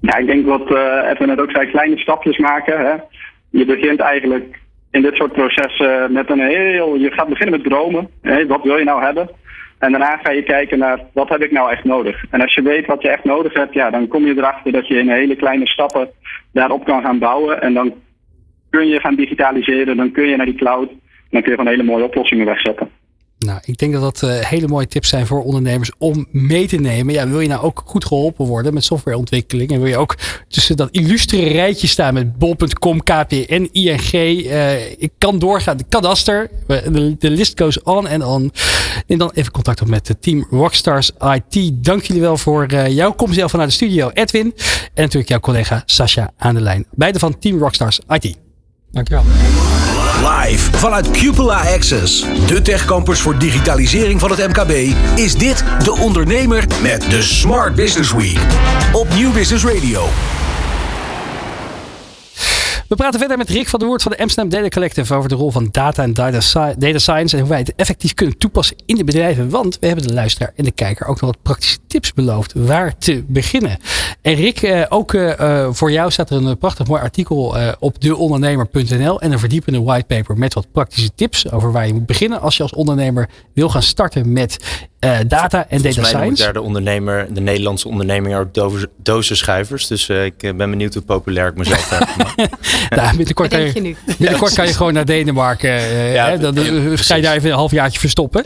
Ja, 0.00 0.16
ik 0.16 0.26
denk 0.26 0.46
wat 0.46 0.70
uh, 0.70 1.10
Edwin 1.10 1.28
net 1.28 1.40
ook 1.40 1.50
zei, 1.50 1.70
kleine 1.70 1.98
stapjes 1.98 2.38
maken. 2.38 2.78
Hè? 2.78 2.94
Je 3.50 3.64
begint 3.64 4.00
eigenlijk 4.00 4.58
in 4.90 5.02
dit 5.02 5.14
soort 5.14 5.32
processen 5.32 6.12
met 6.12 6.30
een 6.30 6.40
heel. 6.40 6.94
Je 6.94 7.10
gaat 7.10 7.28
beginnen 7.28 7.60
met 7.60 7.70
dromen. 7.70 8.08
Wat 8.48 8.62
wil 8.62 8.76
je 8.76 8.84
nou 8.84 9.02
hebben? 9.02 9.28
En 9.78 9.90
daarna 9.90 10.16
ga 10.16 10.30
je 10.30 10.42
kijken 10.42 10.78
naar 10.78 11.00
wat 11.12 11.28
heb 11.28 11.42
ik 11.42 11.50
nou 11.50 11.70
echt 11.70 11.84
nodig. 11.84 12.24
En 12.30 12.40
als 12.40 12.54
je 12.54 12.62
weet 12.62 12.86
wat 12.86 13.02
je 13.02 13.08
echt 13.08 13.24
nodig 13.24 13.54
hebt, 13.54 13.74
ja, 13.74 13.90
dan 13.90 14.08
kom 14.08 14.26
je 14.26 14.36
erachter 14.36 14.72
dat 14.72 14.86
je 14.86 14.98
in 14.98 15.10
hele 15.10 15.36
kleine 15.36 15.66
stappen 15.66 16.10
daarop 16.52 16.84
kan 16.84 17.02
gaan 17.02 17.18
bouwen. 17.18 17.62
En 17.62 17.74
dan 17.74 17.94
kun 18.70 18.86
je 18.86 19.00
gaan 19.00 19.14
digitaliseren, 19.14 19.96
dan 19.96 20.12
kun 20.12 20.28
je 20.28 20.36
naar 20.36 20.46
die 20.46 20.54
cloud. 20.54 20.90
En 20.90 20.96
dan 21.30 21.42
kun 21.42 21.50
je 21.50 21.56
van 21.56 21.66
hele 21.66 21.82
mooie 21.82 22.04
oplossingen 22.04 22.46
wegzetten. 22.46 22.90
Nou, 23.46 23.60
ik 23.64 23.78
denk 23.78 23.92
dat 23.92 24.02
dat 24.02 24.22
uh, 24.22 24.38
hele 24.38 24.68
mooie 24.68 24.86
tips 24.86 25.08
zijn 25.08 25.26
voor 25.26 25.42
ondernemers 25.42 25.90
om 25.98 26.26
mee 26.30 26.66
te 26.66 26.76
nemen. 26.76 27.14
Ja, 27.14 27.28
wil 27.28 27.40
je 27.40 27.48
nou 27.48 27.62
ook 27.62 27.82
goed 27.84 28.04
geholpen 28.04 28.46
worden 28.46 28.74
met 28.74 28.84
softwareontwikkeling? 28.84 29.70
En 29.70 29.78
wil 29.80 29.88
je 29.88 29.96
ook 29.96 30.16
tussen 30.48 30.76
dat 30.76 30.88
illustere 30.90 31.48
rijtje 31.48 31.86
staan 31.86 32.14
met 32.14 32.38
bol.com, 32.38 33.02
KPN, 33.02 33.68
ING. 33.72 34.12
Uh, 34.12 34.90
ik 34.90 35.10
kan 35.18 35.38
doorgaan, 35.38 35.76
de 35.76 35.84
kadaster. 35.88 36.50
De, 36.66 37.16
list 37.30 37.60
goes 37.60 37.82
on 37.82 38.08
en 38.08 38.24
on. 38.24 38.52
En 39.06 39.18
dan 39.18 39.30
even 39.34 39.52
contact 39.52 39.80
op 39.80 39.88
met 39.88 40.14
team 40.20 40.46
Rockstars 40.50 41.10
IT. 41.18 41.84
Dank 41.84 42.02
jullie 42.02 42.22
wel 42.22 42.36
voor 42.36 42.72
uh, 42.72 42.88
jouw 42.88 43.12
komst 43.12 43.34
zelf 43.34 43.50
vanuit 43.50 43.68
de 43.68 43.74
studio, 43.74 44.10
Edwin. 44.14 44.54
En 44.94 45.02
natuurlijk 45.02 45.28
jouw 45.28 45.40
collega 45.40 45.82
Sascha 45.86 46.30
aan 46.36 46.54
de 46.54 46.60
lijn. 46.60 46.86
Beide 46.90 47.18
van 47.18 47.38
Team 47.38 47.58
Rockstars 47.58 48.00
IT. 48.08 48.36
Dankjewel. 48.90 49.24
Live 50.20 50.78
vanuit 50.78 51.10
Cupola 51.10 51.58
Access, 51.74 52.24
de 52.46 52.62
techcampus 52.62 53.20
voor 53.20 53.38
digitalisering 53.38 54.20
van 54.20 54.30
het 54.30 54.48
MKB, 54.48 54.94
is 55.16 55.34
dit 55.34 55.64
De 55.84 55.92
Ondernemer 55.92 56.64
met 56.82 57.10
de 57.10 57.22
Smart 57.22 57.74
Business 57.74 58.12
Week 58.12 58.40
op 58.92 59.14
Nieuw 59.14 59.32
Business 59.32 59.64
Radio. 59.64 60.08
We 62.90 62.96
praten 62.96 63.18
verder 63.18 63.38
met 63.38 63.48
Rick 63.48 63.68
van 63.68 63.78
der 63.78 63.88
Woord 63.88 64.02
van 64.02 64.12
de 64.12 64.18
Amsterdam 64.18 64.60
Data 64.60 64.68
Collective 64.68 65.14
over 65.14 65.28
de 65.28 65.34
rol 65.34 65.50
van 65.50 65.68
data 65.70 66.02
en 66.02 66.14
data, 66.14 66.40
science 66.98 67.36
en 67.36 67.40
hoe 67.40 67.48
wij 67.48 67.58
het 67.58 67.74
effectief 67.76 68.14
kunnen 68.14 68.38
toepassen 68.38 68.76
in 68.86 68.96
de 68.96 69.04
bedrijven. 69.04 69.50
Want 69.50 69.78
we 69.80 69.86
hebben 69.86 70.06
de 70.06 70.12
luisteraar 70.12 70.52
en 70.56 70.64
de 70.64 70.70
kijker 70.70 71.06
ook 71.06 71.20
nog 71.20 71.30
wat 71.30 71.42
praktische 71.42 71.78
tips 71.86 72.12
beloofd 72.12 72.52
waar 72.54 72.98
te 72.98 73.24
beginnen. 73.26 73.78
En 74.22 74.34
Rick, 74.34 74.62
eh, 74.62 74.86
ook 74.88 75.12
uh, 75.12 75.68
voor 75.70 75.92
jou 75.92 76.10
staat 76.10 76.30
er 76.30 76.44
een 76.44 76.58
prachtig 76.58 76.86
mooi 76.86 77.02
artikel 77.02 77.56
op 77.78 78.00
deondernemer.nl 78.00 79.20
en 79.20 79.32
een 79.32 79.38
verdiepende 79.38 79.82
whitepaper 79.82 80.38
met 80.38 80.54
wat 80.54 80.72
praktische 80.72 81.10
tips 81.14 81.50
over 81.50 81.72
waar 81.72 81.86
je 81.86 81.92
moet 81.92 82.06
beginnen 82.06 82.40
als 82.40 82.56
je 82.56 82.62
als 82.62 82.72
ondernemer 82.72 83.28
wil 83.54 83.68
gaan 83.68 83.82
starten 83.82 84.32
met 84.32 84.88
uh, 85.04 85.18
data 85.26 85.66
en 85.68 85.82
data 85.82 86.04
science. 86.04 86.42
Daar 86.42 86.52
de 86.52 86.60
ondernemer, 86.60 87.34
de 87.34 87.40
Nederlandse 87.40 87.88
onderneming 87.88 88.36
ook 88.36 88.78
dozenschuivers. 88.96 89.86
Dus 89.86 90.08
uh, 90.08 90.24
ik 90.24 90.36
ben 90.38 90.56
benieuwd 90.70 90.94
hoe 90.94 91.02
populair 91.02 91.48
ik 91.48 91.56
mezelf 91.56 91.90
heb. 91.90 92.08
nou, 92.96 93.16
binnenkort 93.16 93.48
kan 93.48 93.60
je, 93.60 93.82
je 93.82 93.96
binnenkort 94.18 94.54
kan 94.54 94.66
je 94.66 94.74
gewoon 94.74 94.92
naar 94.92 95.04
Denemarken. 95.04 95.70
Uh, 95.70 96.14
ja, 96.14 96.28
hè, 96.28 96.38
dan 96.38 96.54
ja, 96.54 96.96
ga 96.96 97.14
je 97.14 97.22
daar 97.22 97.34
even 97.34 97.50
een 97.50 97.56
halfjaartje 97.56 98.00
verstoppen. 98.00 98.44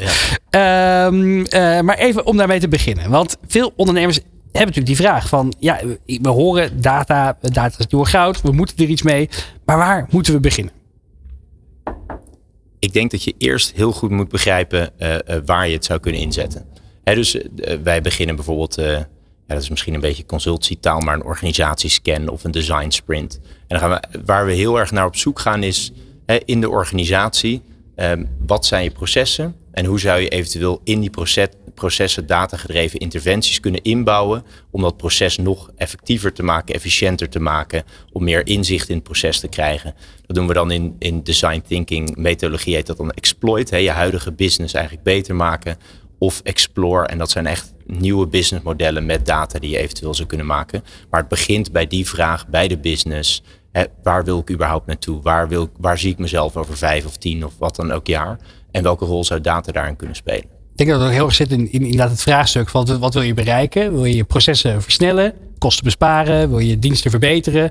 Ja. 0.50 1.06
Um, 1.06 1.46
maar 1.84 1.98
even 1.98 2.26
om 2.26 2.36
daarmee 2.36 2.60
te 2.60 2.68
beginnen. 2.68 3.10
Want 3.10 3.36
veel 3.46 3.72
ondernemers 3.76 4.16
hebben 4.58 4.74
natuurlijk 4.74 4.86
die 4.86 4.96
vraag 4.96 5.28
van, 5.28 5.54
ja, 5.58 5.80
we 6.06 6.28
horen 6.28 6.80
data, 6.80 7.38
data 7.40 7.78
is 7.78 7.86
door 7.86 8.06
goud, 8.06 8.40
we 8.42 8.52
moeten 8.52 8.76
er 8.76 8.84
iets 8.84 9.02
mee. 9.02 9.28
Maar 9.64 9.76
waar 9.76 10.06
moeten 10.10 10.32
we 10.32 10.40
beginnen? 10.40 10.72
Ik 12.84 12.92
denk 12.92 13.10
dat 13.10 13.24
je 13.24 13.34
eerst 13.38 13.72
heel 13.72 13.92
goed 13.92 14.10
moet 14.10 14.28
begrijpen 14.28 14.92
waar 15.44 15.68
je 15.68 15.74
het 15.74 15.84
zou 15.84 16.00
kunnen 16.00 16.20
inzetten. 16.20 16.66
Hè, 17.04 17.14
dus 17.14 17.36
wij 17.82 18.00
beginnen 18.00 18.36
bijvoorbeeld 18.36 18.74
ja, 18.74 19.54
dat 19.54 19.62
is 19.62 19.68
misschien 19.68 19.94
een 19.94 20.00
beetje 20.00 20.26
consultietaal, 20.26 21.00
maar 21.00 21.14
een 21.14 21.24
organisatiescan 21.24 22.28
of 22.28 22.44
een 22.44 22.50
design 22.50 22.90
sprint. 22.90 23.40
En 23.42 23.66
dan 23.66 23.78
gaan 23.78 23.90
we, 23.90 24.20
waar 24.24 24.46
we 24.46 24.52
heel 24.52 24.78
erg 24.78 24.90
naar 24.90 25.06
op 25.06 25.16
zoek 25.16 25.38
gaan 25.38 25.62
is 25.62 25.92
in 26.44 26.60
de 26.60 26.70
organisatie, 26.70 27.62
um, 27.96 28.28
wat 28.46 28.66
zijn 28.66 28.84
je 28.84 28.90
processen 28.90 29.54
en 29.72 29.84
hoe 29.84 30.00
zou 30.00 30.20
je 30.20 30.28
eventueel 30.28 30.80
in 30.84 31.00
die 31.00 31.10
proces, 31.10 31.48
processen 31.74 32.26
datagedreven 32.26 32.98
interventies 32.98 33.60
kunnen 33.60 33.82
inbouwen 33.82 34.44
om 34.70 34.82
dat 34.82 34.96
proces 34.96 35.36
nog 35.36 35.70
effectiever 35.76 36.32
te 36.32 36.42
maken, 36.42 36.74
efficiënter 36.74 37.28
te 37.28 37.40
maken, 37.40 37.84
om 38.12 38.24
meer 38.24 38.46
inzicht 38.46 38.88
in 38.88 38.94
het 38.94 39.04
proces 39.04 39.40
te 39.40 39.48
krijgen. 39.48 39.94
Dat 40.26 40.36
doen 40.36 40.46
we 40.46 40.54
dan 40.54 40.70
in, 40.70 40.96
in 40.98 41.22
design 41.22 41.62
thinking 41.68 42.16
methodologie 42.16 42.74
heet 42.74 42.86
dat 42.86 42.96
dan 42.96 43.10
exploit, 43.10 43.70
hè, 43.70 43.76
je 43.76 43.90
huidige 43.90 44.32
business 44.32 44.74
eigenlijk 44.74 45.04
beter 45.04 45.34
maken 45.34 45.76
of 46.18 46.40
explore 46.40 47.06
en 47.06 47.18
dat 47.18 47.30
zijn 47.30 47.46
echt 47.46 47.74
nieuwe 47.86 48.26
businessmodellen 48.26 49.06
met 49.06 49.26
data 49.26 49.58
die 49.58 49.70
je 49.70 49.78
eventueel 49.78 50.14
zou 50.14 50.28
kunnen 50.28 50.46
maken. 50.46 50.84
Maar 51.10 51.20
het 51.20 51.28
begint 51.28 51.72
bij 51.72 51.86
die 51.86 52.08
vraag, 52.08 52.48
bij 52.48 52.68
de 52.68 52.78
business. 52.78 53.42
Waar 54.02 54.24
wil 54.24 54.38
ik 54.38 54.50
überhaupt 54.50 54.86
naartoe? 54.86 55.22
Waar, 55.22 55.48
wil, 55.48 55.68
waar 55.78 55.98
zie 55.98 56.10
ik 56.10 56.18
mezelf 56.18 56.56
over 56.56 56.76
vijf 56.76 57.06
of 57.06 57.16
tien 57.16 57.44
of 57.44 57.52
wat 57.58 57.76
dan 57.76 57.92
ook 57.92 58.06
jaar? 58.06 58.38
En 58.70 58.82
welke 58.82 59.04
rol 59.04 59.24
zou 59.24 59.40
data 59.40 59.72
daarin 59.72 59.96
kunnen 59.96 60.16
spelen? 60.16 60.48
Ik 60.76 60.80
denk 60.86 60.90
dat 60.90 61.00
het 61.00 61.10
heel 61.10 61.24
erg 61.24 61.34
zit 61.34 61.50
in, 61.50 61.72
in 61.72 61.82
inderdaad 61.82 62.10
het 62.10 62.22
vraagstuk 62.22 62.68
van 62.68 62.98
wat 62.98 63.14
wil 63.14 63.22
je 63.22 63.34
bereiken? 63.34 63.92
Wil 63.92 64.04
je 64.04 64.24
processen 64.24 64.82
versnellen, 64.82 65.32
kosten 65.58 65.84
besparen? 65.84 66.48
Wil 66.48 66.58
je 66.58 66.78
diensten 66.78 67.10
verbeteren? 67.10 67.70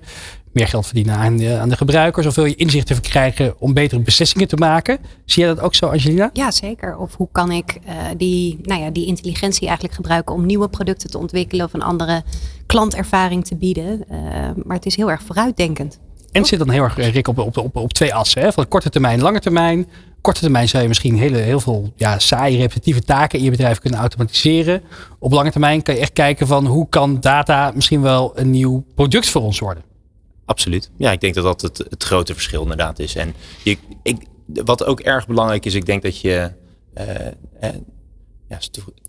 meer 0.53 0.67
geld 0.67 0.85
verdienen 0.85 1.15
aan 1.15 1.37
de, 1.37 1.57
aan 1.57 1.69
de 1.69 1.77
gebruikers? 1.77 2.25
Of 2.25 2.35
wil 2.35 2.45
je 2.45 2.55
inzichten 2.55 2.95
verkrijgen 2.95 3.59
om 3.59 3.73
betere 3.73 4.01
beslissingen 4.01 4.47
te 4.47 4.55
maken? 4.55 4.97
Zie 5.25 5.43
jij 5.43 5.53
dat 5.53 5.63
ook 5.63 5.75
zo, 5.75 5.85
Angelina? 5.85 6.29
Ja, 6.33 6.51
zeker. 6.51 6.97
Of 6.97 7.15
hoe 7.15 7.27
kan 7.31 7.51
ik 7.51 7.79
uh, 7.87 7.93
die, 8.17 8.59
nou 8.63 8.81
ja, 8.81 8.89
die 8.89 9.05
intelligentie 9.05 9.65
eigenlijk 9.65 9.95
gebruiken 9.95 10.35
om 10.35 10.45
nieuwe 10.45 10.69
producten 10.69 11.09
te 11.09 11.17
ontwikkelen 11.17 11.65
of 11.65 11.73
een 11.73 11.81
andere 11.81 12.23
klantervaring 12.65 13.45
te 13.45 13.55
bieden? 13.55 14.03
Uh, 14.11 14.17
maar 14.63 14.75
het 14.75 14.85
is 14.85 14.95
heel 14.95 15.11
erg 15.11 15.21
vooruitdenkend. 15.21 15.99
En 16.31 16.39
het 16.39 16.47
zit 16.47 16.59
dan 16.59 16.69
heel 16.69 16.83
erg, 16.83 16.97
eh, 16.97 17.13
Rick, 17.13 17.27
op, 17.27 17.37
op, 17.37 17.57
op, 17.57 17.75
op 17.75 17.93
twee 17.93 18.13
assen. 18.13 18.41
Hè? 18.41 18.51
Van 18.51 18.67
korte 18.67 18.89
termijn, 18.89 19.21
lange 19.21 19.39
termijn. 19.39 19.87
Korte 20.23 20.39
termijn 20.39 20.69
zou 20.69 20.81
je 20.81 20.87
misschien 20.87 21.17
hele, 21.17 21.37
heel 21.37 21.59
veel 21.59 21.93
ja, 21.95 22.19
saaie, 22.19 22.57
repetitieve 22.57 23.01
taken 23.01 23.39
in 23.39 23.45
je 23.45 23.51
bedrijf 23.51 23.79
kunnen 23.79 23.99
automatiseren. 23.99 24.81
Op 25.19 25.31
lange 25.31 25.51
termijn 25.51 25.81
kan 25.81 25.95
je 25.95 26.01
echt 26.01 26.13
kijken 26.13 26.47
van 26.47 26.65
hoe 26.65 26.89
kan 26.89 27.19
data 27.19 27.71
misschien 27.75 28.01
wel 28.01 28.31
een 28.35 28.49
nieuw 28.49 28.85
product 28.95 29.29
voor 29.29 29.41
ons 29.41 29.59
worden. 29.59 29.83
Absoluut. 30.45 30.91
Ja, 30.97 31.11
ik 31.11 31.21
denk 31.21 31.33
dat 31.33 31.43
dat 31.43 31.61
het, 31.61 31.77
het 31.89 32.03
grote 32.03 32.33
verschil 32.33 32.61
inderdaad 32.61 32.99
is. 32.99 33.15
En 33.15 33.33
je, 33.63 33.77
ik, 34.03 34.17
wat 34.45 34.85
ook 34.85 34.99
erg 34.99 35.27
belangrijk 35.27 35.65
is, 35.65 35.73
ik 35.73 35.85
denk 35.85 36.01
dat 36.01 36.21
je 36.21 36.51
uh, 36.97 37.05
uh, 37.63 37.69
ja, 38.49 38.57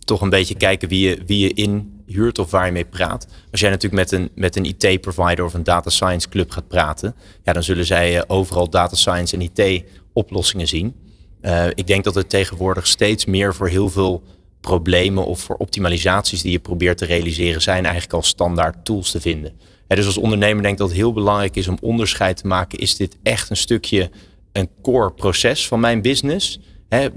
toch 0.05 0.21
een 0.21 0.31
beetje 0.31 0.55
kijken 0.55 0.89
wie 0.89 1.09
je, 1.09 1.23
wie 1.27 1.39
je 1.39 1.53
inhuurt 1.53 2.39
of 2.39 2.51
waar 2.51 2.67
je 2.67 2.73
mee 2.73 2.85
praat. 2.85 3.27
Als 3.51 3.61
jij 3.61 3.71
natuurlijk 3.71 4.11
met 4.11 4.21
een, 4.21 4.31
met 4.35 4.57
een 4.57 4.65
IT-provider 4.65 5.45
of 5.45 5.55
een 5.55 5.65
data 5.65 5.91
science 5.91 6.29
club 6.29 6.51
gaat 6.51 6.69
praten, 6.69 7.15
ja, 7.43 7.53
dan 7.53 7.63
zullen 7.63 7.87
zij 7.87 8.19
eh, 8.19 8.23
overal 8.27 8.71
data 8.71 8.97
science 8.97 9.37
en 9.37 9.51
IT-oplossingen 9.53 10.69
zien. 10.69 11.03
Uh, 11.45 11.67
ik 11.67 11.87
denk 11.87 12.05
dat 12.05 12.15
het 12.15 12.29
tegenwoordig 12.29 12.87
steeds 12.87 13.25
meer 13.25 13.55
voor 13.55 13.69
heel 13.69 13.89
veel 13.89 14.23
problemen 14.61 15.27
of 15.27 15.41
voor 15.41 15.57
optimalisaties 15.57 16.43
die 16.43 16.53
je 16.53 16.59
probeert 16.59 16.99
te 16.99 17.05
realiseren, 17.05 17.63
zijn 17.63 17.85
eigenlijk 17.85 18.15
al 18.15 18.23
standaard 18.23 18.85
tools 18.85 19.11
te 19.11 19.21
vinden 19.21 19.53
dus 19.97 20.07
als 20.07 20.19
ondernemer 20.19 20.63
denk 20.63 20.75
ik 20.75 20.79
dat 20.79 20.89
het 20.89 20.97
heel 20.97 21.13
belangrijk 21.13 21.57
is 21.57 21.69
om 21.69 21.79
onderscheid 21.81 22.37
te 22.37 22.47
maken. 22.47 22.79
Is 22.79 22.97
dit 22.97 23.17
echt 23.23 23.51
een 23.51 23.57
stukje 23.57 24.11
een 24.53 24.69
core 24.83 25.13
proces 25.13 25.69
van 25.69 25.81
mijn 25.81 26.03
business? 26.03 26.61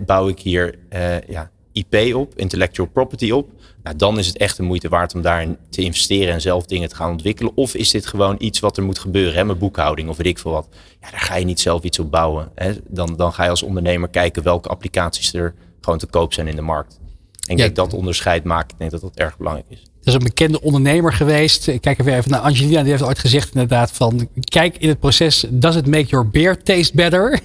bouw 0.05 0.28
ik 0.28 0.39
hier 0.39 0.75
uh, 0.93 1.21
ja, 1.21 1.51
IP 1.71 2.15
op, 2.15 2.34
intellectual 2.36 2.88
property 2.88 3.32
op? 3.32 3.49
Nou, 3.88 3.99
dan 3.99 4.19
is 4.19 4.27
het 4.27 4.38
echt 4.38 4.57
de 4.57 4.63
moeite 4.63 4.89
waard 4.89 5.13
om 5.13 5.21
daarin 5.21 5.57
te 5.69 5.81
investeren 5.81 6.33
en 6.33 6.41
zelf 6.41 6.65
dingen 6.65 6.89
te 6.89 6.95
gaan 6.95 7.11
ontwikkelen. 7.11 7.51
Of 7.55 7.75
is 7.75 7.91
dit 7.91 8.07
gewoon 8.07 8.35
iets 8.39 8.59
wat 8.59 8.77
er 8.77 8.83
moet 8.83 8.99
gebeuren, 8.99 9.33
hè, 9.33 9.45
mijn 9.45 9.57
boekhouding 9.57 10.09
of 10.09 10.17
weet 10.17 10.25
ik 10.25 10.39
veel 10.39 10.51
wat. 10.51 10.67
Ja, 11.01 11.11
daar 11.11 11.19
ga 11.19 11.35
je 11.35 11.45
niet 11.45 11.59
zelf 11.59 11.83
iets 11.83 11.99
op 11.99 12.11
bouwen. 12.11 12.51
Hè. 12.55 12.73
Dan, 12.88 13.15
dan 13.15 13.33
ga 13.33 13.43
je 13.43 13.49
als 13.49 13.63
ondernemer 13.63 14.09
kijken 14.09 14.43
welke 14.43 14.69
applicaties 14.69 15.33
er 15.33 15.53
gewoon 15.81 15.99
te 15.99 16.05
koop 16.05 16.33
zijn 16.33 16.47
in 16.47 16.55
de 16.55 16.61
markt. 16.61 16.99
En 17.47 17.53
ik 17.53 17.57
denk 17.57 17.75
dat 17.75 17.93
onderscheid 17.93 18.43
maken, 18.43 18.69
ik 18.69 18.77
denk 18.77 18.91
dat 18.91 19.01
dat 19.01 19.15
erg 19.15 19.38
belangrijk 19.38 19.69
is 19.69 19.81
is 20.03 20.13
een 20.13 20.23
bekende 20.23 20.61
ondernemer 20.61 21.13
geweest. 21.13 21.67
Ik 21.67 21.81
kijk 21.81 21.99
even 21.99 22.31
naar 22.31 22.39
Angelina, 22.39 22.81
die 22.81 22.91
heeft 22.91 23.03
ooit 23.03 23.19
gezegd 23.19 23.53
inderdaad 23.53 23.91
van... 23.91 24.29
Kijk 24.39 24.77
in 24.77 24.89
het 24.89 24.99
proces, 24.99 25.45
does 25.49 25.75
it 25.75 25.88
make 25.88 26.05
your 26.05 26.29
beer 26.29 26.63
taste 26.63 26.95
better? 26.95 27.39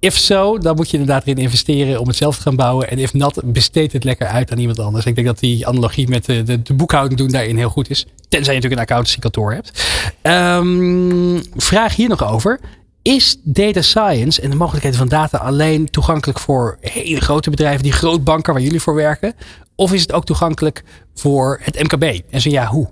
If 0.00 0.16
so, 0.16 0.58
dan 0.58 0.76
moet 0.76 0.90
je 0.90 0.98
inderdaad 0.98 1.22
erin 1.22 1.42
investeren 1.42 2.00
om 2.00 2.06
het 2.06 2.16
zelf 2.16 2.36
te 2.36 2.42
gaan 2.42 2.56
bouwen. 2.56 2.90
En 2.90 2.98
if 2.98 3.14
not, 3.14 3.40
besteed 3.44 3.92
het 3.92 4.04
lekker 4.04 4.26
uit 4.26 4.50
aan 4.50 4.58
iemand 4.58 4.78
anders. 4.78 5.04
Ik 5.04 5.14
denk 5.14 5.26
dat 5.26 5.38
die 5.38 5.66
analogie 5.66 6.08
met 6.08 6.24
de, 6.24 6.42
de, 6.42 6.62
de 6.62 6.74
boekhouding 6.74 7.18
doen 7.18 7.30
daarin 7.30 7.56
heel 7.56 7.68
goed 7.68 7.90
is. 7.90 8.06
Tenzij 8.28 8.54
je 8.54 8.60
natuurlijk 8.60 8.72
een 8.72 8.78
accountancykantoor 8.78 9.52
hebt. 9.52 9.84
Um, 10.22 11.42
vraag 11.56 11.96
hier 11.96 12.08
nog 12.08 12.24
over. 12.24 12.60
Is 13.02 13.40
data 13.42 13.82
science 13.82 14.40
en 14.42 14.50
de 14.50 14.56
mogelijkheden 14.56 14.98
van 14.98 15.08
data 15.08 15.38
alleen 15.38 15.90
toegankelijk 15.90 16.38
voor 16.38 16.76
hele 16.80 17.20
grote 17.20 17.50
bedrijven, 17.50 17.82
die 17.82 17.92
grootbanken 17.92 18.52
waar 18.52 18.62
jullie 18.62 18.80
voor 18.80 18.94
werken? 18.94 19.34
Of 19.74 19.92
is 19.92 20.00
het 20.00 20.12
ook 20.12 20.24
toegankelijk 20.24 20.84
voor 21.14 21.60
het 21.62 21.82
MKB? 21.82 22.20
En 22.30 22.40
zo 22.40 22.50
ja, 22.50 22.66
hoe? 22.66 22.88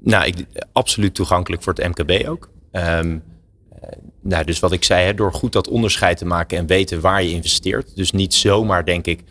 Nou, 0.00 0.24
ik, 0.26 0.46
absoluut 0.72 1.14
toegankelijk 1.14 1.62
voor 1.62 1.72
het 1.72 1.88
MKB 1.88 2.28
ook. 2.28 2.50
Um, 2.72 3.22
nou, 4.20 4.44
dus 4.44 4.58
wat 4.58 4.72
ik 4.72 4.84
zei, 4.84 5.04
hè, 5.04 5.14
door 5.14 5.32
goed 5.32 5.52
dat 5.52 5.68
onderscheid 5.68 6.18
te 6.18 6.24
maken 6.24 6.58
en 6.58 6.66
weten 6.66 7.00
waar 7.00 7.22
je 7.22 7.30
investeert. 7.30 7.96
Dus 7.96 8.12
niet 8.12 8.34
zomaar 8.34 8.84
denk 8.84 9.06
ik. 9.06 9.22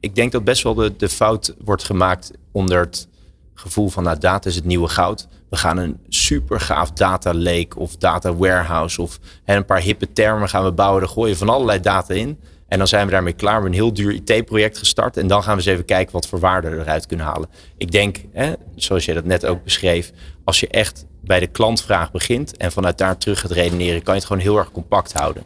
Ik 0.00 0.14
denk 0.14 0.32
dat 0.32 0.44
best 0.44 0.62
wel 0.62 0.74
de, 0.74 0.96
de 0.96 1.08
fout 1.08 1.54
wordt 1.64 1.84
gemaakt 1.84 2.30
onder 2.52 2.80
het 2.80 3.08
gevoel 3.54 3.88
van 3.88 4.02
nou, 4.02 4.18
data 4.18 4.48
is 4.48 4.54
het 4.54 4.64
nieuwe 4.64 4.88
goud. 4.88 5.28
We 5.50 5.56
gaan 5.56 5.76
een 5.76 6.00
super 6.08 6.60
gaaf 6.60 6.92
data 6.92 7.34
lake 7.34 7.78
of 7.78 7.96
data 7.96 8.34
warehouse 8.34 9.02
of 9.02 9.18
hè, 9.44 9.56
een 9.56 9.64
paar 9.64 9.80
hippe 9.80 10.12
termen 10.12 10.48
gaan 10.48 10.64
we 10.64 10.72
bouwen. 10.72 11.00
Daar 11.00 11.10
gooien 11.10 11.36
van 11.36 11.48
allerlei 11.48 11.80
data 11.80 12.14
in. 12.14 12.38
En 12.68 12.78
dan 12.78 12.88
zijn 12.88 13.06
we 13.06 13.12
daarmee 13.12 13.32
klaar. 13.32 13.62
We 13.62 13.62
hebben 13.62 13.78
een 13.78 13.84
heel 13.84 13.94
duur 13.94 14.12
IT-project 14.12 14.78
gestart. 14.78 15.16
En 15.16 15.26
dan 15.26 15.42
gaan 15.42 15.52
we 15.52 15.58
eens 15.58 15.70
even 15.70 15.84
kijken 15.84 16.12
wat 16.12 16.28
voor 16.28 16.38
waarde 16.38 16.68
eruit 16.68 17.06
kunnen 17.06 17.26
halen. 17.26 17.48
Ik 17.76 17.90
denk, 17.90 18.18
hè, 18.32 18.52
zoals 18.74 19.04
je 19.04 19.14
dat 19.14 19.24
net 19.24 19.46
ook 19.46 19.64
beschreef, 19.64 20.12
als 20.44 20.60
je 20.60 20.68
echt 20.68 21.06
bij 21.28 21.40
de 21.40 21.46
klantvraag 21.46 22.10
begint 22.10 22.56
en 22.56 22.72
vanuit 22.72 22.98
daar 22.98 23.18
terug 23.18 23.40
gaat 23.40 23.50
redeneren, 23.50 24.02
kan 24.02 24.14
je 24.14 24.20
het 24.20 24.28
gewoon 24.28 24.42
heel 24.42 24.56
erg 24.56 24.70
compact 24.70 25.12
houden. 25.12 25.42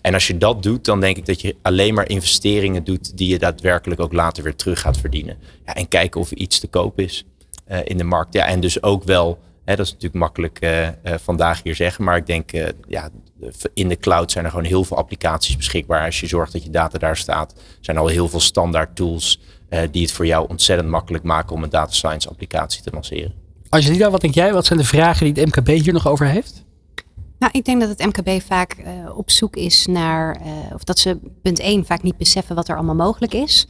En 0.00 0.14
als 0.14 0.26
je 0.26 0.38
dat 0.38 0.62
doet, 0.62 0.84
dan 0.84 1.00
denk 1.00 1.16
ik 1.16 1.26
dat 1.26 1.40
je 1.40 1.56
alleen 1.62 1.94
maar 1.94 2.08
investeringen 2.08 2.84
doet 2.84 3.16
die 3.16 3.28
je 3.28 3.38
daadwerkelijk 3.38 4.00
ook 4.00 4.12
later 4.12 4.42
weer 4.42 4.56
terug 4.56 4.80
gaat 4.80 4.98
verdienen. 4.98 5.38
Ja, 5.66 5.74
en 5.74 5.88
kijken 5.88 6.20
of 6.20 6.30
er 6.30 6.36
iets 6.36 6.60
te 6.60 6.66
koop 6.66 6.98
is 6.98 7.24
uh, 7.68 7.78
in 7.84 7.96
de 7.96 8.04
markt. 8.04 8.34
Ja, 8.34 8.46
en 8.46 8.60
dus 8.60 8.82
ook 8.82 9.04
wel, 9.04 9.38
hè, 9.64 9.76
dat 9.76 9.86
is 9.86 9.92
natuurlijk 9.92 10.20
makkelijk 10.20 10.58
uh, 10.60 10.82
uh, 10.82 10.92
vandaag 11.02 11.62
hier 11.62 11.74
zeggen, 11.74 12.04
maar 12.04 12.16
ik 12.16 12.26
denk, 12.26 12.50
ja, 12.88 13.10
in 13.74 13.88
de 13.88 13.98
cloud 13.98 14.32
zijn 14.32 14.44
er 14.44 14.50
gewoon 14.50 14.66
heel 14.66 14.84
veel 14.84 14.96
applicaties 14.96 15.56
beschikbaar. 15.56 16.04
Als 16.04 16.20
je 16.20 16.26
zorgt 16.26 16.52
dat 16.52 16.62
je 16.62 16.70
data 16.70 16.98
daar 16.98 17.16
staat, 17.16 17.54
zijn 17.80 17.96
al 17.96 18.06
heel 18.06 18.28
veel 18.28 18.40
standaard 18.40 18.96
tools 18.96 19.40
die 19.90 20.02
het 20.02 20.12
voor 20.12 20.26
jou 20.26 20.48
ontzettend 20.48 20.88
makkelijk 20.88 21.24
maken 21.24 21.56
om 21.56 21.62
een 21.62 21.70
data 21.70 21.92
science 21.92 22.28
applicatie 22.28 22.82
te 22.82 22.90
lanceren. 22.92 23.43
Angelina, 23.74 24.10
wat 24.10 24.20
denk 24.20 24.34
jij? 24.34 24.52
Wat 24.52 24.66
zijn 24.66 24.78
de 24.78 24.84
vragen 24.84 25.34
die 25.34 25.44
het 25.44 25.56
MKB 25.56 25.68
hier 25.68 25.92
nog 25.92 26.08
over 26.08 26.26
heeft? 26.26 26.64
Nou, 27.38 27.52
ik 27.52 27.64
denk 27.64 27.80
dat 27.80 27.88
het 27.88 28.06
MKB 28.06 28.42
vaak 28.42 28.76
uh, 28.78 29.16
op 29.16 29.30
zoek 29.30 29.56
is 29.56 29.86
naar, 29.86 30.40
uh, 30.40 30.74
of 30.74 30.84
dat 30.84 30.98
ze 30.98 31.18
punt 31.42 31.58
1 31.58 31.84
vaak 31.84 32.02
niet 32.02 32.16
beseffen 32.16 32.54
wat 32.54 32.68
er 32.68 32.76
allemaal 32.76 32.94
mogelijk 32.94 33.34
is. 33.34 33.68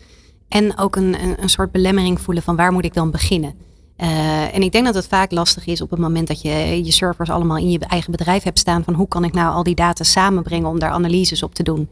En 0.49 0.79
ook 0.79 0.97
een, 0.97 1.23
een, 1.23 1.43
een 1.43 1.49
soort 1.49 1.73
belemmering 1.73 2.21
voelen 2.21 2.43
van 2.43 2.57
waar 2.57 2.73
moet 2.73 2.85
ik 2.85 2.95
dan 2.95 3.11
beginnen. 3.11 3.55
Uh, 3.97 4.55
en 4.55 4.63
ik 4.63 4.73
denk 4.73 4.85
dat 4.85 4.95
het 4.95 5.07
vaak 5.07 5.31
lastig 5.31 5.67
is 5.67 5.81
op 5.81 5.91
het 5.91 5.99
moment 5.99 6.29
dat 6.29 6.43
je 6.43 6.85
je 6.85 6.93
servers 6.93 7.31
allemaal 7.31 7.57
in 7.57 7.71
je 7.71 7.79
eigen 7.79 8.11
bedrijf 8.11 8.43
hebt 8.43 8.59
staan. 8.59 8.85
Van 8.85 8.95
hoe 8.95 9.09
kan 9.09 9.25
ik 9.25 9.33
nou 9.33 9.55
al 9.55 9.63
die 9.63 9.75
data 9.75 10.05
samenbrengen 10.05 10.69
om 10.69 10.79
daar 10.79 10.91
analyses 10.91 11.43
op 11.43 11.55
te 11.55 11.63
doen. 11.63 11.89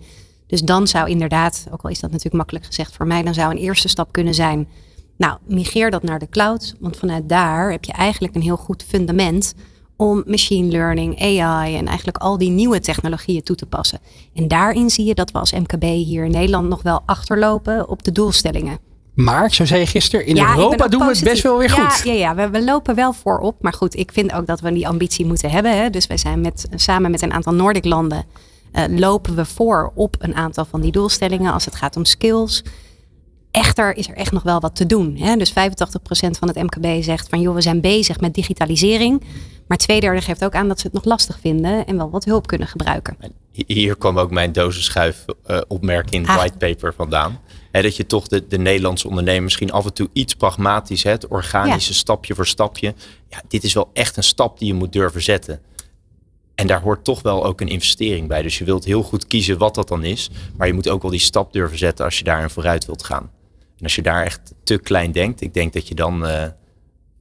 Dus 0.46 0.60
dan 0.60 0.86
zou 0.86 1.08
inderdaad, 1.08 1.66
ook 1.70 1.82
al 1.82 1.90
is 1.90 2.00
dat 2.00 2.10
natuurlijk 2.10 2.36
makkelijk 2.36 2.64
gezegd 2.64 2.96
voor 2.96 3.06
mij, 3.06 3.22
dan 3.22 3.34
zou 3.34 3.50
een 3.50 3.62
eerste 3.62 3.88
stap 3.88 4.12
kunnen 4.12 4.34
zijn. 4.34 4.68
Nou, 5.16 5.38
migreer 5.46 5.90
dat 5.90 6.02
naar 6.02 6.18
de 6.18 6.28
cloud. 6.28 6.74
Want 6.80 6.96
vanuit 6.96 7.28
daar 7.28 7.70
heb 7.70 7.84
je 7.84 7.92
eigenlijk 7.92 8.34
een 8.34 8.42
heel 8.42 8.56
goed 8.56 8.84
fundament 8.88 9.54
om 9.96 10.22
machine 10.26 10.70
learning, 10.70 11.20
AI 11.20 11.76
en 11.76 11.86
eigenlijk 11.86 12.18
al 12.18 12.38
die 12.38 12.50
nieuwe 12.50 12.80
technologieën 12.80 13.42
toe 13.42 13.56
te 13.56 13.66
passen. 13.66 13.98
En 14.34 14.48
daarin 14.48 14.90
zie 14.90 15.04
je 15.04 15.14
dat 15.14 15.30
we 15.30 15.38
als 15.38 15.52
MKB 15.52 15.82
hier 15.82 16.24
in 16.24 16.30
Nederland 16.30 16.68
nog 16.68 16.82
wel 16.82 17.02
achterlopen 17.06 17.88
op 17.88 18.02
de 18.02 18.12
doelstellingen. 18.12 18.78
Maar, 19.14 19.54
zo 19.54 19.64
zei 19.64 19.80
je 19.80 19.86
gisteren, 19.86 20.26
in 20.26 20.38
Europa 20.38 20.88
doen 20.88 21.00
we 21.00 21.12
het 21.12 21.24
best 21.24 21.42
wel 21.42 21.58
weer 21.58 21.70
goed. 21.70 22.02
Ja, 22.04 22.12
ja 22.12 22.34
we, 22.34 22.50
we, 22.50 22.64
lopen 22.64 22.94
wel 22.94 23.12
voorop. 23.12 23.56
Maar 23.60 23.72
goed, 23.72 23.96
ik 23.96 24.12
vind 24.12 24.32
ook 24.32 24.46
dat 24.46 24.60
we 24.60 24.72
die 24.72 24.88
ambitie 24.88 25.26
moeten 25.26 25.50
hebben. 25.50 25.76
Hè. 25.76 25.90
Dus 25.90 26.06
wij 26.06 26.16
zijn 26.16 26.40
met, 26.40 26.68
samen 26.74 27.10
met 27.10 27.22
een 27.22 27.32
aantal 27.32 27.54
Noordic 27.54 27.84
landen 27.84 28.24
uh, 28.72 28.84
lopen 28.88 29.34
we 29.34 29.44
voor 29.44 29.92
op 29.94 30.16
een 30.18 30.34
aantal 30.34 30.64
van 30.64 30.80
die 30.80 30.92
doelstellingen 30.92 31.52
als 31.52 31.64
het 31.64 31.74
gaat 31.74 31.96
om 31.96 32.04
skills. 32.04 32.62
Echter 33.52 33.96
is 33.96 34.08
er 34.08 34.14
echt 34.14 34.32
nog 34.32 34.42
wel 34.42 34.60
wat 34.60 34.76
te 34.76 34.86
doen. 34.86 35.16
Hè? 35.16 35.36
Dus 35.36 35.50
85% 35.50 35.54
van 36.38 36.48
het 36.48 36.56
MKB 36.56 37.02
zegt 37.02 37.28
van 37.28 37.40
joh, 37.40 37.54
we 37.54 37.60
zijn 37.60 37.80
bezig 37.80 38.20
met 38.20 38.34
digitalisering. 38.34 39.22
Maar 39.66 39.76
twee 39.78 40.00
derde 40.00 40.20
geeft 40.20 40.44
ook 40.44 40.54
aan 40.54 40.68
dat 40.68 40.80
ze 40.80 40.86
het 40.86 40.94
nog 40.94 41.04
lastig 41.04 41.38
vinden 41.40 41.86
en 41.86 41.96
wel 41.96 42.10
wat 42.10 42.24
hulp 42.24 42.46
kunnen 42.46 42.68
gebruiken. 42.68 43.16
Hier 43.52 43.96
kwam 43.96 44.18
ook 44.18 44.30
mijn 44.30 44.52
dozenschuif 44.52 45.24
uh, 45.46 45.60
opmerking 45.68 46.14
in 46.14 46.20
het 46.20 46.30
ah. 46.30 46.36
whitepaper 46.36 46.94
vandaan. 46.94 47.40
dat 47.70 47.96
je 47.96 48.06
toch 48.06 48.28
de, 48.28 48.46
de 48.46 48.58
Nederlandse 48.58 49.08
ondernemer 49.08 49.42
misschien 49.42 49.72
af 49.72 49.84
en 49.84 49.92
toe 49.92 50.08
iets 50.12 50.34
pragmatisch, 50.34 51.02
het 51.02 51.28
organische 51.28 51.94
stapje 51.94 52.34
voor 52.34 52.46
stapje. 52.46 52.94
Ja, 53.28 53.42
dit 53.48 53.64
is 53.64 53.72
wel 53.72 53.90
echt 53.92 54.16
een 54.16 54.22
stap 54.22 54.58
die 54.58 54.68
je 54.68 54.74
moet 54.74 54.92
durven 54.92 55.22
zetten. 55.22 55.60
En 56.54 56.66
daar 56.66 56.80
hoort 56.80 57.04
toch 57.04 57.22
wel 57.22 57.44
ook 57.44 57.60
een 57.60 57.68
investering 57.68 58.28
bij. 58.28 58.42
Dus 58.42 58.58
je 58.58 58.64
wilt 58.64 58.84
heel 58.84 59.02
goed 59.02 59.26
kiezen 59.26 59.58
wat 59.58 59.74
dat 59.74 59.88
dan 59.88 60.04
is. 60.04 60.30
Maar 60.56 60.66
je 60.66 60.72
moet 60.72 60.88
ook 60.88 61.02
wel 61.02 61.10
die 61.10 61.20
stap 61.20 61.52
durven 61.52 61.78
zetten 61.78 62.04
als 62.04 62.18
je 62.18 62.24
daarin 62.24 62.50
vooruit 62.50 62.86
wilt 62.86 63.04
gaan. 63.04 63.30
En 63.82 63.88
als 63.88 63.96
je 63.96 64.02
daar 64.02 64.24
echt 64.24 64.54
te 64.64 64.78
klein 64.78 65.12
denkt, 65.12 65.40
ik 65.40 65.54
denk 65.54 65.72
dat 65.72 65.88
je 65.88 65.94
dan, 65.94 66.26
uh, 66.26 66.44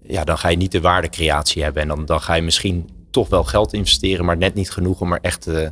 ja, 0.08 0.24
dan 0.24 0.38
ga 0.38 0.50
je 0.50 0.58
niet 0.58 0.72
de 0.72 0.82
waardecreatie 0.82 1.64
hebben. 1.64 1.82
En 1.82 1.88
dan, 1.88 2.06
dan 2.06 2.22
ga 2.22 2.34
je 2.34 2.42
misschien 2.42 2.90
toch 3.12 3.30
wel 3.30 3.44
geld 3.44 3.74
investeren, 3.74 4.26
maar 4.26 4.38
net 4.38 4.54
niet 4.54 4.72
genoeg 4.72 5.02
om 5.02 5.14
er 5.14 5.20
echt 5.22 5.48
uh, 5.48 5.68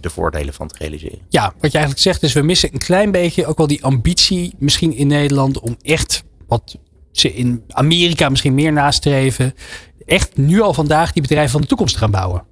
de 0.00 0.10
voordelen 0.10 0.54
van 0.54 0.68
te 0.68 0.74
realiseren. 0.78 1.18
Ja, 1.28 1.44
wat 1.60 1.72
je 1.72 1.78
eigenlijk 1.78 1.98
zegt 1.98 2.22
is, 2.22 2.32
we 2.32 2.42
missen 2.42 2.72
een 2.72 2.78
klein 2.78 3.10
beetje 3.10 3.46
ook 3.46 3.58
wel 3.58 3.66
die 3.66 3.84
ambitie 3.84 4.54
misschien 4.58 4.92
in 4.92 5.06
Nederland 5.06 5.58
om 5.58 5.76
echt 5.82 6.24
wat 6.46 6.78
ze 7.12 7.34
in 7.34 7.64
Amerika 7.68 8.28
misschien 8.28 8.54
meer 8.54 8.72
nastreven. 8.72 9.54
Echt 10.04 10.36
nu 10.36 10.60
al 10.60 10.74
vandaag 10.74 11.12
die 11.12 11.22
bedrijven 11.22 11.50
van 11.50 11.60
de 11.60 11.66
toekomst 11.66 11.94
te 11.94 12.00
gaan 12.00 12.10
bouwen. 12.10 12.44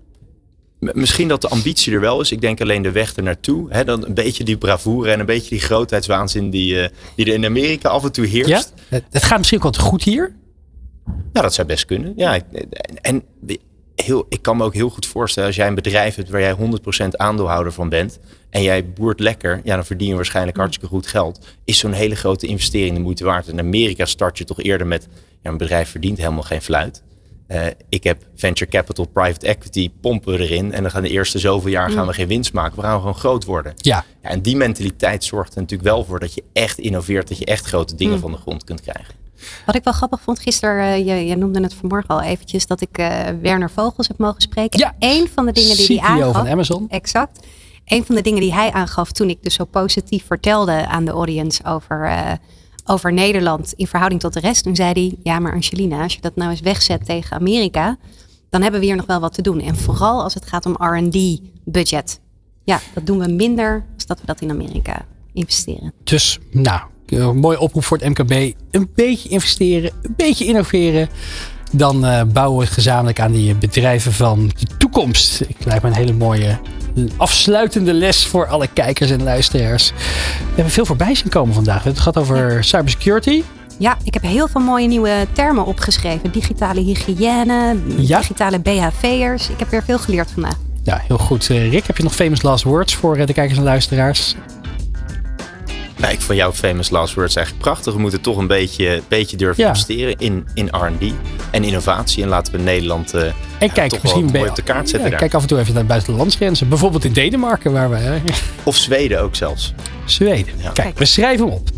Misschien 0.92 1.28
dat 1.28 1.40
de 1.40 1.48
ambitie 1.48 1.92
er 1.92 2.00
wel 2.00 2.20
is. 2.20 2.32
Ik 2.32 2.40
denk 2.40 2.60
alleen 2.60 2.82
de 2.82 2.92
weg 2.92 3.16
er 3.16 3.22
naartoe. 3.22 3.66
Hè, 3.70 3.84
dan 3.84 4.04
een 4.04 4.14
beetje 4.14 4.44
die 4.44 4.56
bravoure 4.56 5.10
en 5.10 5.20
een 5.20 5.26
beetje 5.26 5.50
die 5.50 5.60
grootheidswaanzin 5.60 6.50
die, 6.50 6.74
uh, 6.74 6.86
die 7.16 7.26
er 7.26 7.32
in 7.32 7.44
Amerika 7.44 7.88
af 7.88 8.04
en 8.04 8.12
toe 8.12 8.26
heerst. 8.26 8.72
Ja? 8.88 9.00
Het 9.10 9.24
gaat 9.24 9.38
misschien 9.38 9.58
ook 9.58 9.64
wat 9.64 9.78
goed 9.78 10.02
hier. 10.02 10.34
Ja, 11.32 11.42
dat 11.42 11.54
zou 11.54 11.66
best 11.66 11.84
kunnen. 11.84 12.12
Ja, 12.16 12.40
en 13.00 13.22
heel, 13.94 14.26
ik 14.28 14.42
kan 14.42 14.56
me 14.56 14.64
ook 14.64 14.74
heel 14.74 14.88
goed 14.88 15.06
voorstellen 15.06 15.48
als 15.48 15.56
jij 15.56 15.66
een 15.66 15.74
bedrijf 15.74 16.14
hebt 16.14 16.30
waar 16.30 16.40
jij 16.40 16.56
100% 17.04 17.08
aandeelhouder 17.10 17.72
van 17.72 17.88
bent. 17.88 18.18
En 18.50 18.62
jij 18.62 18.92
boert 18.92 19.20
lekker, 19.20 19.60
ja, 19.64 19.74
dan 19.74 19.84
verdien 19.84 20.08
je 20.08 20.14
waarschijnlijk 20.14 20.56
hartstikke 20.56 20.94
goed 20.94 21.06
geld. 21.06 21.46
Is 21.64 21.78
zo'n 21.78 21.92
hele 21.92 22.16
grote 22.16 22.46
investering 22.46 22.96
de 22.96 23.02
moeite 23.02 23.24
waard? 23.24 23.48
In 23.48 23.58
Amerika 23.58 24.04
start 24.04 24.38
je 24.38 24.44
toch 24.44 24.62
eerder 24.62 24.86
met, 24.86 25.08
ja, 25.42 25.50
een 25.50 25.56
bedrijf 25.56 25.88
verdient 25.88 26.18
helemaal 26.18 26.42
geen 26.42 26.62
fluit. 26.62 27.02
Uh, 27.48 27.66
ik 27.88 28.04
heb 28.04 28.22
venture 28.34 28.70
capital, 28.70 29.04
private 29.04 29.46
equity, 29.46 29.90
pompen 30.00 30.40
erin. 30.40 30.72
En 30.72 30.82
dan 30.82 30.90
gaan 30.90 31.02
de 31.02 31.08
eerste 31.08 31.38
zoveel 31.38 31.70
jaar 31.70 31.90
gaan 31.90 32.00
we 32.00 32.06
mm. 32.06 32.12
geen 32.12 32.26
winst 32.26 32.52
maken. 32.52 32.76
We 32.76 32.82
gaan 32.82 32.98
gewoon 32.98 33.14
groot 33.14 33.44
worden. 33.44 33.72
Ja. 33.76 34.04
ja. 34.22 34.28
en 34.28 34.42
die 34.42 34.56
mentaliteit 34.56 35.24
zorgt 35.24 35.54
er 35.54 35.60
natuurlijk 35.60 35.88
wel 35.88 36.04
voor 36.04 36.20
dat 36.20 36.34
je 36.34 36.44
echt 36.52 36.78
innoveert. 36.78 37.28
Dat 37.28 37.38
je 37.38 37.44
echt 37.44 37.66
grote 37.66 37.94
dingen 37.94 38.14
mm. 38.14 38.20
van 38.20 38.32
de 38.32 38.36
grond 38.36 38.64
kunt 38.64 38.80
krijgen. 38.80 39.14
Wat 39.66 39.74
ik 39.74 39.84
wel 39.84 39.92
grappig 39.92 40.20
vond 40.20 40.38
gisteren, 40.38 41.00
uh, 41.00 41.06
je, 41.06 41.26
je, 41.26 41.36
noemde 41.36 41.62
het 41.62 41.74
vanmorgen 41.74 42.08
al 42.08 42.22
eventjes, 42.22 42.66
dat 42.66 42.80
ik 42.80 42.98
uh, 42.98 43.18
Werner 43.40 43.70
Vogels 43.70 44.08
heb 44.08 44.18
mogen 44.18 44.40
spreken. 44.40 44.78
Ja, 44.78 44.94
een 44.98 45.28
van 45.34 45.46
de 45.46 45.52
dingen 45.52 45.76
die 45.76 46.00
hij 46.00 46.08
aangaf. 46.08 46.32
van 46.32 46.48
Amazon. 46.48 46.88
Exact. 46.88 47.46
Een 47.84 48.04
van 48.04 48.14
de 48.14 48.20
dingen 48.20 48.40
die 48.40 48.54
hij 48.54 48.72
aangaf 48.72 49.12
toen 49.12 49.28
ik 49.28 49.38
dus 49.42 49.54
zo 49.54 49.64
positief 49.64 50.26
vertelde 50.26 50.86
aan 50.86 51.04
de 51.04 51.10
audience 51.10 51.64
over 51.64 52.10
over 52.84 53.12
Nederland 53.12 53.72
in 53.76 53.86
verhouding 53.86 54.20
tot 54.20 54.32
de 54.32 54.40
rest. 54.40 54.62
Toen 54.62 54.76
zei 54.76 54.92
hij, 54.92 55.16
ja 55.22 55.38
maar 55.38 55.54
Angelina, 55.54 56.02
als 56.02 56.14
je 56.14 56.20
dat 56.20 56.36
nou 56.36 56.50
eens 56.50 56.60
wegzet 56.60 57.04
tegen 57.04 57.36
Amerika, 57.36 57.96
dan 58.50 58.62
hebben 58.62 58.80
we 58.80 58.86
hier 58.86 58.96
nog 58.96 59.06
wel 59.06 59.20
wat 59.20 59.34
te 59.34 59.42
doen. 59.42 59.60
En 59.60 59.76
vooral 59.76 60.22
als 60.22 60.34
het 60.34 60.46
gaat 60.46 60.66
om 60.66 60.76
R&D 60.78 61.40
budget. 61.64 62.20
Ja, 62.64 62.80
dat 62.94 63.06
doen 63.06 63.18
we 63.18 63.32
minder 63.32 63.84
als 63.94 64.06
dat 64.06 64.20
we 64.20 64.26
dat 64.26 64.40
in 64.40 64.50
Amerika 64.50 65.04
investeren. 65.32 65.92
Dus, 66.04 66.38
nou, 66.50 66.80
een 67.06 67.36
mooie 67.36 67.60
oproep 67.60 67.84
voor 67.84 67.98
het 67.98 68.08
MKB. 68.08 68.54
Een 68.70 68.90
beetje 68.94 69.28
investeren, 69.28 69.90
een 70.02 70.14
beetje 70.16 70.44
innoveren. 70.44 71.08
Dan 71.72 72.04
uh, 72.04 72.22
bouwen 72.22 72.58
we 72.58 72.72
gezamenlijk 72.72 73.20
aan 73.20 73.32
die 73.32 73.54
bedrijven 73.54 74.12
van 74.12 74.50
de 74.58 74.76
toekomst. 74.78 75.40
Ik 75.40 75.64
lijkt 75.64 75.82
me 75.82 75.88
een 75.88 75.96
hele 75.96 76.12
mooie 76.12 76.58
een 76.94 77.10
afsluitende 77.16 77.92
les 77.92 78.26
voor 78.26 78.46
alle 78.46 78.68
kijkers 78.72 79.10
en 79.10 79.22
luisteraars. 79.22 79.90
We 79.90 80.54
hebben 80.54 80.72
veel 80.72 80.86
voorbij 80.86 81.14
zien 81.14 81.28
komen 81.28 81.54
vandaag. 81.54 81.82
Het 81.84 81.98
gehad 81.98 82.16
over 82.16 82.64
cybersecurity. 82.64 83.42
Ja, 83.78 83.96
ik 84.04 84.14
heb 84.14 84.22
heel 84.22 84.48
veel 84.48 84.60
mooie 84.60 84.86
nieuwe 84.86 85.26
termen 85.32 85.66
opgeschreven. 85.66 86.32
Digitale 86.32 86.80
hygiëne, 86.80 87.76
digitale 87.96 88.58
BHV'ers. 88.58 89.48
Ik 89.48 89.58
heb 89.58 89.70
weer 89.70 89.82
veel 89.82 89.98
geleerd 89.98 90.30
vandaag. 90.30 90.56
Ja, 90.82 91.02
heel 91.06 91.18
goed. 91.18 91.50
Eh, 91.50 91.70
Rick, 91.70 91.86
heb 91.86 91.96
je 91.96 92.02
nog 92.02 92.14
famous 92.14 92.42
last 92.42 92.64
words 92.64 92.94
voor 92.94 93.16
eh, 93.16 93.26
de 93.26 93.32
kijkers 93.32 93.58
en 93.58 93.64
luisteraars? 93.64 94.34
Nou, 95.96 96.12
ik 96.12 96.20
vond 96.20 96.38
jouw 96.38 96.52
famous 96.52 96.90
last 96.90 97.14
words 97.14 97.36
eigenlijk 97.36 97.66
prachtig. 97.66 97.94
We 97.94 98.00
moeten 98.00 98.20
toch 98.20 98.36
een 98.36 98.46
beetje, 98.46 99.02
beetje 99.08 99.36
durven 99.36 99.64
investeren 99.64 100.18
in, 100.18 100.46
in 100.54 100.66
R&D 100.66 101.12
en 101.50 101.64
innovatie. 101.64 102.22
En 102.22 102.28
laten 102.28 102.52
we 102.52 102.58
Nederland 102.58 103.14
uh, 103.14 103.22
en 103.64 103.72
kijk, 103.72 104.02
misschien 104.02 104.24
mooi 104.24 104.48
op 104.48 104.56
de 104.56 104.62
kaart 104.62 104.88
zetten. 104.88 105.10
Ja, 105.10 105.16
kijk 105.16 105.34
af 105.34 105.42
en 105.42 105.48
toe 105.48 105.58
even 105.58 105.72
naar 105.74 105.82
de 105.82 105.88
buitenlandsgrenzen. 105.88 106.68
Bijvoorbeeld 106.68 107.04
in 107.04 107.12
Denemarken. 107.12 107.72
Waar 107.72 107.90
we, 107.90 108.20
of 108.62 108.76
Zweden 108.76 109.20
ook 109.20 109.36
zelfs. 109.36 109.74
Zweden. 110.04 110.54
Kijk, 110.72 110.98
we 110.98 111.04
schrijven 111.04 111.46
hem 111.46 111.54
op. 111.54 111.68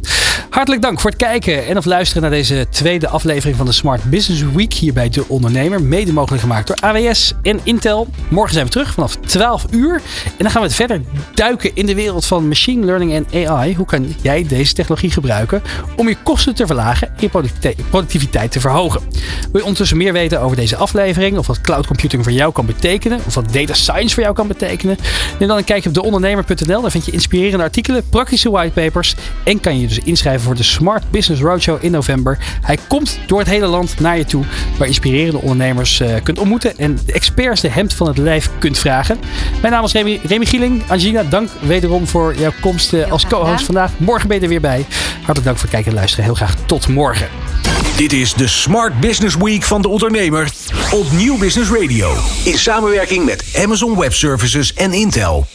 Hartelijk 0.56 0.82
dank 0.82 1.00
voor 1.00 1.10
het 1.10 1.18
kijken 1.18 1.66
en 1.66 1.76
of 1.76 1.84
luisteren 1.84 2.22
naar 2.22 2.30
deze 2.30 2.66
tweede 2.70 3.08
aflevering 3.08 3.56
van 3.56 3.66
de 3.66 3.72
Smart 3.72 4.04
Business 4.04 4.42
Week 4.54 4.72
hier 4.72 4.92
bij 4.92 5.08
De 5.08 5.28
Ondernemer. 5.28 5.82
Mede 5.82 6.12
mogelijk 6.12 6.42
gemaakt 6.42 6.66
door 6.66 6.76
AWS 6.80 7.32
en 7.42 7.60
Intel. 7.62 8.06
Morgen 8.28 8.52
zijn 8.52 8.64
we 8.66 8.72
terug 8.72 8.92
vanaf 8.92 9.16
12 9.16 9.66
uur. 9.70 9.94
En 10.24 10.32
dan 10.38 10.50
gaan 10.50 10.60
we 10.60 10.66
het 10.66 10.76
verder 10.76 11.00
duiken 11.34 11.70
in 11.74 11.86
de 11.86 11.94
wereld 11.94 12.26
van 12.26 12.48
machine 12.48 12.84
learning 12.84 13.12
en 13.12 13.48
AI. 13.48 13.74
Hoe 13.74 13.86
kan 13.86 14.14
jij 14.22 14.46
deze 14.46 14.72
technologie 14.72 15.10
gebruiken 15.10 15.62
om 15.96 16.08
je 16.08 16.16
kosten 16.22 16.54
te 16.54 16.66
verlagen 16.66 17.08
en 17.08 17.30
je 17.32 17.54
productiviteit 17.90 18.52
te 18.52 18.60
verhogen? 18.60 19.00
Wil 19.40 19.50
je 19.52 19.62
ondertussen 19.62 19.96
meer 19.96 20.12
weten 20.12 20.40
over 20.40 20.56
deze 20.56 20.76
aflevering 20.76 21.38
of 21.38 21.46
wat 21.46 21.60
cloud 21.60 21.75
computing 21.84 22.22
voor 22.22 22.32
jou 22.32 22.52
kan 22.52 22.66
betekenen 22.66 23.20
of 23.26 23.34
wat 23.34 23.52
data 23.52 23.74
science 23.74 24.14
voor 24.14 24.22
jou 24.22 24.34
kan 24.34 24.46
betekenen? 24.46 24.96
Neem 25.38 25.48
dan 25.48 25.56
een 25.56 25.64
kijkje 25.64 25.88
op 25.88 25.94
deondernemer.nl. 25.94 26.80
Daar 26.80 26.90
vind 26.90 27.04
je 27.04 27.12
inspirerende 27.12 27.64
artikelen, 27.64 28.08
praktische 28.08 28.50
whitepapers 28.50 29.14
en 29.44 29.60
kan 29.60 29.80
je 29.80 29.86
dus 29.86 29.98
inschrijven 29.98 30.42
voor 30.42 30.54
de 30.54 30.62
Smart 30.62 31.10
Business 31.10 31.42
Roadshow 31.42 31.84
in 31.84 31.90
november. 31.90 32.38
Hij 32.62 32.78
komt 32.88 33.18
door 33.26 33.38
het 33.38 33.48
hele 33.48 33.66
land 33.66 34.00
naar 34.00 34.18
je 34.18 34.24
toe, 34.24 34.44
waar 34.78 34.86
inspirerende 34.86 35.40
ondernemers 35.40 36.00
uh, 36.00 36.14
kunt 36.22 36.38
ontmoeten 36.38 36.78
en 36.78 36.98
de 37.06 37.12
experts 37.12 37.60
de 37.60 37.68
hemd 37.68 37.94
van 37.94 38.06
het 38.06 38.18
lijf 38.18 38.50
kunt 38.58 38.78
vragen. 38.78 39.18
Mijn 39.60 39.72
naam 39.72 39.84
is 39.84 39.92
Remy, 39.92 40.20
Remy 40.22 40.44
Gieling. 40.44 40.82
Angelina, 40.88 41.22
dank 41.22 41.50
wederom 41.60 42.06
voor 42.06 42.34
jouw 42.38 42.52
komst 42.60 42.92
uh, 42.92 43.12
als 43.12 43.26
co-host 43.26 43.64
vandaag. 43.64 43.90
Morgen 43.96 44.28
ben 44.28 44.36
je 44.36 44.42
er 44.42 44.48
weer 44.48 44.60
bij. 44.60 44.86
Hartelijk 45.14 45.44
dank 45.44 45.56
voor 45.56 45.66
het 45.66 45.70
kijken 45.70 45.90
en 45.90 45.96
luisteren. 45.96 46.24
Heel 46.24 46.34
graag 46.34 46.54
tot 46.66 46.88
morgen. 46.88 47.28
Dit 47.96 48.12
is 48.12 48.34
de 48.34 48.46
Smart 48.46 49.00
Business 49.00 49.36
Week 49.36 49.62
van 49.62 49.82
de 49.82 49.88
ondernemer 49.88 50.50
op 50.92 51.12
Nieuw 51.12 51.38
Business 51.38 51.70
Radio. 51.70 52.14
In 52.44 52.58
samenwerking 52.58 53.24
met 53.24 53.44
Amazon 53.62 53.98
Web 53.98 54.14
Services 54.14 54.74
en 54.74 54.92
Intel. 54.92 55.46